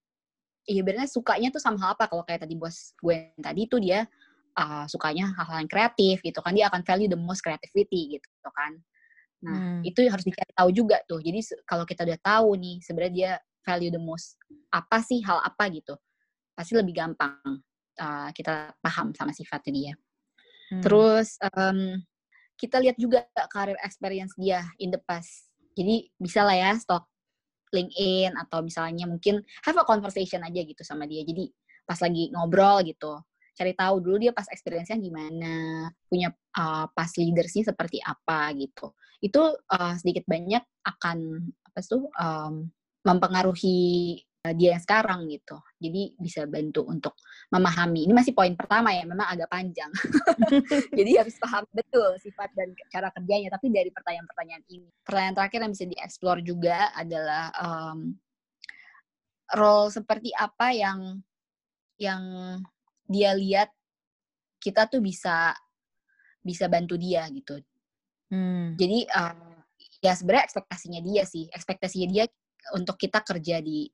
iya 0.66 0.82
benernya 0.82 1.06
sukanya 1.06 1.54
tuh 1.54 1.62
sama 1.62 1.78
hal 1.78 1.94
apa 1.94 2.10
kalau 2.10 2.26
kayak 2.26 2.42
tadi 2.42 2.58
bos 2.58 2.90
gue 2.98 3.14
yang 3.14 3.42
tadi 3.44 3.62
tuh 3.70 3.78
dia 3.78 4.02
uh, 4.56 4.84
sukanya 4.90 5.30
hal-hal 5.36 5.62
yang 5.62 5.70
kreatif 5.70 6.20
gitu 6.24 6.40
kan 6.42 6.52
dia 6.56 6.66
akan 6.72 6.82
value 6.82 7.10
the 7.10 7.18
most 7.18 7.44
creativity 7.44 8.18
gitu 8.18 8.48
kan 8.52 8.72
nah 9.44 9.52
hmm. 9.52 9.80
itu 9.84 10.00
harus 10.08 10.24
dicari 10.24 10.52
tahu 10.56 10.72
juga 10.72 10.96
tuh 11.04 11.20
jadi 11.20 11.38
kalau 11.68 11.84
kita 11.84 12.08
udah 12.08 12.18
tahu 12.24 12.56
nih 12.56 12.76
sebenarnya 12.80 13.14
dia 13.14 13.32
value 13.62 13.92
the 13.92 14.00
most 14.00 14.40
apa 14.72 15.04
sih 15.04 15.20
hal 15.22 15.38
apa 15.44 15.68
gitu 15.70 15.92
pasti 16.56 16.72
lebih 16.72 16.96
gampang 16.96 17.36
uh, 18.00 18.28
kita 18.32 18.72
paham 18.80 19.12
sama 19.12 19.36
sifatnya 19.36 19.72
dia 19.72 19.92
hmm. 20.72 20.82
terus 20.82 21.36
um, 21.52 22.00
kita 22.56 22.80
lihat 22.80 22.96
juga 22.96 23.28
karir 23.52 23.76
experience 23.84 24.32
dia 24.40 24.64
in 24.80 24.88
the 24.88 25.00
past 25.04 25.52
jadi 25.76 26.08
bisa 26.16 26.40
lah 26.40 26.56
ya 26.56 26.72
stok 26.80 27.04
LinkedIn 27.74 28.32
atau 28.38 28.62
misalnya 28.62 29.04
mungkin 29.04 29.42
have 29.66 29.76
a 29.76 29.84
conversation 29.84 30.40
aja 30.40 30.60
gitu 30.62 30.82
sama 30.86 31.04
dia. 31.04 31.20
Jadi 31.26 31.50
pas 31.86 31.98
lagi 32.00 32.30
ngobrol 32.32 32.82
gitu, 32.86 33.20
cari 33.56 33.72
tahu 33.72 34.04
dulu 34.04 34.16
dia 34.20 34.32
pas 34.36 34.44
experience-nya 34.52 35.00
gimana, 35.00 35.88
punya 36.06 36.28
uh, 36.60 36.86
pas 36.92 37.08
leadersnya 37.16 37.72
seperti 37.72 37.98
apa 38.04 38.52
gitu. 38.54 38.92
Itu 39.24 39.56
uh, 39.56 39.94
sedikit 39.96 40.28
banyak 40.28 40.60
akan 40.84 41.18
apa 41.72 41.80
tuh 41.80 42.06
um, 42.20 42.68
mempengaruhi 43.02 44.20
dia 44.54 44.76
yang 44.76 44.82
sekarang 44.84 45.26
gitu. 45.26 45.58
Jadi 45.82 46.14
bisa 46.20 46.46
bantu 46.46 46.86
untuk 46.86 47.18
memahami. 47.50 48.06
Ini 48.06 48.12
masih 48.14 48.36
poin 48.36 48.54
pertama 48.54 48.94
ya, 48.94 49.02
memang 49.02 49.26
agak 49.26 49.50
panjang. 49.50 49.90
Jadi 50.98 51.10
harus 51.18 51.34
paham 51.42 51.66
betul 51.74 52.14
sifat 52.22 52.54
dan 52.54 52.70
cara 52.92 53.10
kerjanya. 53.10 53.50
Tapi 53.50 53.72
dari 53.74 53.90
pertanyaan-pertanyaan 53.90 54.64
ini, 54.70 54.88
pertanyaan 55.02 55.34
terakhir 55.34 55.58
yang 55.66 55.72
bisa 55.72 55.86
dieksplor 55.88 56.38
juga 56.46 56.78
adalah 56.94 57.50
um, 57.58 58.14
role 59.58 59.90
seperti 59.90 60.30
apa 60.36 60.70
yang 60.74 60.98
yang 61.96 62.22
dia 63.06 63.32
lihat 63.34 63.70
kita 64.60 64.90
tuh 64.90 64.98
bisa 65.00 65.54
bisa 66.42 66.66
bantu 66.70 66.94
dia 66.94 67.26
gitu. 67.30 67.58
Hmm. 68.30 68.74
Jadi 68.74 69.06
um, 69.14 69.38
ya 70.02 70.12
sebenarnya 70.14 70.46
ekspektasinya 70.46 71.00
dia 71.02 71.22
sih, 71.26 71.46
ekspektasinya 71.50 72.08
dia 72.10 72.24
untuk 72.74 72.98
kita 72.98 73.22
kerja 73.22 73.62
di 73.62 73.86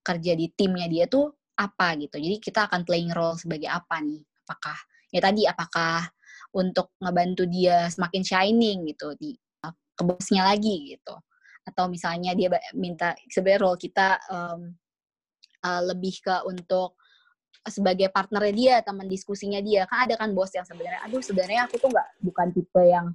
kerja 0.00 0.32
di 0.32 0.46
timnya 0.52 0.88
dia 0.88 1.04
tuh 1.08 1.28
apa 1.56 1.96
gitu. 2.00 2.16
Jadi 2.16 2.36
kita 2.40 2.68
akan 2.68 2.84
playing 2.88 3.12
role 3.12 3.36
sebagai 3.36 3.68
apa 3.68 4.00
nih? 4.00 4.20
Apakah 4.44 4.78
ya 5.12 5.20
tadi 5.20 5.42
apakah 5.44 6.08
untuk 6.56 6.96
ngebantu 6.98 7.44
dia 7.46 7.86
semakin 7.92 8.22
shining 8.24 8.88
gitu 8.88 9.12
di 9.20 9.36
uh, 9.64 9.72
ke 9.96 10.02
bosnya 10.04 10.48
lagi 10.48 10.96
gitu. 10.96 11.16
Atau 11.68 11.92
misalnya 11.92 12.32
dia 12.32 12.48
minta 12.72 13.12
sebenarnya 13.28 13.60
role 13.60 13.78
kita 13.80 14.08
um, 14.32 14.72
uh, 15.64 15.82
lebih 15.84 16.16
ke 16.24 16.34
untuk 16.48 16.99
sebagai 17.68 18.08
partnernya 18.08 18.54
dia, 18.54 18.74
teman 18.80 19.04
diskusinya 19.04 19.60
dia. 19.60 19.84
Kan 19.84 20.08
ada 20.08 20.14
kan 20.16 20.32
bos 20.32 20.52
yang 20.54 20.64
sebenarnya 20.64 21.00
aduh 21.04 21.20
sebenarnya 21.20 21.68
aku 21.68 21.76
tuh 21.76 21.88
nggak 21.92 22.08
bukan 22.24 22.48
tipe 22.56 22.82
yang 22.84 23.06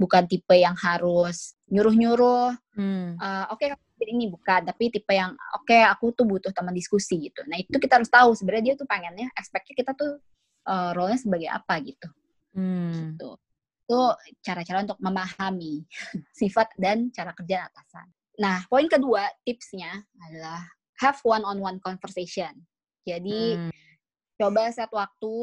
bukan 0.00 0.24
tipe 0.24 0.56
yang 0.56 0.76
harus 0.80 1.58
nyuruh-nyuruh. 1.68 2.56
Hmm. 2.72 3.20
Uh, 3.20 3.52
Oke, 3.52 3.68
okay, 3.68 4.08
ini 4.08 4.32
bukan, 4.32 4.64
tapi 4.64 4.88
tipe 4.88 5.12
yang 5.12 5.36
oke 5.52 5.68
okay, 5.68 5.84
aku 5.84 6.16
tuh 6.16 6.24
butuh 6.24 6.48
teman 6.56 6.72
diskusi 6.72 7.28
gitu. 7.28 7.44
Nah 7.44 7.60
itu 7.60 7.76
kita 7.76 8.00
harus 8.00 8.08
tahu 8.08 8.32
sebenarnya 8.32 8.72
dia 8.72 8.74
tuh 8.80 8.88
pengennya, 8.88 9.28
expectnya 9.36 9.74
kita 9.76 9.92
tuh 9.92 10.16
uh, 10.64 10.96
role-nya 10.96 11.20
sebagai 11.20 11.52
apa 11.52 11.74
gitu. 11.84 12.08
Hmm. 12.56 13.12
Gitu. 13.12 13.30
Itu 13.84 14.00
cara-cara 14.40 14.88
untuk 14.88 15.00
memahami 15.04 15.84
sifat 16.40 16.72
dan 16.80 17.12
cara 17.12 17.36
kerja 17.36 17.68
atasan. 17.68 18.08
Nah 18.40 18.64
poin 18.72 18.88
kedua 18.88 19.28
tipsnya 19.44 20.00
adalah 20.24 20.64
have 21.04 21.20
one-on-one 21.20 21.76
conversation. 21.84 22.56
Jadi 23.04 23.56
hmm. 23.56 23.70
coba 24.36 24.72
set 24.72 24.90
waktu 24.92 25.34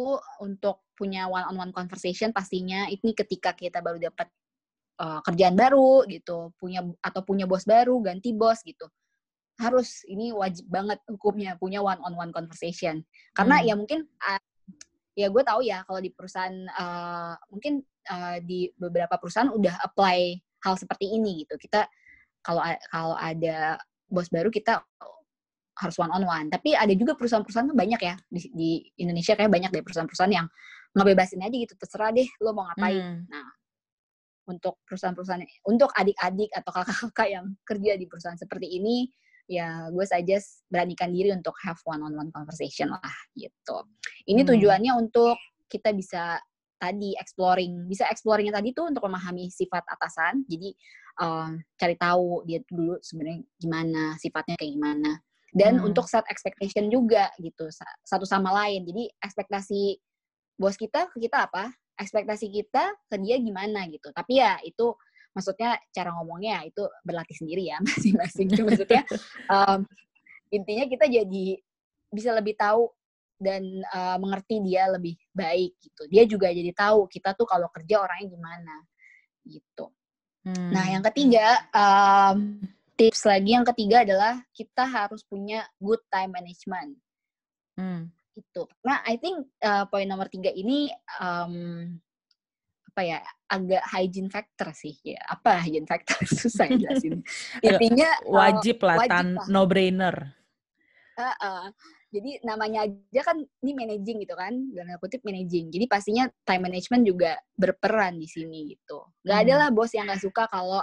untuk 0.41 0.85
punya 0.97 1.29
one-on-one 1.29 1.73
conversation 1.73 2.33
pastinya 2.33 2.89
ini 2.89 3.13
ketika 3.13 3.53
kita 3.53 3.81
baru 3.85 4.01
dapat 4.09 4.27
uh, 4.97 5.21
kerjaan 5.21 5.53
baru 5.53 6.05
gitu, 6.09 6.53
punya 6.57 6.81
atau 7.01 7.21
punya 7.21 7.45
bos 7.45 7.65
baru, 7.65 8.01
ganti 8.01 8.33
bos 8.33 8.61
gitu. 8.65 8.89
Harus 9.57 10.05
ini 10.05 10.29
wajib 10.33 10.69
banget 10.69 11.01
hukumnya 11.09 11.57
punya 11.57 11.81
one 11.81 12.01
on 12.01 12.13
one 12.17 12.33
conversation. 12.33 13.05
Karena 13.33 13.61
hmm. 13.61 13.65
ya 13.65 13.73
mungkin 13.77 13.99
uh, 14.21 14.41
ya 15.17 15.27
gue 15.33 15.43
tahu 15.45 15.61
ya 15.65 15.81
kalau 15.85 15.97
di 16.01 16.13
perusahaan 16.13 16.57
uh, 16.77 17.33
mungkin 17.49 17.81
uh, 18.09 18.37
di 18.41 18.69
beberapa 18.77 19.17
perusahaan 19.17 19.49
udah 19.49 19.81
apply 19.81 20.37
hal 20.61 20.77
seperti 20.77 21.09
ini 21.17 21.45
gitu. 21.45 21.57
Kita 21.57 21.89
kalau 22.45 22.61
kalau 22.93 23.17
ada 23.17 23.81
bos 24.07 24.29
baru 24.29 24.53
kita 24.53 24.81
harus 25.77 25.95
one 26.01 26.11
on 26.11 26.23
one. 26.25 26.47
Tapi 26.49 26.73
ada 26.73 26.91
juga 26.97 27.13
perusahaan-perusahaan 27.13 27.69
tuh 27.69 27.77
banyak 27.77 28.01
ya 28.01 28.15
di, 28.29 28.41
di 28.53 28.69
Indonesia 29.01 29.37
kayak 29.37 29.51
banyak 29.53 29.69
deh 29.73 29.83
perusahaan-perusahaan 29.85 30.33
yang 30.33 30.47
ngebebasin 30.97 31.43
aja 31.45 31.55
gitu 31.55 31.73
terserah 31.77 32.09
deh 32.11 32.27
lo 32.41 32.51
mau 32.57 32.65
ngapain. 32.69 32.97
Hmm. 32.97 33.19
Nah 33.29 33.47
untuk 34.47 34.79
perusahaan-perusahaan 34.87 35.43
untuk 35.67 35.91
adik-adik 35.91 36.49
atau 36.55 36.71
kakak-kakak 36.71 37.27
yang 37.27 37.45
kerja 37.67 37.91
di 37.99 38.05
perusahaan 38.07 38.39
seperti 38.39 38.79
ini 38.79 39.11
ya 39.47 39.87
gue 39.91 40.05
saja 40.07 40.39
beranikan 40.67 41.11
diri 41.11 41.31
untuk 41.31 41.55
have 41.63 41.79
one 41.87 42.03
on 42.03 42.15
one 42.15 42.31
conversation 42.35 42.91
lah 42.91 43.15
gitu 43.35 43.77
ini 44.27 44.43
hmm. 44.43 44.49
tujuannya 44.55 44.91
untuk 44.95 45.39
kita 45.71 45.95
bisa 45.95 46.39
tadi 46.79 47.15
exploring 47.15 47.87
bisa 47.87 48.07
exploringnya 48.11 48.59
tadi 48.59 48.75
tuh 48.75 48.91
untuk 48.91 49.07
memahami 49.07 49.47
sifat 49.51 49.87
atasan 49.87 50.43
jadi 50.47 50.75
um, 51.23 51.59
cari 51.79 51.95
tahu 51.95 52.43
dia 52.43 52.59
dulu 52.67 52.99
sebenarnya 52.99 53.39
gimana 53.55 54.03
sifatnya 54.19 54.55
kayak 54.59 54.73
gimana 54.75 55.11
dan 55.57 55.81
hmm. 55.81 55.89
untuk 55.89 56.05
set 56.05 56.23
expectation 56.29 56.93
juga 56.93 57.33
gitu 57.41 57.65
satu 58.05 58.29
sama 58.29 58.53
lain 58.53 58.85
jadi 58.85 59.09
ekspektasi 59.25 59.97
bos 60.57 60.77
kita 60.77 61.09
ke 61.09 61.17
kita 61.25 61.49
apa 61.49 61.73
ekspektasi 61.97 62.53
kita 62.53 62.93
ke 63.09 63.15
dia 63.19 63.41
gimana 63.41 63.89
gitu. 63.89 64.13
Tapi 64.13 64.39
ya 64.39 64.61
itu 64.61 64.93
maksudnya 65.33 65.77
cara 65.93 66.13
ngomongnya 66.17 66.65
itu 66.65 66.85
berlatih 67.01 67.35
sendiri 67.35 67.73
ya 67.73 67.81
masing-masing. 67.85 68.47
maksudnya 68.63 69.03
um, 69.53 69.83
intinya 70.53 70.85
kita 70.85 71.05
jadi 71.09 71.45
bisa 72.13 72.31
lebih 72.31 72.55
tahu 72.55 72.87
dan 73.37 73.61
uh, 73.93 74.17
mengerti 74.17 74.61
dia 74.65 74.89
lebih 74.89 75.17
baik 75.33 75.77
gitu. 75.81 76.01
Dia 76.09 76.23
juga 76.25 76.49
jadi 76.53 76.73
tahu 76.73 77.05
kita 77.09 77.37
tuh 77.37 77.45
kalau 77.45 77.69
kerja 77.73 78.01
orangnya 78.01 78.33
gimana 78.33 78.75
gitu. 79.45 79.93
Hmm. 80.47 80.71
Nah 80.73 80.85
yang 80.89 81.03
ketiga 81.11 81.65
um, 81.73 82.61
tips 82.97 83.29
lagi 83.29 83.53
yang 83.53 83.63
ketiga 83.63 84.01
adalah 84.01 84.41
kita 84.51 84.83
harus 84.83 85.21
punya 85.23 85.63
good 85.77 86.01
time 86.09 86.33
management. 86.33 86.97
Hmm 87.77 88.09
itu. 88.37 88.63
Nah, 88.85 89.01
I 89.03 89.17
think 89.17 89.49
uh, 89.65 89.89
poin 89.89 90.05
nomor 90.05 90.29
tiga 90.29 90.53
ini 90.53 90.93
um, 91.17 91.89
apa 92.93 93.01
ya 93.05 93.19
agak 93.49 93.83
hygiene 93.89 94.29
factor 94.29 94.69
sih 94.77 94.93
ya. 95.01 95.21
Apa 95.25 95.65
hygiene 95.65 95.89
factor 95.89 96.17
susah 96.45 96.69
ya 96.71 96.77
jelasin. 96.77 97.25
Intinya 97.65 98.09
wajib 98.29 98.77
lah, 98.85 99.01
wajib 99.01 99.11
tan 99.11 99.27
no 99.49 99.65
brainer. 99.65 100.37
Uh, 101.17 101.33
uh, 101.41 101.65
jadi 102.13 102.45
namanya 102.45 102.85
aja 102.85 103.21
kan 103.25 103.41
ini 103.41 103.73
managing 103.73 104.21
gitu 104.21 104.37
kan, 104.37 104.53
dalam 104.69 105.01
kutip 105.01 105.25
managing. 105.25 105.73
Jadi 105.73 105.89
pastinya 105.89 106.29
time 106.45 106.69
management 106.69 107.03
juga 107.09 107.41
berperan 107.57 108.21
di 108.21 108.29
sini 108.29 108.69
gitu. 108.77 109.01
Gak 109.25 109.33
hmm. 109.33 109.43
ada 109.49 109.53
lah 109.65 109.69
bos 109.73 109.89
yang 109.97 110.05
gak 110.05 110.21
suka 110.21 110.45
kalau 110.45 110.79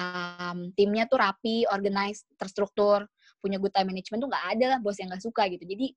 um, 0.00 0.72
timnya 0.72 1.04
tuh 1.04 1.20
rapi, 1.20 1.68
organized, 1.68 2.24
terstruktur, 2.40 3.04
punya 3.44 3.60
good 3.60 3.76
time 3.76 3.92
management 3.92 4.24
tuh 4.24 4.30
gak 4.32 4.46
ada 4.56 4.66
lah 4.76 4.78
bos 4.80 4.96
yang 4.96 5.12
gak 5.12 5.20
suka 5.20 5.44
gitu. 5.52 5.68
Jadi 5.68 5.92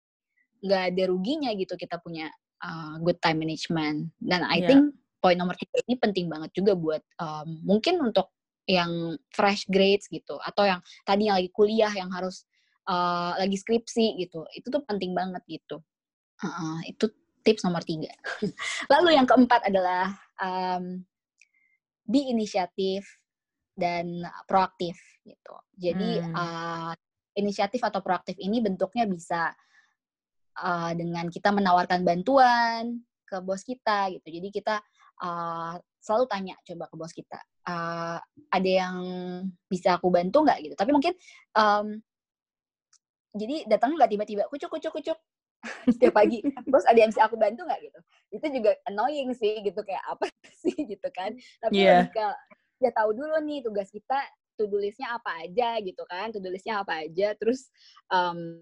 nggak 0.64 0.84
ada 0.96 1.04
ruginya 1.12 1.52
gitu 1.60 1.76
kita 1.76 2.00
punya 2.00 2.32
uh, 2.64 2.96
good 3.04 3.20
time 3.20 3.44
management 3.44 4.10
dan 4.24 4.48
I 4.48 4.64
yeah. 4.64 4.68
think 4.72 4.96
poin 5.20 5.36
nomor 5.36 5.56
tiga 5.60 5.84
ini 5.84 6.00
penting 6.00 6.32
banget 6.32 6.56
juga 6.56 6.74
buat 6.76 7.04
um, 7.20 7.60
mungkin 7.68 8.00
untuk 8.00 8.32
yang 8.64 9.20
fresh 9.36 9.68
grades 9.68 10.08
gitu 10.08 10.40
atau 10.40 10.64
yang 10.64 10.80
tadi 11.04 11.28
yang 11.28 11.36
lagi 11.36 11.52
kuliah 11.52 11.92
yang 11.92 12.08
harus 12.16 12.48
uh, 12.88 13.36
lagi 13.36 13.60
skripsi 13.60 14.24
gitu 14.24 14.48
itu 14.56 14.68
tuh 14.72 14.80
penting 14.88 15.12
banget 15.12 15.44
gitu 15.52 15.84
uh, 16.44 16.80
itu 16.88 17.12
tips 17.44 17.68
nomor 17.68 17.84
tiga 17.84 18.12
lalu 18.92 19.20
yang 19.20 19.28
keempat 19.28 19.68
adalah 19.68 20.16
um, 20.40 21.04
be 22.08 22.24
inisiatif 22.32 23.04
dan 23.74 24.22
proaktif 24.46 24.96
gitu 25.26 25.56
jadi 25.78 26.22
hmm. 26.22 26.34
uh, 26.34 26.94
inisiatif 27.34 27.82
atau 27.82 28.00
proaktif 28.06 28.38
ini 28.38 28.62
bentuknya 28.62 29.10
bisa 29.10 29.54
uh, 30.62 30.92
dengan 30.94 31.26
kita 31.30 31.50
menawarkan 31.50 32.06
bantuan 32.06 33.02
ke 33.26 33.42
bos 33.42 33.66
kita 33.66 34.14
gitu. 34.14 34.28
Jadi 34.30 34.48
kita 34.54 34.78
uh, 35.26 35.76
selalu 35.98 36.26
tanya 36.30 36.56
coba 36.62 36.86
ke 36.86 36.96
bos 37.00 37.14
kita, 37.16 37.40
uh, 37.66 38.22
ada 38.54 38.70
yang 38.70 38.98
bisa 39.66 39.98
aku 39.98 40.14
bantu 40.14 40.46
nggak 40.46 40.60
gitu. 40.70 40.76
Tapi 40.78 40.92
mungkin 40.94 41.14
um, 41.58 41.98
jadi 43.34 43.66
datang 43.66 43.98
nggak 43.98 44.12
tiba-tiba 44.14 44.44
kucuk 44.46 44.70
kucuk 44.78 44.94
kucuk 44.94 45.18
setiap 45.96 46.14
pagi 46.14 46.44
bos 46.70 46.86
ada 46.86 47.02
yang 47.02 47.10
bisa 47.10 47.26
aku 47.26 47.34
bantu 47.34 47.66
nggak 47.66 47.82
gitu 47.82 48.00
itu 48.36 48.46
juga 48.62 48.78
annoying 48.86 49.34
sih 49.34 49.64
gitu 49.64 49.82
kayak 49.82 50.06
apa 50.06 50.30
sih 50.62 50.76
gitu 50.76 51.08
kan 51.10 51.34
tapi 51.64 51.82
yeah. 51.82 52.06
ke 52.14 52.26
udah 52.84 52.94
tahu 52.94 53.16
dulu 53.16 53.40
nih 53.48 53.64
tugas 53.64 53.88
kita 53.88 54.20
to-do 54.60 54.78
list-nya 54.78 55.16
apa 55.18 55.48
aja 55.48 55.80
gitu 55.82 56.04
kan, 56.06 56.30
to-do 56.30 56.52
list-nya 56.52 56.84
apa 56.84 57.08
aja, 57.08 57.34
terus 57.40 57.72
um, 58.12 58.62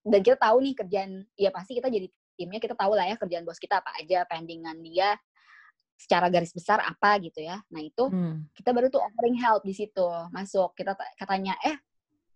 dan 0.00 0.20
kita 0.24 0.40
tahu 0.40 0.64
nih 0.64 0.72
kerjaan, 0.72 1.28
ya 1.36 1.52
pasti 1.52 1.76
kita 1.76 1.92
jadi 1.92 2.08
timnya 2.40 2.56
kita 2.56 2.72
tahu 2.72 2.96
lah 2.96 3.04
ya 3.04 3.20
kerjaan 3.20 3.44
bos 3.44 3.60
kita 3.60 3.84
apa 3.84 3.92
aja, 4.00 4.24
pendingan 4.24 4.80
dia 4.80 5.12
secara 6.00 6.32
garis 6.32 6.56
besar 6.56 6.80
apa 6.80 7.20
gitu 7.20 7.44
ya. 7.44 7.60
Nah 7.68 7.84
itu 7.84 8.08
hmm. 8.08 8.56
kita 8.56 8.72
baru 8.72 8.88
tuh 8.88 9.04
offering 9.04 9.36
help 9.36 9.60
di 9.60 9.76
situ 9.76 10.08
masuk. 10.32 10.72
Kita 10.72 10.96
katanya 11.20 11.52
eh 11.60 11.76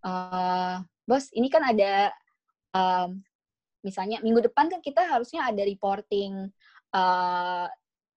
uh, 0.05 0.85
bos 1.09 1.33
ini 1.33 1.49
kan 1.49 1.65
ada 1.65 2.12
um, 2.77 3.17
misalnya 3.81 4.21
minggu 4.21 4.45
depan 4.45 4.69
kan 4.69 4.85
kita 4.85 5.09
harusnya 5.09 5.49
ada 5.49 5.65
reporting 5.65 6.53
uh, 6.93 7.67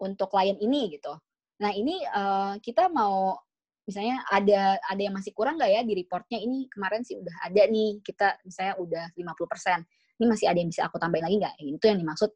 untuk 0.03 0.27
klien 0.27 0.59
ini 0.59 0.99
gitu. 0.99 1.15
Nah 1.61 1.71
ini 1.73 2.01
uh, 2.05 2.55
kita 2.61 2.89
mau 2.89 3.33
misalnya 3.87 4.19
ada 4.27 4.75
ada 4.83 5.01
yang 5.01 5.15
masih 5.15 5.31
kurang 5.31 5.57
nggak 5.57 5.71
ya 5.71 5.81
di 5.81 5.93
reportnya? 5.97 6.37
Ini 6.37 6.69
kemarin 6.69 7.01
sih 7.01 7.17
udah 7.17 7.35
ada 7.49 7.61
nih 7.65 8.03
kita 8.03 8.43
misalnya 8.45 8.73
udah 8.77 9.05
50% 9.15 10.17
ini 10.17 10.25
masih 10.25 10.45
ada 10.49 10.57
yang 10.57 10.69
bisa 10.69 10.81
aku 10.89 10.97
tambahin 10.97 11.25
lagi 11.25 11.37
nggak? 11.41 11.55
Itu 11.61 11.85
yang 11.89 11.99
dimaksud 12.01 12.31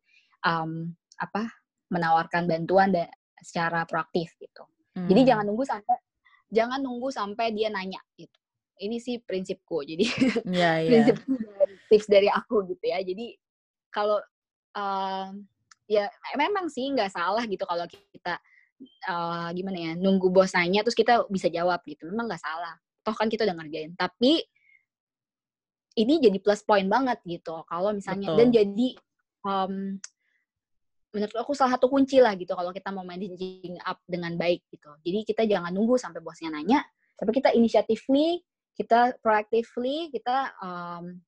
um, 0.45 0.93
apa 1.21 1.49
menawarkan 1.91 2.47
bantuan 2.47 2.93
dan 2.93 3.09
secara 3.41 3.83
proaktif 3.89 4.37
gitu. 4.37 4.63
Hmm. 4.91 5.07
jadi 5.07 5.33
jangan 5.33 5.47
nunggu 5.47 5.63
sampai 5.63 5.97
jangan 6.51 6.79
nunggu 6.83 7.09
sampai 7.09 7.55
dia 7.55 7.71
nanya 7.71 7.99
gitu. 8.19 8.37
Ini 8.81 8.97
sih 8.97 9.21
prinsipku 9.21 9.85
jadi 9.85 10.05
yeah, 10.49 10.75
yeah. 10.81 10.89
prinsip 10.89 11.15
tips 11.87 12.07
dari 12.09 12.27
aku 12.27 12.65
gitu 12.69 12.85
ya. 12.85 12.99
Jadi 13.01 13.37
kalau 13.91 14.19
um, 14.75 15.45
ya 15.87 16.07
memang 16.39 16.71
sih 16.71 16.87
nggak 16.91 17.11
salah 17.11 17.43
gitu 17.47 17.63
kalau 17.67 17.83
kita 17.87 18.39
uh, 19.09 19.49
gimana 19.53 19.77
ya 19.77 19.91
nunggu 19.97 20.29
bos 20.29 20.53
nanya 20.53 20.81
terus 20.81 20.97
kita 20.97 21.25
bisa 21.29 21.47
jawab 21.47 21.81
gitu 21.85 22.07
memang 22.09 22.29
nggak 22.31 22.41
salah 22.41 22.75
toh 23.01 23.15
kan 23.17 23.27
kita 23.27 23.45
udah 23.45 23.57
ngerjain 23.57 23.91
tapi 23.97 24.41
ini 25.97 26.23
jadi 26.23 26.37
plus 26.39 26.63
point 26.63 26.87
banget 26.87 27.19
gitu 27.27 27.65
kalau 27.67 27.91
misalnya 27.91 28.31
Betul. 28.31 28.37
dan 28.39 28.47
jadi 28.53 28.87
um, 29.43 29.73
menurut 31.11 31.35
aku 31.35 31.51
salah 31.51 31.75
satu 31.75 31.91
kunci 31.91 32.23
lah 32.23 32.31
gitu 32.39 32.55
kalau 32.55 32.71
kita 32.71 32.87
mau 32.95 33.03
managing 33.03 33.75
up 33.83 33.99
dengan 34.07 34.39
baik 34.39 34.63
gitu 34.71 34.95
jadi 35.03 35.19
kita 35.27 35.43
jangan 35.43 35.75
nunggu 35.75 35.99
sampai 35.99 36.23
bosnya 36.23 36.55
nanya 36.55 36.79
tapi 37.19 37.35
kita 37.35 37.51
inisiatifly 37.51 38.39
kita 38.79 39.19
proactively 39.19 40.07
kita 40.09 40.55
um, 40.63 41.19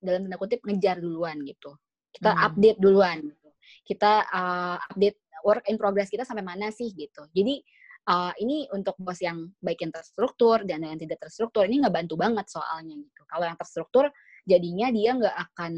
dalam 0.00 0.24
tanda 0.24 0.40
kutip 0.40 0.64
ngejar 0.64 0.96
duluan 0.96 1.36
gitu 1.44 1.76
kita 2.10 2.32
hmm. 2.32 2.44
update 2.48 2.78
duluan 2.80 3.18
gitu. 3.20 3.48
kita 3.84 4.12
uh, 4.32 4.76
update 4.88 5.20
work 5.44 5.64
in 5.68 5.76
progress 5.80 6.12
kita 6.12 6.24
sampai 6.24 6.44
mana 6.44 6.68
sih 6.72 6.92
gitu. 6.92 7.26
Jadi 7.32 7.60
uh, 8.08 8.32
ini 8.40 8.70
untuk 8.72 8.96
bos 8.96 9.18
yang 9.20 9.50
baik 9.60 9.84
yang 9.84 9.92
terstruktur 9.92 10.64
dan 10.64 10.86
yang 10.86 10.96
tidak 10.96 11.20
terstruktur 11.20 11.68
ini 11.68 11.82
nggak 11.84 11.94
bantu 12.04 12.14
banget 12.16 12.46
soalnya 12.48 12.96
gitu. 12.96 13.22
Kalau 13.28 13.44
yang 13.44 13.58
terstruktur 13.58 14.04
jadinya 14.48 14.88
dia 14.88 15.10
nggak 15.16 15.36
akan 15.52 15.72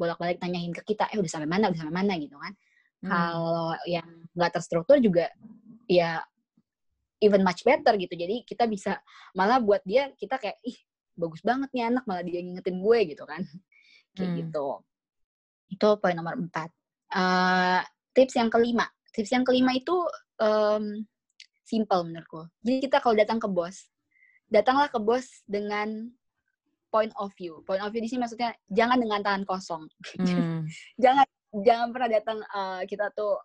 bolak-balik 0.00 0.40
tanyain 0.40 0.72
ke 0.72 0.96
kita, 0.96 1.12
eh 1.12 1.20
udah 1.20 1.28
sampai 1.28 1.50
mana, 1.50 1.68
udah 1.68 1.80
sampai 1.84 1.96
mana 2.00 2.16
gitu 2.16 2.36
kan. 2.40 2.52
Hmm. 3.04 3.10
Kalau 3.12 3.68
yang 3.84 4.08
nggak 4.32 4.52
terstruktur 4.56 4.96
juga 4.96 5.28
ya 5.84 6.24
even 7.20 7.44
much 7.44 7.60
better 7.62 7.94
gitu. 8.00 8.16
Jadi 8.16 8.48
kita 8.48 8.64
bisa 8.64 8.96
malah 9.36 9.60
buat 9.60 9.84
dia 9.84 10.08
kita 10.16 10.40
kayak 10.40 10.56
ih 10.64 10.76
bagus 11.20 11.44
banget 11.44 11.68
nih 11.76 11.92
anak 11.92 12.04
malah 12.08 12.24
dia 12.24 12.40
ngingetin 12.40 12.80
gue 12.80 12.98
gitu 13.12 13.24
kan. 13.28 13.44
Kayak 14.16 14.30
hmm. 14.32 14.38
gitu. 14.40 14.68
Itu 15.70 15.88
poin 16.00 16.16
nomor 16.16 16.40
empat. 16.40 16.72
Uh, 17.12 17.84
tips 18.14 18.34
yang 18.36 18.50
kelima. 18.50 18.86
Tips 19.10 19.30
yang 19.34 19.42
kelima 19.42 19.74
itu 19.74 19.94
um, 20.38 21.04
simple 21.66 22.02
menurutku. 22.06 22.50
Jadi 22.66 22.90
kita 22.90 22.98
kalau 22.98 23.14
datang 23.14 23.38
ke 23.38 23.46
bos, 23.46 23.86
datanglah 24.50 24.90
ke 24.90 24.98
bos 24.98 25.26
dengan 25.46 26.10
point 26.90 27.14
of 27.16 27.30
view. 27.38 27.62
Point 27.62 27.80
of 27.82 27.94
view 27.94 28.02
di 28.02 28.10
sini 28.10 28.26
maksudnya 28.26 28.50
jangan 28.70 28.98
dengan 28.98 29.22
tangan 29.22 29.46
kosong. 29.46 29.86
Hmm. 30.18 30.66
jangan 31.02 31.26
jangan 31.62 31.88
pernah 31.94 32.10
datang 32.10 32.38
uh, 32.50 32.82
kita 32.84 33.14
tuh 33.14 33.38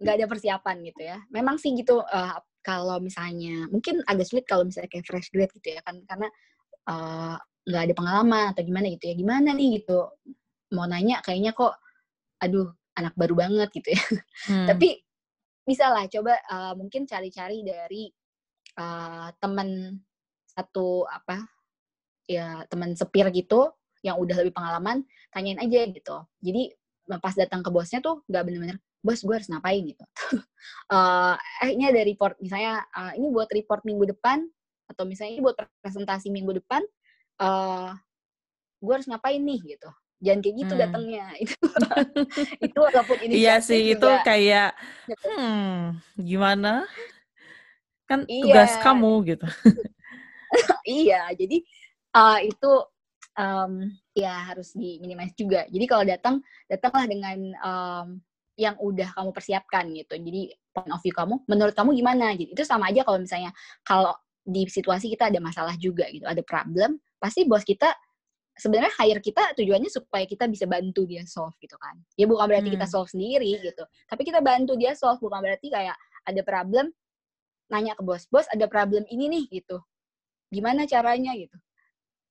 nggak 0.00 0.14
um, 0.14 0.18
ada 0.18 0.26
persiapan 0.26 0.76
gitu 0.88 1.00
ya. 1.04 1.20
Memang 1.28 1.60
sih 1.60 1.76
gitu 1.76 2.00
uh, 2.00 2.40
kalau 2.64 2.96
misalnya 3.04 3.68
mungkin 3.68 4.00
agak 4.08 4.24
sulit 4.24 4.48
kalau 4.48 4.64
misalnya 4.64 4.88
kayak 4.88 5.04
fresh 5.04 5.28
grade 5.28 5.52
gitu 5.60 5.76
ya 5.76 5.80
kan 5.84 6.00
karena 6.08 6.28
uh, 6.88 7.36
nggak 7.68 7.82
ada 7.92 7.94
pengalaman 7.96 8.44
atau 8.56 8.62
gimana 8.64 8.88
gitu 8.96 9.12
ya. 9.12 9.14
Gimana 9.14 9.52
nih 9.52 9.84
gitu 9.84 10.08
mau 10.72 10.88
nanya 10.88 11.20
kayaknya 11.20 11.52
kok 11.52 11.76
aduh 12.40 12.72
anak 12.94 13.14
baru 13.18 13.34
banget 13.38 13.68
gitu 13.74 13.94
ya. 13.94 14.02
Hmm. 14.50 14.66
Tapi 14.70 15.02
bisa 15.64 15.88
lah 15.88 16.04
coba 16.06 16.36
uh, 16.50 16.72
mungkin 16.76 17.08
cari-cari 17.08 17.64
dari 17.64 18.12
uh, 18.78 19.32
teman 19.40 19.98
satu 20.54 21.08
apa 21.08 21.42
ya 22.28 22.62
teman 22.70 22.94
sepir 22.94 23.26
gitu 23.34 23.72
yang 24.04 24.20
udah 24.20 24.36
lebih 24.44 24.52
pengalaman 24.52 25.02
tanyain 25.32 25.58
aja 25.58 25.88
gitu. 25.88 26.16
Jadi 26.44 26.72
pas 27.20 27.36
datang 27.36 27.60
ke 27.60 27.68
bosnya 27.68 28.00
tuh 28.00 28.24
nggak 28.28 28.42
bener-bener 28.44 28.78
bos 29.04 29.20
gue 29.20 29.34
harus 29.36 29.48
ngapain 29.52 29.84
gitu. 29.84 30.04
uh, 30.88 31.36
eh 31.64 31.76
ini 31.76 31.84
ada 31.88 32.00
report 32.00 32.40
misalnya 32.40 32.84
uh, 32.96 33.12
ini 33.12 33.28
buat 33.28 33.48
report 33.52 33.84
minggu 33.84 34.16
depan 34.16 34.48
atau 34.88 35.04
misalnya 35.04 35.40
ini 35.40 35.42
buat 35.44 35.56
presentasi 35.80 36.32
minggu 36.32 36.60
depan 36.64 36.80
uh, 37.40 37.92
gue 38.80 38.92
harus 38.92 39.08
ngapain 39.08 39.40
nih 39.40 39.76
gitu 39.76 39.88
jangan 40.24 40.40
kayak 40.40 40.56
gitu 40.64 40.74
hmm. 40.74 40.82
datangnya. 40.82 41.26
Itu 41.44 41.56
itu 42.64 42.78
walaupun 42.80 43.16
ini 43.20 43.32
iya 43.36 43.60
sih 43.60 43.92
juga, 43.92 43.92
itu 43.92 44.08
kayak 44.24 44.70
hmm 45.22 46.00
gimana? 46.16 46.88
Kan 48.08 48.24
iya. 48.26 48.42
tugas 48.48 48.72
kamu 48.80 49.12
gitu. 49.36 49.46
Iya 50.86 51.34
jadi 51.34 51.66
uh, 52.14 52.38
itu 52.38 52.70
um, 53.34 53.90
ya 54.14 54.54
harus 54.54 54.70
diminimais 54.78 55.34
juga. 55.34 55.66
Jadi 55.66 55.84
kalau 55.90 56.04
datang 56.06 56.34
datanglah 56.70 57.10
dengan 57.10 57.38
um, 57.58 58.06
yang 58.54 58.78
udah 58.78 59.10
kamu 59.18 59.34
persiapkan 59.34 59.90
gitu. 59.90 60.14
Jadi 60.14 60.54
point 60.70 60.94
of 60.94 61.02
view 61.02 61.10
kamu 61.10 61.42
menurut 61.50 61.74
kamu 61.74 61.98
gimana? 61.98 62.38
Gitu. 62.38 62.54
Itu 62.54 62.62
sama 62.62 62.94
aja 62.94 63.02
kalau 63.02 63.18
misalnya 63.18 63.50
kalau 63.82 64.14
di 64.44 64.68
situasi 64.68 65.08
kita 65.08 65.32
ada 65.32 65.40
masalah 65.40 65.74
juga 65.80 66.04
gitu 66.12 66.28
ada 66.28 66.44
problem 66.44 67.00
pasti 67.16 67.48
bos 67.48 67.64
kita 67.64 67.96
sebenarnya 68.54 68.92
hire 69.02 69.18
kita 69.18 69.58
tujuannya 69.58 69.90
supaya 69.90 70.24
kita 70.24 70.46
bisa 70.46 70.64
bantu 70.70 71.04
dia 71.04 71.26
solve 71.26 71.54
gitu 71.58 71.74
kan. 71.76 71.98
Ya 72.14 72.30
bukan 72.30 72.46
berarti 72.46 72.70
hmm. 72.70 72.76
kita 72.78 72.86
solve 72.86 73.10
sendiri 73.10 73.58
gitu. 73.60 73.84
Tapi 74.06 74.22
kita 74.22 74.38
bantu 74.38 74.78
dia 74.78 74.94
solve 74.94 75.18
bukan 75.18 75.42
berarti 75.42 75.68
kayak 75.74 75.96
ada 76.24 76.42
problem 76.46 76.94
nanya 77.72 77.98
ke 77.98 78.02
bos, 78.06 78.28
"Bos, 78.30 78.46
ada 78.52 78.70
problem 78.70 79.02
ini 79.10 79.26
nih." 79.26 79.44
gitu. 79.60 79.82
Gimana 80.54 80.86
caranya 80.86 81.34
gitu. 81.34 81.58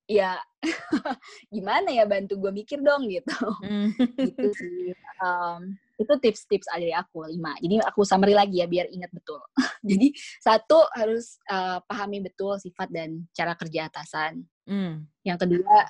Ya 0.08 0.40
gimana 1.56 1.92
ya 1.92 2.04
bantu 2.08 2.40
gue 2.40 2.52
mikir 2.56 2.80
dong 2.80 3.08
gitu. 3.12 3.36
Hmm. 3.64 3.92
gitu 4.32 4.48
sih. 4.56 4.96
Um, 5.20 5.76
itu 6.00 6.14
tips-tips 6.20 6.68
dari 6.72 6.96
aku 6.96 7.28
lima. 7.28 7.56
Jadi 7.60 7.84
aku 7.84 8.08
summary 8.08 8.36
lagi 8.36 8.64
ya 8.64 8.68
biar 8.68 8.88
ingat 8.92 9.12
betul. 9.12 9.40
Jadi 9.90 10.16
satu 10.40 10.88
harus 10.96 11.36
uh, 11.52 11.84
pahami 11.84 12.24
betul 12.24 12.56
sifat 12.60 12.88
dan 12.92 13.28
cara 13.36 13.60
kerja 13.60 13.92
atasan. 13.92 14.44
Hmm. 14.64 15.04
Yang 15.28 15.48
kedua 15.48 15.84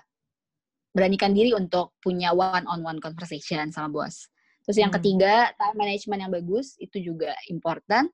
beranikan 0.94 1.34
diri 1.34 1.58
untuk 1.58 1.98
punya 2.00 2.32
one 2.32 2.70
on 2.70 2.86
one 2.86 3.02
conversation 3.02 3.74
sama 3.74 3.90
bos. 3.90 4.30
Terus 4.64 4.78
yang 4.80 4.94
hmm. 4.94 5.00
ketiga, 5.02 5.52
time 5.60 5.76
management 5.76 6.20
yang 6.24 6.32
bagus 6.32 6.78
itu 6.80 7.02
juga 7.02 7.36
important. 7.52 8.08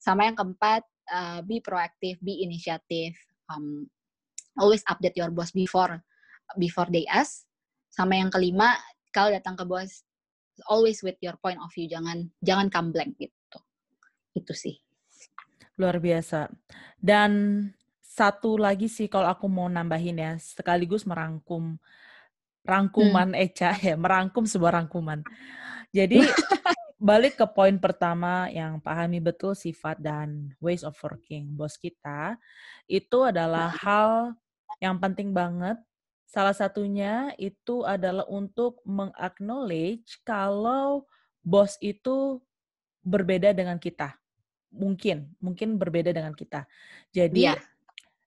Sama 0.00 0.26
yang 0.26 0.34
keempat, 0.34 0.82
uh, 1.12 1.40
be 1.44 1.60
proactive, 1.60 2.18
be 2.24 2.42
initiative. 2.42 3.14
Um, 3.46 3.86
always 4.58 4.82
update 4.90 5.14
your 5.14 5.30
boss 5.30 5.52
before 5.52 6.02
before 6.56 6.88
they 6.90 7.06
ask. 7.06 7.46
Sama 7.92 8.18
yang 8.18 8.32
kelima, 8.32 8.74
kalau 9.14 9.30
datang 9.30 9.54
ke 9.54 9.62
bos, 9.62 10.02
always 10.66 10.98
with 11.04 11.20
your 11.22 11.38
point 11.38 11.60
of 11.62 11.70
view, 11.70 11.86
jangan 11.86 12.26
jangan 12.42 12.66
come 12.72 12.90
blank 12.90 13.14
gitu. 13.20 13.58
Itu 14.34 14.50
sih. 14.56 14.80
Luar 15.78 16.02
biasa. 16.02 16.50
Dan 16.98 17.62
satu 18.02 18.58
lagi 18.58 18.86
sih 18.90 19.06
kalau 19.06 19.30
aku 19.30 19.46
mau 19.46 19.70
nambahin 19.70 20.18
ya, 20.18 20.32
sekaligus 20.38 21.06
merangkum 21.06 21.78
rangkuman 22.64 23.36
hmm. 23.36 23.44
Eca 23.44 23.76
ya, 23.86 23.94
merangkum 23.94 24.48
sebuah 24.48 24.82
rangkuman. 24.82 25.20
Jadi 25.96 26.24
balik 26.98 27.38
ke 27.38 27.46
poin 27.46 27.76
pertama 27.76 28.48
yang 28.50 28.80
pahami 28.80 29.20
betul 29.20 29.52
sifat 29.52 30.00
dan 30.00 30.50
ways 30.58 30.82
of 30.82 30.96
working 31.04 31.52
bos 31.52 31.76
kita 31.76 32.40
itu 32.88 33.18
adalah 33.22 33.70
hal 33.70 34.34
yang 34.80 34.98
penting 34.98 35.30
banget. 35.30 35.78
Salah 36.26 36.56
satunya 36.56 37.30
itu 37.38 37.86
adalah 37.86 38.26
untuk 38.26 38.82
mengaknowledge 38.82 40.18
kalau 40.26 41.06
bos 41.46 41.78
itu 41.78 42.42
berbeda 43.06 43.54
dengan 43.54 43.78
kita. 43.78 44.18
Mungkin, 44.74 45.30
mungkin 45.38 45.78
berbeda 45.78 46.10
dengan 46.10 46.34
kita. 46.34 46.66
Jadi 47.14 47.54
yeah 47.54 47.73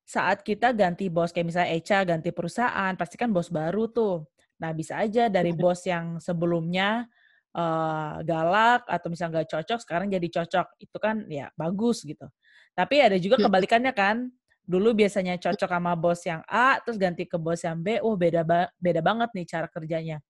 saat 0.08 0.40
kita 0.40 0.72
ganti 0.72 1.12
bos 1.12 1.36
kayak 1.36 1.52
misalnya 1.52 1.72
Echa 1.76 2.00
ganti 2.08 2.32
perusahaan 2.32 2.96
pasti 2.96 3.20
kan 3.20 3.28
bos 3.36 3.52
baru 3.52 3.92
tuh. 3.92 4.24
Nah 4.64 4.72
bisa 4.72 5.04
aja 5.04 5.28
dari 5.28 5.52
bos 5.52 5.84
yang 5.84 6.24
sebelumnya 6.24 7.04
uh, 7.52 8.24
galak 8.24 8.88
atau 8.88 9.12
misalnya 9.12 9.44
nggak 9.44 9.52
cocok 9.52 9.80
sekarang 9.84 10.08
jadi 10.08 10.28
cocok. 10.32 10.80
Itu 10.80 10.98
kan 11.04 11.28
ya 11.28 11.52
bagus 11.60 12.08
gitu. 12.08 12.24
Tapi 12.72 13.04
ada 13.04 13.20
juga 13.20 13.36
kebalikannya 13.44 13.92
kan. 13.92 14.32
Dulu 14.64 14.96
biasanya 14.96 15.36
cocok 15.44 15.68
sama 15.76 15.96
bos 16.00 16.24
yang 16.24 16.40
A 16.48 16.80
terus 16.80 16.96
ganti 16.96 17.28
ke 17.28 17.36
bos 17.36 17.60
yang 17.68 17.84
B. 17.84 18.00
Oh 18.00 18.16
beda 18.16 18.48
ba 18.48 18.72
beda 18.80 19.04
banget 19.04 19.36
nih 19.36 19.44
cara 19.44 19.68
kerjanya. 19.68 20.24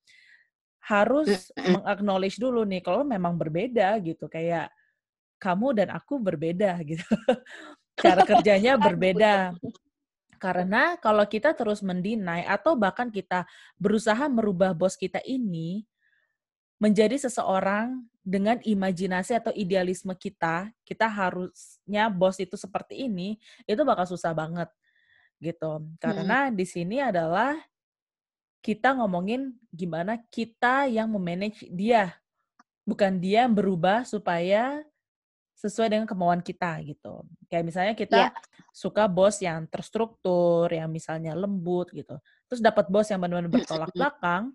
Harus 0.90 1.54
mengaknowledge 1.54 2.42
dulu 2.42 2.66
nih 2.66 2.82
kalau 2.82 3.06
memang 3.06 3.38
berbeda 3.38 3.94
gitu. 4.02 4.26
Kayak 4.26 4.74
kamu 5.38 5.86
dan 5.86 5.94
aku 5.94 6.18
berbeda 6.18 6.82
gitu 6.90 7.06
cara 7.98 8.22
kerjanya 8.30 8.78
berbeda 8.78 9.52
karena 10.38 10.96
kalau 11.02 11.26
kita 11.26 11.52
terus 11.58 11.82
mendinai 11.82 12.46
atau 12.46 12.78
bahkan 12.78 13.10
kita 13.10 13.44
berusaha 13.82 14.30
merubah 14.30 14.72
bos 14.72 14.94
kita 14.94 15.18
ini 15.26 15.84
menjadi 16.78 17.18
seseorang 17.18 18.06
dengan 18.22 18.62
imajinasi 18.62 19.34
atau 19.34 19.50
idealisme 19.58 20.14
kita, 20.14 20.70
kita 20.86 21.10
harusnya 21.10 22.06
bos 22.14 22.38
itu 22.38 22.54
seperti 22.54 23.10
ini, 23.10 23.42
itu 23.66 23.82
bakal 23.82 24.06
susah 24.06 24.36
banget 24.36 24.70
gitu. 25.42 25.82
Karena 25.98 26.48
hmm. 26.48 26.54
di 26.54 26.66
sini 26.70 27.02
adalah 27.02 27.58
kita 28.62 28.94
ngomongin 28.94 29.58
gimana 29.74 30.22
kita 30.30 30.86
yang 30.86 31.10
memanage 31.10 31.66
dia, 31.74 32.14
bukan 32.86 33.18
dia 33.18 33.50
yang 33.50 33.56
berubah 33.58 34.06
supaya 34.06 34.86
sesuai 35.58 35.90
dengan 35.90 36.06
kemauan 36.06 36.46
kita 36.46 36.78
gitu. 36.86 37.26
Kayak 37.50 37.66
misalnya 37.66 37.94
kita 37.98 38.30
yeah. 38.30 38.32
suka 38.70 39.10
bos 39.10 39.42
yang 39.42 39.66
terstruktur, 39.66 40.70
yang 40.70 40.94
misalnya 40.94 41.34
lembut 41.34 41.90
gitu. 41.90 42.22
Terus 42.46 42.62
dapat 42.62 42.86
bos 42.94 43.10
yang 43.10 43.18
benar-benar 43.18 43.50
bertolak 43.50 43.90
belakang, 43.90 44.54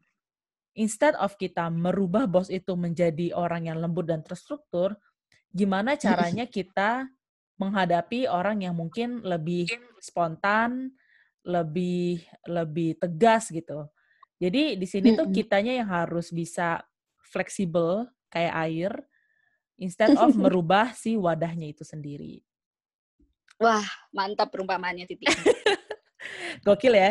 instead 0.78 1.18
of 1.18 1.34
kita 1.34 1.66
merubah 1.74 2.30
bos 2.30 2.46
itu 2.48 2.78
menjadi 2.78 3.34
orang 3.34 3.66
yang 3.66 3.82
lembut 3.82 4.06
dan 4.06 4.22
terstruktur, 4.22 4.94
gimana 5.50 5.98
caranya 5.98 6.46
kita 6.46 7.10
menghadapi 7.58 8.30
orang 8.30 8.62
yang 8.62 8.78
mungkin 8.78 9.26
lebih 9.26 9.66
spontan, 9.98 10.94
lebih 11.42 12.22
lebih 12.46 12.94
tegas 13.02 13.50
gitu. 13.50 13.90
Jadi 14.38 14.78
di 14.78 14.86
sini 14.86 15.18
tuh 15.18 15.30
kitanya 15.34 15.82
yang 15.82 15.90
harus 15.90 16.30
bisa 16.30 16.82
fleksibel 17.26 18.06
kayak 18.30 18.54
air 18.70 18.92
instead 19.80 20.12
of 20.16 20.34
merubah 20.34 20.92
si 20.96 21.14
wadahnya 21.16 21.70
itu 21.70 21.84
sendiri. 21.86 22.42
Wah, 23.62 23.84
mantap 24.10 24.50
perumpamaannya 24.50 25.06
Titi. 25.06 25.26
Gokil 26.66 26.94
ya. 26.98 27.10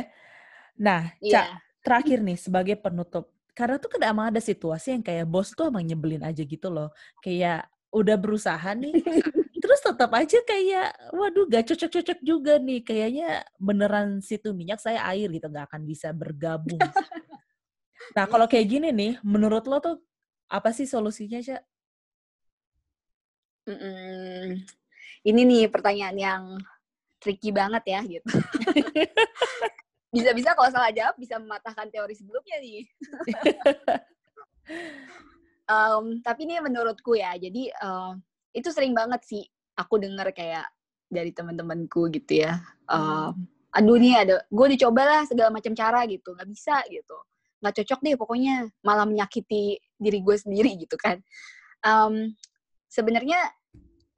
Nah, 0.76 1.14
yeah. 1.24 1.32
Cak, 1.32 1.46
terakhir 1.82 2.20
nih 2.20 2.38
sebagai 2.38 2.76
penutup 2.76 3.32
karena 3.52 3.76
tuh 3.78 3.92
emang 4.00 4.32
ada 4.32 4.40
situasi 4.40 4.96
yang 4.96 5.04
kayak 5.04 5.28
bos 5.28 5.52
tuh 5.52 5.68
emang 5.68 5.84
nyebelin 5.84 6.24
aja 6.24 6.42
gitu 6.44 6.72
loh. 6.72 6.90
Kayak 7.20 7.68
udah 7.92 8.16
berusaha 8.16 8.72
nih, 8.72 8.96
terus 9.64 9.80
tetap 9.84 10.12
aja 10.16 10.40
kayak, 10.48 10.96
waduh 11.12 11.44
gak 11.52 11.68
cocok-cocok 11.68 12.20
juga 12.24 12.56
nih. 12.58 12.80
Kayaknya 12.82 13.44
beneran 13.60 14.24
situ 14.24 14.56
minyak 14.56 14.80
saya 14.80 15.04
air 15.12 15.28
gitu, 15.28 15.52
gak 15.52 15.68
akan 15.68 15.84
bisa 15.84 16.16
bergabung. 16.16 16.80
nah 18.16 18.26
kalau 18.32 18.48
kayak 18.48 18.68
gini 18.72 18.90
nih, 18.96 19.20
menurut 19.22 19.68
lo 19.68 19.84
tuh 19.84 20.00
apa 20.48 20.72
sih 20.72 20.88
solusinya, 20.88 21.44
Cak? 21.44 21.62
Mm, 23.72 24.48
ini 25.28 25.42
nih 25.48 25.64
pertanyaan 25.72 26.18
yang 26.18 26.44
tricky 27.22 27.54
banget 27.54 27.84
ya 27.86 28.00
gitu. 28.04 28.28
bisa-bisa 30.16 30.52
kalau 30.58 30.68
salah 30.74 30.92
jawab 30.92 31.16
bisa 31.16 31.40
mematahkan 31.40 31.88
teori 31.88 32.12
sebelumnya 32.18 32.58
nih. 32.60 32.84
um, 35.72 36.20
tapi 36.20 36.50
ini 36.50 36.60
menurutku 36.60 37.16
ya, 37.16 37.38
jadi 37.40 37.72
uh, 37.80 38.18
itu 38.52 38.68
sering 38.76 38.92
banget 38.92 39.24
sih 39.24 39.44
aku 39.80 40.02
dengar 40.02 40.36
kayak 40.36 40.68
dari 41.08 41.32
teman-temanku 41.32 42.12
gitu 42.12 42.44
ya. 42.44 42.60
Uh, 42.92 43.32
aduh 43.72 43.96
nih 43.96 44.20
ada, 44.20 44.44
gue 44.52 44.68
dicoba 44.76 45.08
lah 45.08 45.22
segala 45.24 45.54
macam 45.54 45.72
cara 45.72 46.04
gitu, 46.12 46.36
nggak 46.36 46.50
bisa 46.50 46.84
gitu, 46.92 47.16
nggak 47.64 47.74
cocok 47.80 48.00
deh 48.04 48.16
pokoknya, 48.20 48.56
malah 48.84 49.08
menyakiti 49.08 49.80
diri 49.96 50.20
gue 50.20 50.36
sendiri 50.36 50.76
gitu 50.76 51.00
kan. 51.00 51.24
Um, 51.88 52.36
Sebenarnya 52.92 53.40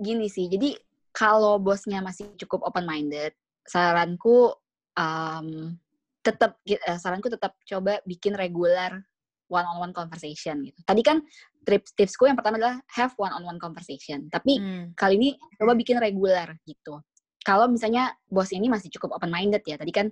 gini 0.04 0.28
sih, 0.28 0.52
jadi 0.52 0.76
kalau 1.14 1.62
bosnya 1.62 2.04
masih 2.04 2.34
cukup 2.36 2.66
open 2.68 2.84
minded, 2.84 3.32
saranku 3.64 4.52
um, 4.98 5.78
tetap 6.24 6.60
uh, 6.64 6.98
saranku 7.00 7.30
tetap 7.30 7.56
coba 7.64 8.00
bikin 8.08 8.34
regular 8.34 9.04
one 9.52 9.68
on 9.68 9.78
one 9.78 9.94
conversation 9.94 10.66
gitu. 10.66 10.80
Tadi 10.82 11.02
kan 11.06 11.22
tips 11.64 11.94
tipsku 11.94 12.26
yang 12.26 12.36
pertama 12.40 12.58
adalah 12.58 12.82
have 12.98 13.14
one 13.22 13.30
on 13.30 13.44
one 13.46 13.60
conversation. 13.62 14.28
Tapi 14.32 14.58
hmm. 14.58 14.86
kali 14.98 15.16
ini 15.20 15.30
coba 15.60 15.78
bikin 15.78 16.02
regular 16.02 16.58
gitu. 16.66 16.98
Kalau 17.44 17.68
misalnya 17.68 18.16
bos 18.26 18.50
ini 18.56 18.72
masih 18.72 18.90
cukup 18.98 19.20
open 19.20 19.30
minded 19.30 19.62
ya. 19.68 19.76
Tadi 19.76 19.92
kan 19.94 20.08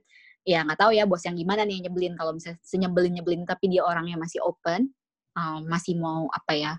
ya 0.45 0.61
nggak 0.67 0.77
tahu 0.77 0.91
ya 0.93 1.07
bos 1.07 1.23
yang 1.23 1.33
gimana 1.39 1.63
nih 1.63 1.87
nyebelin 1.87 2.13
kalau 2.19 2.35
misalnya 2.35 2.59
senyebelin 2.61 3.13
nyebelin 3.17 3.41
tapi 3.47 3.71
dia 3.71 3.81
orangnya 3.87 4.19
masih 4.19 4.43
open, 4.43 4.91
um, 5.33 5.61
masih 5.65 5.95
mau 5.97 6.27
apa 6.29 6.53
ya 6.53 6.73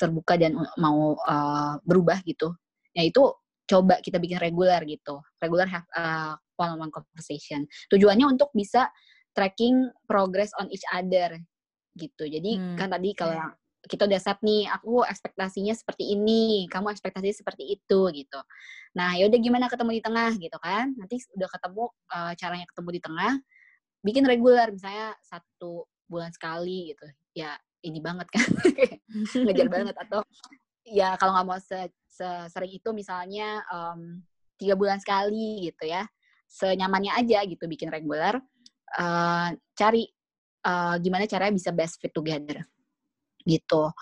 terbuka 0.00 0.40
dan 0.40 0.56
mau 0.80 1.20
uh, 1.28 1.76
berubah 1.84 2.24
gitu. 2.24 2.56
Ya 2.96 3.04
itu 3.04 3.20
coba 3.68 4.00
kita 4.00 4.16
bikin 4.16 4.40
regular 4.40 4.80
gitu. 4.88 5.20
Regular 5.38 5.68
have 5.68 5.84
uh, 5.92 6.34
one-on-one 6.56 6.90
conversation. 6.90 7.68
Tujuannya 7.92 8.24
untuk 8.24 8.48
bisa 8.56 8.88
tracking 9.36 9.92
progress 10.08 10.50
on 10.58 10.66
each 10.72 10.84
other 10.90 11.36
gitu. 11.94 12.24
Jadi 12.24 12.56
hmm. 12.56 12.76
kan 12.80 12.90
tadi 12.90 13.12
kalau 13.14 13.52
kita 13.80 14.04
udah 14.04 14.20
set 14.20 14.36
nih, 14.44 14.68
aku 14.68 15.00
ekspektasinya 15.08 15.72
seperti 15.72 16.12
ini, 16.12 16.68
kamu 16.68 16.92
ekspektasinya 16.92 17.32
seperti 17.32 17.80
itu 17.80 18.00
gitu. 18.12 18.40
Nah, 18.92 19.16
yaudah 19.16 19.40
gimana 19.40 19.72
ketemu 19.72 19.96
di 19.96 20.02
tengah 20.04 20.32
gitu 20.36 20.58
kan? 20.60 20.92
Nanti 21.00 21.16
udah 21.32 21.48
ketemu 21.48 21.84
uh, 22.12 22.32
caranya 22.36 22.66
ketemu 22.68 22.88
di 22.92 23.00
tengah, 23.00 23.32
bikin 24.04 24.24
regular 24.28 24.68
misalnya 24.68 25.16
satu 25.24 25.88
bulan 26.10 26.28
sekali 26.34 26.92
gitu. 26.92 27.06
Ya 27.32 27.56
ini 27.80 27.98
banget 28.00 28.28
kan, 28.28 28.46
ngejar 29.46 29.68
banget. 29.68 29.94
Atau 29.96 30.20
ya 30.84 31.16
kalau 31.16 31.36
nggak 31.36 31.46
mau 31.46 31.60
se 31.60 31.88
sering 32.52 32.72
itu 32.76 32.92
misalnya 32.92 33.64
um, 33.72 34.20
tiga 34.60 34.76
bulan 34.76 35.00
sekali 35.00 35.68
gitu 35.68 35.88
ya. 35.88 36.04
Senyamannya 36.50 37.14
aja 37.14 37.46
gitu 37.46 37.64
bikin 37.70 37.88
regular 37.94 38.42
uh, 38.98 39.48
cari 39.78 40.02
uh, 40.66 40.96
gimana 40.98 41.30
caranya 41.30 41.54
bisa 41.54 41.70
best 41.70 42.02
fit 42.02 42.10
together 42.10 42.66
gitu. 43.46 43.92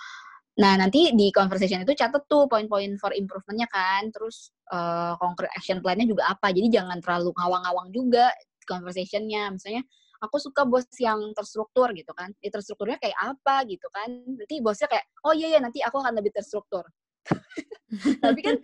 Nah 0.58 0.74
nanti 0.74 1.14
di 1.14 1.30
conversation 1.30 1.86
itu 1.86 1.94
catat 1.94 2.26
tuh 2.26 2.50
poin-poin 2.50 2.98
for 2.98 3.14
improvementnya 3.14 3.68
kan. 3.70 4.10
Terus 4.10 4.50
uh, 4.72 5.14
concrete 5.20 5.52
action 5.54 5.78
plan-nya 5.78 6.08
juga 6.08 6.26
apa. 6.26 6.50
Jadi 6.50 6.72
jangan 6.72 6.98
terlalu 6.98 7.30
ngawang-ngawang 7.36 7.88
juga 7.94 8.32
conversationnya. 8.66 9.54
Misalnya 9.54 9.86
aku 10.18 10.36
suka 10.42 10.66
bos 10.66 10.86
yang 10.98 11.32
terstruktur 11.34 11.90
gitu 11.94 12.10
kan. 12.14 12.34
Ya, 12.42 12.50
terstrukturnya 12.50 12.98
kayak 12.98 13.18
apa 13.18 13.66
gitu 13.66 13.86
kan. 13.90 14.08
Nanti 14.26 14.58
bosnya 14.62 14.90
kayak, 14.90 15.06
oh 15.26 15.34
iya 15.34 15.56
ya 15.56 15.60
nanti 15.62 15.82
aku 15.82 16.02
akan 16.02 16.18
lebih 16.18 16.34
terstruktur. 16.34 16.84
Tapi 18.24 18.40
kan 18.42 18.56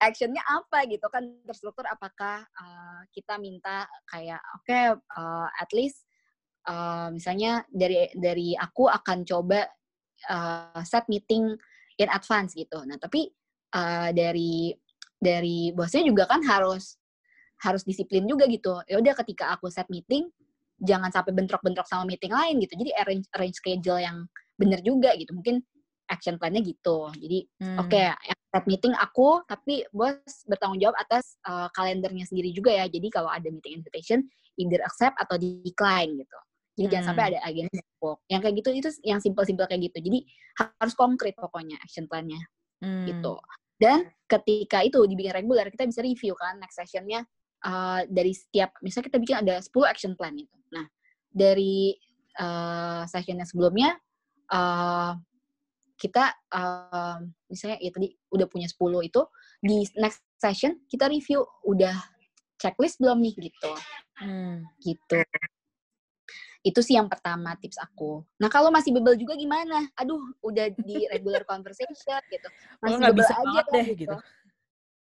actionnya 0.00 0.40
apa 0.48 0.88
gitu 0.88 1.04
kan 1.12 1.22
terstruktur 1.44 1.84
apakah 1.84 2.40
uh, 2.40 3.00
kita 3.12 3.36
minta 3.36 3.84
kayak 4.08 4.40
oke 4.56 4.64
okay, 4.64 4.96
uh, 4.96 5.48
at 5.60 5.68
least 5.76 6.08
uh, 6.64 7.12
misalnya 7.12 7.68
dari 7.68 8.08
dari 8.16 8.56
aku 8.56 8.88
akan 8.88 9.28
coba 9.28 9.68
uh, 10.32 10.80
set 10.88 11.04
meeting 11.12 11.52
in 12.00 12.08
advance 12.08 12.56
gitu 12.56 12.80
nah 12.88 12.96
tapi 12.96 13.28
uh, 13.76 14.08
dari 14.16 14.72
dari 15.20 15.68
bosnya 15.76 16.00
juga 16.00 16.24
kan 16.24 16.40
harus 16.48 16.96
harus 17.60 17.84
disiplin 17.84 18.24
juga 18.24 18.48
gitu 18.48 18.80
ya 18.88 18.96
udah 18.96 19.14
ketika 19.20 19.52
aku 19.52 19.68
set 19.68 19.86
meeting 19.92 20.32
jangan 20.80 21.12
sampai 21.12 21.36
bentrok-bentrok 21.36 21.84
sama 21.84 22.08
meeting 22.08 22.32
lain 22.32 22.56
gitu 22.60 22.72
jadi 22.76 22.90
arrange 23.04 23.28
arrange 23.36 23.56
schedule 23.60 24.00
yang 24.00 24.24
bener 24.56 24.80
juga 24.84 25.12
gitu 25.16 25.32
mungkin 25.32 25.64
action 26.10 26.36
plan-nya 26.36 26.60
gitu. 26.60 27.08
Jadi 27.14 27.46
hmm. 27.62 27.78
oke, 27.78 27.88
okay, 27.88 28.10
set 28.50 28.66
meeting 28.66 28.92
aku, 28.98 29.40
tapi 29.46 29.86
bos 29.94 30.18
bertanggung 30.50 30.82
jawab 30.82 30.98
atas 30.98 31.38
uh, 31.46 31.70
kalendernya 31.72 32.26
sendiri 32.26 32.50
juga 32.50 32.74
ya. 32.74 32.90
Jadi 32.90 33.08
kalau 33.08 33.30
ada 33.30 33.46
meeting 33.46 33.80
invitation, 33.80 34.26
either 34.58 34.82
accept 34.82 35.14
atau 35.16 35.38
decline 35.38 36.18
gitu. 36.18 36.38
Jadi 36.76 36.84
hmm. 36.84 36.92
jangan 36.92 37.06
sampai 37.14 37.22
hmm. 37.22 37.30
ada 37.30 37.38
agenda 37.46 37.80
Yang 38.26 38.40
kayak 38.42 38.54
gitu 38.58 38.68
itu 38.74 38.88
yang 39.06 39.20
simple-simple 39.22 39.66
kayak 39.70 39.82
gitu. 39.88 39.98
Jadi 40.02 40.18
harus 40.58 40.94
konkret 40.98 41.34
pokoknya 41.38 41.78
action 41.80 42.10
plan-nya 42.10 42.42
hmm. 42.82 43.06
gitu. 43.06 43.38
Dan 43.80 44.12
ketika 44.28 44.84
itu 44.84 45.00
dibikin 45.08 45.32
regular, 45.32 45.72
kita 45.72 45.88
bisa 45.88 46.04
review 46.04 46.36
kan 46.36 46.60
next 46.60 46.76
session-nya 46.76 47.24
uh, 47.64 48.04
dari 48.04 48.36
setiap 48.36 48.76
misalnya 48.84 49.08
kita 49.08 49.18
bikin 49.22 49.36
ada 49.40 49.54
10 49.62 49.72
action 49.88 50.12
plan 50.18 50.36
itu. 50.36 50.59
Dari 51.30 51.94
uh, 52.38 53.06
session 53.06 53.38
yang 53.38 53.48
sebelumnya 53.48 53.94
uh, 54.50 55.14
kita 56.00 56.32
uh, 56.56 57.20
misalnya 57.52 57.76
ya 57.76 57.90
tadi 57.92 58.08
udah 58.32 58.46
punya 58.48 58.64
10 58.64 58.80
itu 59.04 59.22
di 59.60 59.84
next 60.00 60.24
session 60.40 60.80
kita 60.88 61.04
review 61.12 61.44
udah 61.68 61.92
checklist 62.56 62.96
belum 62.96 63.20
nih 63.20 63.34
gitu 63.36 63.72
hmm. 64.24 64.64
gitu 64.80 65.20
Itu 66.60 66.84
sih 66.84 66.92
yang 66.92 67.08
pertama 67.08 67.56
tips 67.56 67.80
aku. 67.80 68.20
Nah 68.36 68.52
kalau 68.52 68.68
masih 68.68 68.92
bebel 68.92 69.16
juga 69.16 69.32
gimana? 69.32 69.80
Aduh, 69.96 70.20
udah 70.44 70.68
di 70.68 71.08
regular 71.08 71.40
conversation 71.48 72.20
gitu. 72.28 72.48
Masih 72.84 73.00
oh, 73.00 73.08
bebel 73.08 73.16
bisa 73.16 73.32
aja 73.32 73.60
deh 73.72 73.86
gitu. 73.96 74.12
gitu. 74.12 74.16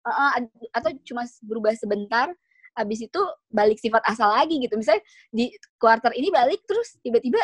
Uh, 0.04 0.12
uh, 0.12 0.30
atau 0.76 0.92
cuma 1.08 1.24
berubah 1.40 1.72
sebentar, 1.72 2.28
habis 2.76 3.08
itu 3.08 3.20
balik 3.48 3.80
sifat 3.80 4.04
asal 4.04 4.28
lagi 4.28 4.60
gitu. 4.60 4.76
Misalnya 4.76 5.02
di 5.32 5.48
quarter 5.80 6.12
ini 6.12 6.28
balik 6.28 6.62
terus 6.68 7.00
tiba-tiba 7.00 7.40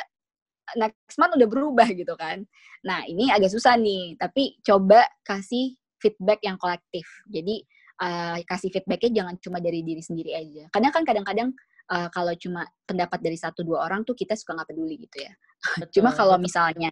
next 0.76 1.16
month 1.18 1.34
udah 1.34 1.48
berubah 1.48 1.88
gitu 1.90 2.14
kan. 2.14 2.44
Nah 2.84 3.08
ini 3.08 3.32
agak 3.32 3.50
susah 3.50 3.74
nih, 3.80 4.14
tapi 4.20 4.60
coba 4.62 5.08
kasih 5.24 5.74
feedback 5.98 6.44
yang 6.44 6.60
kolektif. 6.60 7.08
Jadi 7.32 7.64
uh, 8.02 8.36
kasih 8.44 8.70
feedbacknya 8.70 9.24
jangan 9.24 9.34
cuma 9.40 9.58
dari 9.58 9.80
diri 9.80 10.02
sendiri 10.04 10.36
aja. 10.36 10.68
Karena 10.70 10.88
kan 10.92 11.02
kadang-kadang 11.02 11.50
uh, 11.90 12.08
kalau 12.12 12.34
cuma 12.36 12.66
pendapat 12.84 13.18
dari 13.22 13.38
satu 13.38 13.64
dua 13.64 13.86
orang 13.88 14.04
tuh 14.04 14.14
kita 14.14 14.36
suka 14.38 14.54
nggak 14.58 14.68
peduli 14.74 14.96
gitu 15.08 15.24
ya. 15.24 15.32
Betul, 15.82 16.02
cuma 16.02 16.10
kalau 16.12 16.36
misalnya 16.36 16.90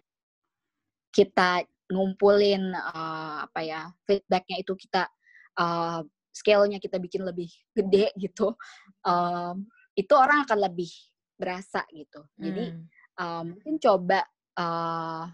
kita 1.11 1.67
ngumpulin 1.91 2.71
uh, 2.71 3.43
apa 3.43 3.59
ya 3.67 3.81
feedbacknya 4.07 4.63
itu 4.63 4.73
kita 4.79 5.11
uh, 5.59 6.01
scale-nya 6.31 6.79
kita 6.79 6.97
bikin 6.97 7.27
lebih 7.27 7.51
gede 7.75 8.11
gitu, 8.15 8.55
um, 9.03 9.67
itu 9.95 10.13
orang 10.15 10.47
akan 10.47 10.59
lebih 10.71 10.91
berasa 11.35 11.83
gitu. 11.91 12.23
Jadi 12.39 12.71
hmm. 12.71 12.83
um, 13.19 13.43
mungkin 13.55 13.75
coba 13.79 14.23
uh, 14.55 15.25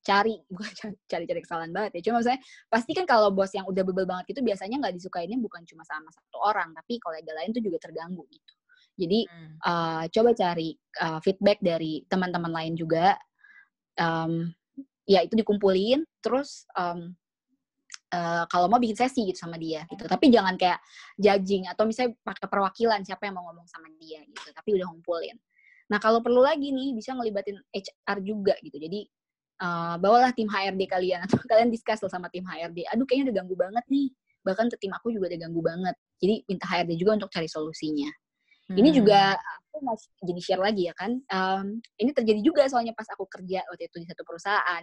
cari 0.00 0.40
bukan 0.52 0.96
cari-cari 1.06 1.40
kesalahan 1.44 1.72
banget 1.72 2.00
ya 2.00 2.10
cuma 2.10 2.20
maksudnya 2.20 2.40
pasti 2.72 2.92
kan 2.96 3.04
kalau 3.04 3.28
bos 3.30 3.52
yang 3.52 3.68
udah 3.68 3.84
bebel 3.84 4.08
banget 4.08 4.32
itu 4.32 4.40
biasanya 4.40 4.80
nggak 4.80 4.94
disukainnya 4.96 5.38
bukan 5.38 5.62
cuma 5.68 5.84
sama 5.84 6.08
satu 6.10 6.40
orang 6.40 6.72
tapi 6.72 6.96
kolega 6.98 7.32
lain 7.36 7.52
tuh 7.52 7.62
juga 7.62 7.78
terganggu 7.78 8.24
gitu 8.32 8.54
jadi 8.96 9.28
hmm. 9.28 9.54
uh, 9.64 10.04
coba 10.08 10.30
cari 10.32 10.76
uh, 11.00 11.20
feedback 11.20 11.60
dari 11.60 12.04
teman-teman 12.08 12.52
lain 12.52 12.74
juga 12.76 13.16
um, 14.00 14.48
ya 15.04 15.24
itu 15.24 15.36
dikumpulin 15.36 16.04
terus 16.24 16.64
um, 16.76 17.12
uh, 18.14 18.44
kalau 18.50 18.66
mau 18.66 18.78
bikin 18.82 18.98
sesi 18.98 19.26
gitu 19.26 19.38
sama 19.46 19.56
dia 19.56 19.86
gitu 19.90 20.06
tapi 20.06 20.30
jangan 20.30 20.54
kayak 20.54 20.78
judging 21.16 21.66
atau 21.66 21.86
misalnya 21.86 22.14
pakai 22.22 22.46
perwakilan 22.46 23.00
siapa 23.06 23.26
yang 23.30 23.38
mau 23.38 23.48
ngomong 23.50 23.66
sama 23.66 23.88
dia 23.98 24.22
gitu 24.26 24.50
tapi 24.54 24.78
udah 24.78 24.86
ngumpulin 24.90 25.36
nah 25.90 25.98
kalau 25.98 26.22
perlu 26.22 26.42
lagi 26.42 26.70
nih 26.70 26.94
bisa 26.94 27.14
ngelibatin 27.18 27.58
HR 27.74 28.18
juga 28.22 28.54
gitu 28.62 28.78
jadi 28.78 29.06
uh, 29.60 29.94
bawalah 30.00 30.32
tim 30.32 30.48
HRD 30.48 30.88
kalian 30.88 31.20
atau 31.28 31.36
kalian 31.50 31.68
discuss 31.68 32.00
loh 32.00 32.10
sama 32.10 32.32
tim 32.32 32.42
HRD. 32.42 32.88
Aduh 32.90 33.04
kayaknya 33.04 33.30
udah 33.30 33.36
ganggu 33.44 33.56
banget 33.56 33.84
nih. 33.92 34.08
Bahkan 34.40 34.64
tim 34.80 34.92
aku 34.96 35.12
juga 35.12 35.28
udah 35.30 35.40
ganggu 35.46 35.60
banget. 35.60 35.94
Jadi 36.18 36.34
minta 36.48 36.66
HRD 36.66 36.92
juga 36.96 37.10
untuk 37.20 37.30
cari 37.30 37.48
solusinya. 37.48 38.10
Hmm. 38.72 38.76
Ini 38.80 38.90
juga 38.94 39.36
aku 39.36 39.78
mau 39.84 39.96
jadi 40.24 40.40
share 40.40 40.62
lagi 40.64 40.88
ya 40.88 40.94
kan. 40.96 41.20
Um, 41.28 41.66
ini 42.00 42.10
terjadi 42.16 42.40
juga 42.40 42.64
soalnya 42.72 42.96
pas 42.96 43.06
aku 43.12 43.28
kerja 43.28 43.60
waktu 43.68 43.86
itu 43.86 43.96
di 44.00 44.06
satu 44.08 44.24
perusahaan. 44.24 44.82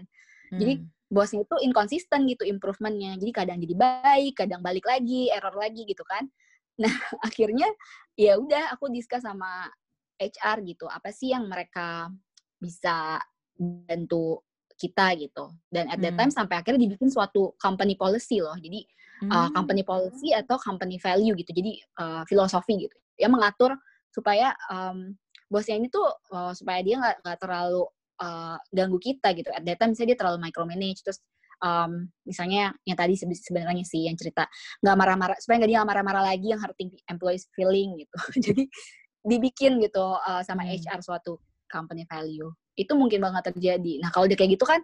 Hmm. 0.52 0.60
Jadi 0.60 0.74
bosnya 1.08 1.42
itu 1.48 1.56
inkonsisten 1.64 2.28
gitu 2.28 2.44
improvementnya. 2.44 3.16
Jadi 3.16 3.32
kadang 3.32 3.58
jadi 3.64 3.76
baik, 3.76 4.34
kadang 4.44 4.62
balik 4.64 4.86
lagi, 4.88 5.32
error 5.32 5.56
lagi 5.56 5.84
gitu 5.88 6.04
kan. 6.08 6.28
Nah 6.78 6.94
akhirnya 7.26 7.66
ya 8.14 8.38
udah 8.38 8.70
aku 8.78 8.94
discuss 8.94 9.26
sama 9.26 9.66
HR 10.22 10.62
gitu. 10.62 10.86
Apa 10.86 11.10
sih 11.10 11.34
yang 11.34 11.50
mereka 11.50 12.14
bisa 12.62 13.18
bantu 13.58 14.46
kita 14.78 15.18
gitu. 15.18 15.58
Dan 15.74 15.90
at 15.90 15.98
that 15.98 16.14
time 16.14 16.30
hmm. 16.30 16.38
sampai 16.38 16.62
akhirnya 16.62 16.86
dibikin 16.86 17.10
suatu 17.10 17.58
company 17.58 17.98
policy 17.98 18.46
loh. 18.46 18.54
Jadi 18.62 18.86
hmm. 19.26 19.32
uh, 19.34 19.50
company 19.58 19.82
policy 19.82 20.38
atau 20.38 20.62
company 20.62 21.02
value 21.02 21.34
gitu. 21.34 21.50
Jadi 21.50 21.82
uh, 21.98 22.22
filosofi 22.30 22.86
gitu. 22.86 22.98
Yang 23.18 23.32
mengatur 23.34 23.72
supaya 24.14 24.54
um, 24.70 25.18
bosnya 25.50 25.82
ini 25.82 25.90
tuh 25.90 26.06
uh, 26.30 26.54
supaya 26.54 26.86
dia 26.86 27.02
nggak 27.02 27.42
terlalu 27.42 27.90
uh, 28.22 28.58
ganggu 28.74 28.98
kita 29.02 29.34
gitu. 29.38 29.50
At 29.54 29.64
that 29.66 29.78
time 29.80 29.94
misalnya 29.94 30.16
dia 30.16 30.20
terlalu 30.20 30.40
micromanage 30.44 31.02
terus 31.06 31.20
um, 31.62 32.06
misalnya 32.26 32.74
yang 32.86 32.98
tadi 32.98 33.18
sebenarnya 33.18 33.86
sih 33.86 34.06
yang 34.06 34.18
cerita 34.18 34.46
nggak 34.82 34.96
marah-marah 34.98 35.38
supaya 35.42 35.64
nggak 35.64 35.70
dia 35.70 35.78
nggak 35.82 35.90
marah-marah 35.90 36.24
lagi 36.34 36.48
yang 36.54 36.62
hurting 36.62 36.90
employees 37.10 37.50
feeling 37.54 37.98
gitu. 37.98 38.18
Jadi 38.52 38.64
dibikin 39.28 39.82
gitu 39.84 40.16
uh, 40.18 40.42
sama 40.46 40.64
hmm. 40.64 40.82
HR 40.86 41.00
suatu 41.04 41.42
company 41.68 42.08
value 42.08 42.48
itu 42.78 42.94
mungkin 42.94 43.20
banget 43.20 43.52
terjadi. 43.54 44.00
Nah 44.00 44.14
kalau 44.14 44.30
udah 44.30 44.38
kayak 44.38 44.54
gitu 44.56 44.66
kan, 44.66 44.80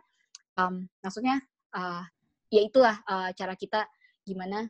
um, 0.57 0.89
maksudnya 0.99 1.37
uh, 1.77 2.03
ya 2.49 2.61
itulah 2.65 2.97
uh, 3.05 3.29
cara 3.37 3.53
kita 3.53 3.85
gimana 4.25 4.65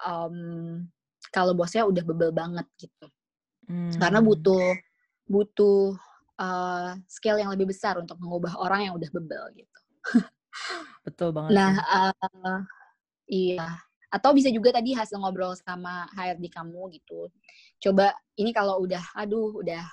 um, 0.00 0.82
kalau 1.28 1.52
bosnya 1.52 1.84
udah 1.84 2.02
bebel 2.02 2.32
banget 2.32 2.66
gitu. 2.80 3.06
Hmm. 3.68 3.92
Karena 4.00 4.24
butuh 4.24 4.74
butuh 5.26 5.98
uh, 6.40 6.96
skill 7.08 7.36
yang 7.40 7.52
lebih 7.52 7.68
besar 7.68 7.96
untuk 8.00 8.16
mengubah 8.20 8.56
orang 8.60 8.90
yang 8.90 8.94
udah 8.96 9.10
bebel 9.12 9.44
gitu. 9.56 9.78
Betul 11.06 11.30
banget. 11.36 11.52
Nah, 11.52 11.72
uh, 11.84 12.60
iya. 13.28 13.80
Atau 14.08 14.32
bisa 14.32 14.48
juga 14.48 14.72
tadi 14.72 14.94
hasil 14.94 15.18
ngobrol 15.18 15.52
sama 15.58 16.06
HRD 16.14 16.48
kamu 16.48 16.94
gitu. 16.96 17.28
Coba 17.82 18.14
ini 18.38 18.54
kalau 18.54 18.80
udah, 18.80 19.02
aduh, 19.18 19.60
udah 19.60 19.84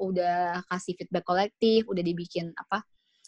udah 0.00 0.64
kasih 0.72 0.96
feedback 0.96 1.28
kolektif, 1.28 1.84
udah 1.84 2.00
dibikin 2.00 2.56
apa? 2.56 2.80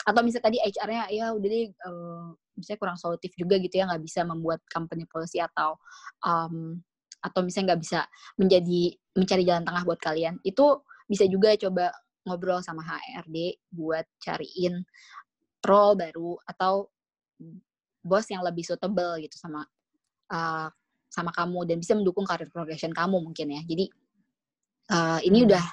Atau 0.08 0.24
misalnya 0.24 0.48
tadi 0.48 0.58
HR-nya 0.58 1.04
ya 1.12 1.26
udah 1.36 1.48
deh 1.52 1.68
uh, 1.84 2.32
misalnya 2.56 2.80
kurang 2.80 2.98
solutif 2.98 3.30
juga 3.36 3.60
gitu 3.60 3.80
ya 3.80 3.84
nggak 3.86 4.02
bisa 4.02 4.24
membuat 4.24 4.60
company 4.72 5.04
policy 5.08 5.38
atau 5.38 5.76
um, 6.24 6.80
atau 7.22 7.40
misalnya 7.44 7.74
nggak 7.74 7.82
bisa 7.86 8.00
menjadi 8.34 8.80
mencari 9.14 9.42
jalan 9.46 9.62
tengah 9.62 9.82
buat 9.86 10.00
kalian 10.02 10.42
itu 10.42 10.66
bisa 11.06 11.24
juga 11.30 11.54
coba 11.54 11.94
ngobrol 12.26 12.62
sama 12.62 12.82
HRD 12.86 13.58
buat 13.74 14.06
cariin 14.22 14.82
role 15.62 15.94
baru 15.98 16.38
atau 16.46 16.90
bos 18.02 18.26
yang 18.30 18.42
lebih 18.42 18.66
suitable 18.66 19.18
gitu 19.22 19.38
sama 19.38 19.62
uh, 20.30 20.68
sama 21.12 21.30
kamu 21.34 21.68
dan 21.68 21.76
bisa 21.78 21.94
mendukung 21.94 22.26
karir 22.26 22.50
progression 22.50 22.90
kamu 22.90 23.22
mungkin 23.22 23.52
ya 23.52 23.62
jadi 23.62 23.84
uh, 24.90 25.20
ini 25.22 25.42
hmm. 25.42 25.46
udah 25.50 25.64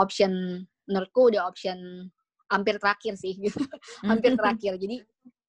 option 0.00 0.62
menurutku 0.90 1.30
udah 1.30 1.46
option 1.46 2.10
hampir 2.50 2.76
terakhir 2.76 3.14
sih 3.16 3.38
gitu. 3.38 3.60
hampir 4.10 4.34
terakhir 4.34 4.76
jadi 4.76 4.96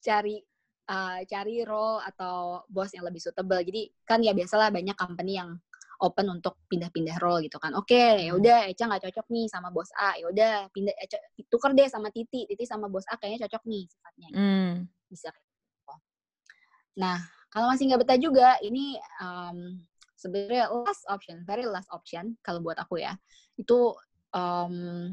cari 0.03 0.36
uh, 0.91 1.20
cari 1.26 1.63
role 1.63 2.03
atau 2.03 2.66
bos 2.70 2.91
yang 2.91 3.07
lebih 3.07 3.24
suitable 3.24 3.61
jadi 3.63 3.89
kan 4.03 4.20
ya 4.22 4.36
biasalah 4.36 4.70
banyak 4.70 4.95
company 4.99 5.39
yang 5.39 5.57
open 6.04 6.28
untuk 6.39 6.60
pindah-pindah 6.68 7.18
role 7.24 7.46
gitu 7.46 7.62
kan. 7.62 7.72
Oke 7.78 7.96
okay, 7.96 8.28
ya 8.28 8.32
hmm. 8.34 8.39
udah 8.41 8.58
Eca 8.72 8.84
nggak 8.89 9.04
cocok 9.10 9.28
nih 9.32 9.46
sama 9.48 9.70
bos 9.72 9.91
A. 9.96 10.18
Ya 10.20 10.26
udah 10.28 10.54
pindah 10.72 10.96
Eca, 11.00 11.18
tuker 11.48 11.72
deh 11.72 11.88
sama 11.88 12.12
Titi. 12.12 12.43
Titi 12.50 12.64
sama 12.68 12.91
bos 12.91 13.08
A 13.08 13.16
kayaknya 13.16 13.48
cocok 13.48 13.64
nih 13.70 13.84
sifatnya 13.88 14.30
mm. 14.34 14.72
bisa 15.12 15.30
nah 16.96 17.20
kalau 17.52 17.68
masih 17.68 17.91
nggak 17.91 18.08
betah 18.08 18.20
juga 18.20 18.56
ini 18.64 18.96
um, 19.20 19.84
sebenarnya 20.16 20.72
last 20.72 21.04
option 21.12 21.43
very 21.43 21.68
last 21.68 21.91
option 21.91 22.39
kalau 22.39 22.64
buat 22.64 22.80
aku 22.80 23.04
ya. 23.04 23.16
Itu 23.60 23.96
um, 24.32 25.12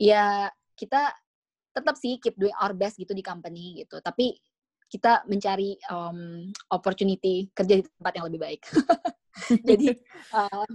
ya 0.00 0.48
kita 0.76 1.12
tetap 1.72 1.96
sih 2.00 2.20
keep 2.20 2.36
doing 2.40 2.56
our 2.56 2.72
best 2.72 2.96
gitu 2.96 3.12
di 3.12 3.20
company 3.20 3.84
gitu. 3.84 4.00
Tapi 4.00 4.36
kita 4.92 5.24
mencari 5.24 5.80
um, 5.88 6.52
opportunity 6.68 7.48
kerja 7.56 7.80
di 7.80 7.84
tempat 7.96 8.12
yang 8.12 8.28
lebih 8.28 8.40
baik 8.44 8.60
jadi 9.68 9.96
uh, 10.36 10.66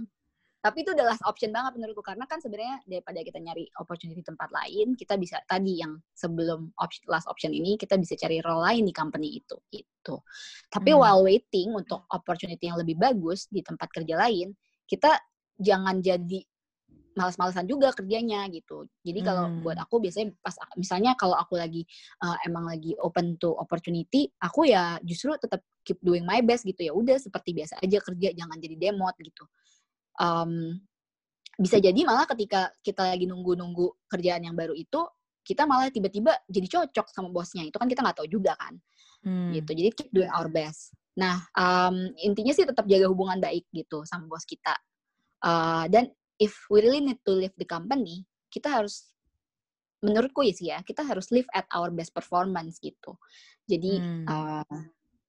tapi 0.58 0.82
itu 0.82 0.90
adalah 0.90 1.14
option 1.30 1.54
banget 1.54 1.78
menurutku 1.78 2.02
karena 2.02 2.26
kan 2.26 2.42
sebenarnya 2.42 2.82
daripada 2.82 3.22
kita 3.22 3.38
nyari 3.38 3.70
opportunity 3.78 4.26
tempat 4.26 4.50
lain 4.50 4.98
kita 4.98 5.14
bisa 5.14 5.38
tadi 5.46 5.78
yang 5.78 5.94
sebelum 6.12 6.74
option, 6.82 7.06
last 7.06 7.30
option 7.30 7.54
ini 7.54 7.78
kita 7.78 7.94
bisa 7.94 8.18
cari 8.18 8.42
role 8.42 8.66
lain 8.66 8.82
di 8.82 8.92
company 8.92 9.38
itu 9.38 9.54
itu 9.70 10.14
tapi 10.66 10.90
hmm. 10.90 10.98
while 10.98 11.22
waiting 11.22 11.70
untuk 11.72 12.02
opportunity 12.10 12.66
yang 12.66 12.76
lebih 12.76 12.98
bagus 12.98 13.46
di 13.46 13.62
tempat 13.62 13.86
kerja 13.94 14.18
lain 14.18 14.50
kita 14.90 15.14
jangan 15.62 16.02
jadi 16.02 16.42
malas-malasan 17.18 17.66
juga 17.66 17.90
kerjanya 17.90 18.46
gitu. 18.54 18.86
Jadi 19.02 19.20
kalau 19.26 19.50
hmm. 19.50 19.66
buat 19.66 19.78
aku 19.82 19.98
biasanya 19.98 20.30
pas 20.38 20.54
misalnya 20.78 21.18
kalau 21.18 21.34
aku 21.34 21.58
lagi 21.58 21.82
uh, 22.22 22.38
emang 22.46 22.70
lagi 22.70 22.94
open 23.02 23.34
to 23.42 23.50
opportunity, 23.58 24.30
aku 24.38 24.70
ya 24.70 25.02
justru 25.02 25.34
tetap 25.34 25.58
keep 25.82 25.98
doing 25.98 26.22
my 26.22 26.38
best 26.38 26.62
gitu 26.62 26.86
ya. 26.86 26.92
Udah 26.94 27.18
seperti 27.18 27.50
biasa 27.58 27.82
aja 27.82 27.98
kerja, 27.98 28.28
jangan 28.30 28.56
jadi 28.62 28.76
demot 28.78 29.18
gitu. 29.18 29.44
Um, 30.22 30.78
bisa 31.58 31.82
jadi 31.82 32.06
malah 32.06 32.30
ketika 32.30 32.70
kita 32.86 33.10
lagi 33.10 33.26
nunggu-nunggu 33.26 34.06
kerjaan 34.06 34.46
yang 34.46 34.54
baru 34.54 34.78
itu, 34.78 35.02
kita 35.42 35.66
malah 35.66 35.90
tiba-tiba 35.90 36.38
jadi 36.46 36.70
cocok 36.70 37.10
sama 37.10 37.34
bosnya. 37.34 37.66
Itu 37.66 37.82
kan 37.82 37.90
kita 37.90 38.06
nggak 38.06 38.22
tahu 38.22 38.30
juga 38.30 38.54
kan. 38.54 38.78
Hmm. 39.26 39.50
Gitu. 39.50 39.70
Jadi 39.74 39.88
keep 39.90 40.08
doing 40.14 40.30
our 40.30 40.46
best. 40.46 40.94
Nah, 41.18 41.42
um, 41.58 42.14
intinya 42.22 42.54
sih 42.54 42.62
tetap 42.62 42.86
jaga 42.86 43.10
hubungan 43.10 43.42
baik 43.42 43.66
gitu 43.74 44.06
sama 44.06 44.30
bos 44.30 44.46
kita. 44.46 44.78
Uh, 45.42 45.90
dan 45.90 46.10
if 46.38 46.54
we 46.70 46.82
really 46.82 47.02
need 47.02 47.20
to 47.26 47.32
leave 47.34 47.54
the 47.58 47.66
company, 47.68 48.26
kita 48.48 48.70
harus 48.70 49.10
menurutku 50.02 50.46
ya 50.46 50.54
sih 50.54 50.68
ya, 50.70 50.78
kita 50.86 51.02
harus 51.02 51.28
live 51.34 51.46
at 51.54 51.66
our 51.74 51.90
best 51.90 52.14
performance 52.14 52.78
gitu. 52.78 53.18
Jadi 53.66 53.98
hmm. 53.98 54.24
uh, 54.30 54.80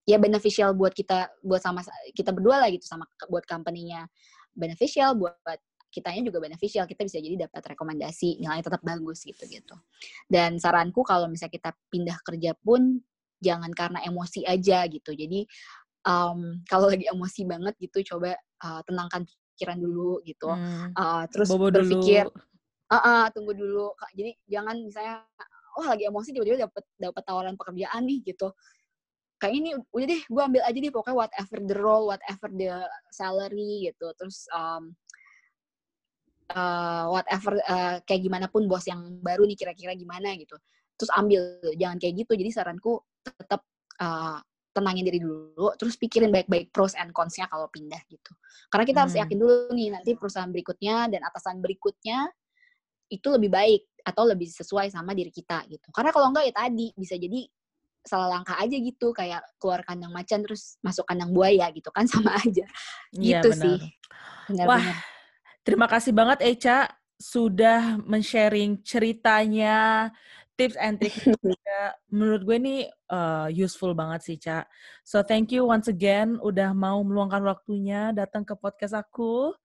ya 0.08 0.16
beneficial 0.18 0.74
buat 0.74 0.94
kita 0.94 1.30
buat 1.44 1.60
sama 1.62 1.84
kita 2.14 2.34
berdua 2.34 2.66
lah 2.66 2.68
gitu 2.72 2.82
sama 2.82 3.06
buat 3.30 3.44
company-nya 3.46 4.10
beneficial 4.56 5.14
buat 5.14 5.38
kitanya 5.90 6.22
juga 6.30 6.38
beneficial 6.42 6.86
kita 6.86 7.02
bisa 7.06 7.18
jadi 7.18 7.46
dapat 7.46 7.74
rekomendasi 7.74 8.38
nilainya 8.38 8.70
tetap 8.70 8.82
bagus 8.82 9.26
gitu 9.26 9.42
gitu 9.46 9.74
dan 10.30 10.58
saranku 10.58 11.02
kalau 11.02 11.26
misalnya 11.26 11.54
kita 11.54 11.70
pindah 11.90 12.18
kerja 12.22 12.54
pun 12.58 13.02
jangan 13.42 13.70
karena 13.74 13.98
emosi 14.06 14.46
aja 14.46 14.86
gitu 14.86 15.14
jadi 15.14 15.46
um, 16.06 16.62
kalau 16.70 16.90
lagi 16.90 17.10
emosi 17.10 17.42
banget 17.46 17.74
gitu 17.82 18.14
coba 18.14 18.38
uh, 18.62 18.80
tenangkan 18.86 19.26
pikiran 19.60 19.76
dulu 19.76 20.24
gitu. 20.24 20.48
Hmm. 20.48 20.96
uh, 20.96 21.28
terus 21.28 21.52
Bobo 21.52 21.68
berpikir 21.68 22.24
uh, 22.88 22.96
uh, 22.96 23.24
tunggu 23.36 23.52
dulu. 23.52 23.92
Jadi 24.16 24.32
jangan 24.48 24.80
misalnya 24.80 25.20
oh 25.76 25.84
lagi 25.84 26.08
emosi 26.08 26.32
tiba-tiba 26.32 26.64
dapat 26.64 26.84
dapat 26.96 27.22
tawaran 27.28 27.54
pekerjaan 27.60 28.08
nih 28.08 28.24
gitu. 28.24 28.48
Kayak 29.36 29.54
ini 29.60 29.70
udah 29.76 30.06
deh 30.08 30.22
gue 30.24 30.42
ambil 30.42 30.62
aja 30.64 30.78
deh 30.80 30.92
pokoknya 30.92 31.16
whatever 31.16 31.56
the 31.60 31.76
role 31.76 32.04
whatever 32.08 32.48
the 32.56 32.72
salary 33.12 33.88
gitu. 33.92 34.08
Terus 34.16 34.48
um, 34.56 34.96
uh, 36.56 37.12
whatever 37.12 37.60
uh, 37.68 38.00
kayak 38.08 38.20
gimana 38.24 38.48
pun 38.48 38.64
bos 38.64 38.88
yang 38.88 39.20
baru 39.20 39.44
nih 39.44 39.56
kira-kira 39.60 39.92
gimana 39.92 40.32
gitu. 40.40 40.56
Terus 40.96 41.12
ambil 41.12 41.40
jangan 41.76 41.96
kayak 42.00 42.24
gitu. 42.24 42.32
Jadi 42.36 42.50
saranku 42.52 43.00
tetap 43.20 43.64
uh, 44.00 44.40
tenangin 44.70 45.02
diri 45.02 45.18
dulu 45.18 45.74
terus 45.74 45.98
pikirin 45.98 46.30
baik-baik 46.30 46.70
pros 46.70 46.94
and 46.94 47.10
cons-nya 47.10 47.50
kalau 47.50 47.66
pindah 47.70 47.98
gitu. 48.06 48.32
Karena 48.70 48.84
kita 48.86 48.98
hmm. 49.02 49.04
harus 49.06 49.16
yakin 49.18 49.36
dulu 49.38 49.54
nih 49.74 49.88
nanti 49.90 50.10
perusahaan 50.14 50.50
berikutnya 50.50 51.10
dan 51.10 51.20
atasan 51.26 51.58
berikutnya 51.58 52.30
itu 53.10 53.26
lebih 53.26 53.50
baik 53.50 53.82
atau 54.06 54.22
lebih 54.24 54.46
sesuai 54.48 54.94
sama 54.94 55.12
diri 55.12 55.34
kita 55.34 55.66
gitu. 55.66 55.90
Karena 55.90 56.14
kalau 56.14 56.30
enggak 56.30 56.46
ya 56.46 56.54
tadi 56.54 56.94
bisa 56.94 57.18
jadi 57.18 57.46
salah 58.00 58.40
langkah 58.40 58.56
aja 58.56 58.76
gitu 58.80 59.12
kayak 59.12 59.44
keluar 59.60 59.84
kandang 59.84 60.08
macan 60.08 60.40
terus 60.40 60.80
masuk 60.80 61.04
kandang 61.04 61.36
buaya 61.36 61.68
gitu 61.74 61.90
kan 61.92 62.08
sama 62.12 62.38
aja. 62.38 62.64
Iya, 63.12 63.42
gitu 63.42 63.50
ya, 63.52 63.58
sih 63.58 63.78
benar, 64.50 64.66
wah 64.66 64.82
benar. 64.82 64.98
terima 65.62 65.86
kasih 65.86 66.12
banget 66.12 66.38
Eca 66.42 66.78
sudah 67.20 68.00
men-sharing 68.08 68.80
ceritanya 68.80 70.08
tips 70.60 70.76
and 70.76 71.00
trick 71.00 71.16
menurut 72.12 72.44
gue 72.44 72.56
ini 72.60 72.76
uh, 73.08 73.48
eh, 73.48 73.64
useful 73.64 73.96
banget 73.96 74.20
sih 74.20 74.36
Ca. 74.36 74.68
So 75.00 75.24
thank 75.24 75.56
you 75.56 75.64
once 75.64 75.88
again 75.88 76.36
udah 76.36 76.76
mau 76.76 77.00
meluangkan 77.00 77.40
waktunya 77.40 78.12
datang 78.12 78.44
ke 78.44 78.52
podcast 78.52 78.92
aku. 78.92 79.56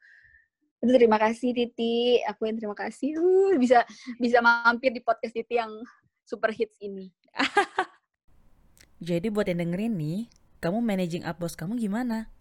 Terima 0.79 1.19
kasih 1.19 1.51
Titi, 1.51 2.23
aku 2.23 2.47
yang 2.47 2.55
terima 2.55 2.77
kasih 2.77 3.19
uh, 3.19 3.59
bisa 3.59 3.83
bisa 4.15 4.39
mampir 4.39 4.95
di 4.95 5.03
podcast 5.03 5.35
Titi 5.35 5.59
yang 5.59 5.71
super 6.23 6.55
hits 6.55 6.79
ini. 6.79 7.11
Jadi 9.07 9.27
buat 9.27 9.51
yang 9.51 9.67
dengerin 9.67 9.99
nih, 9.99 10.19
kamu 10.63 10.79
managing 10.79 11.27
up 11.27 11.35
bos 11.35 11.59
kamu 11.59 11.75
gimana? 11.75 12.31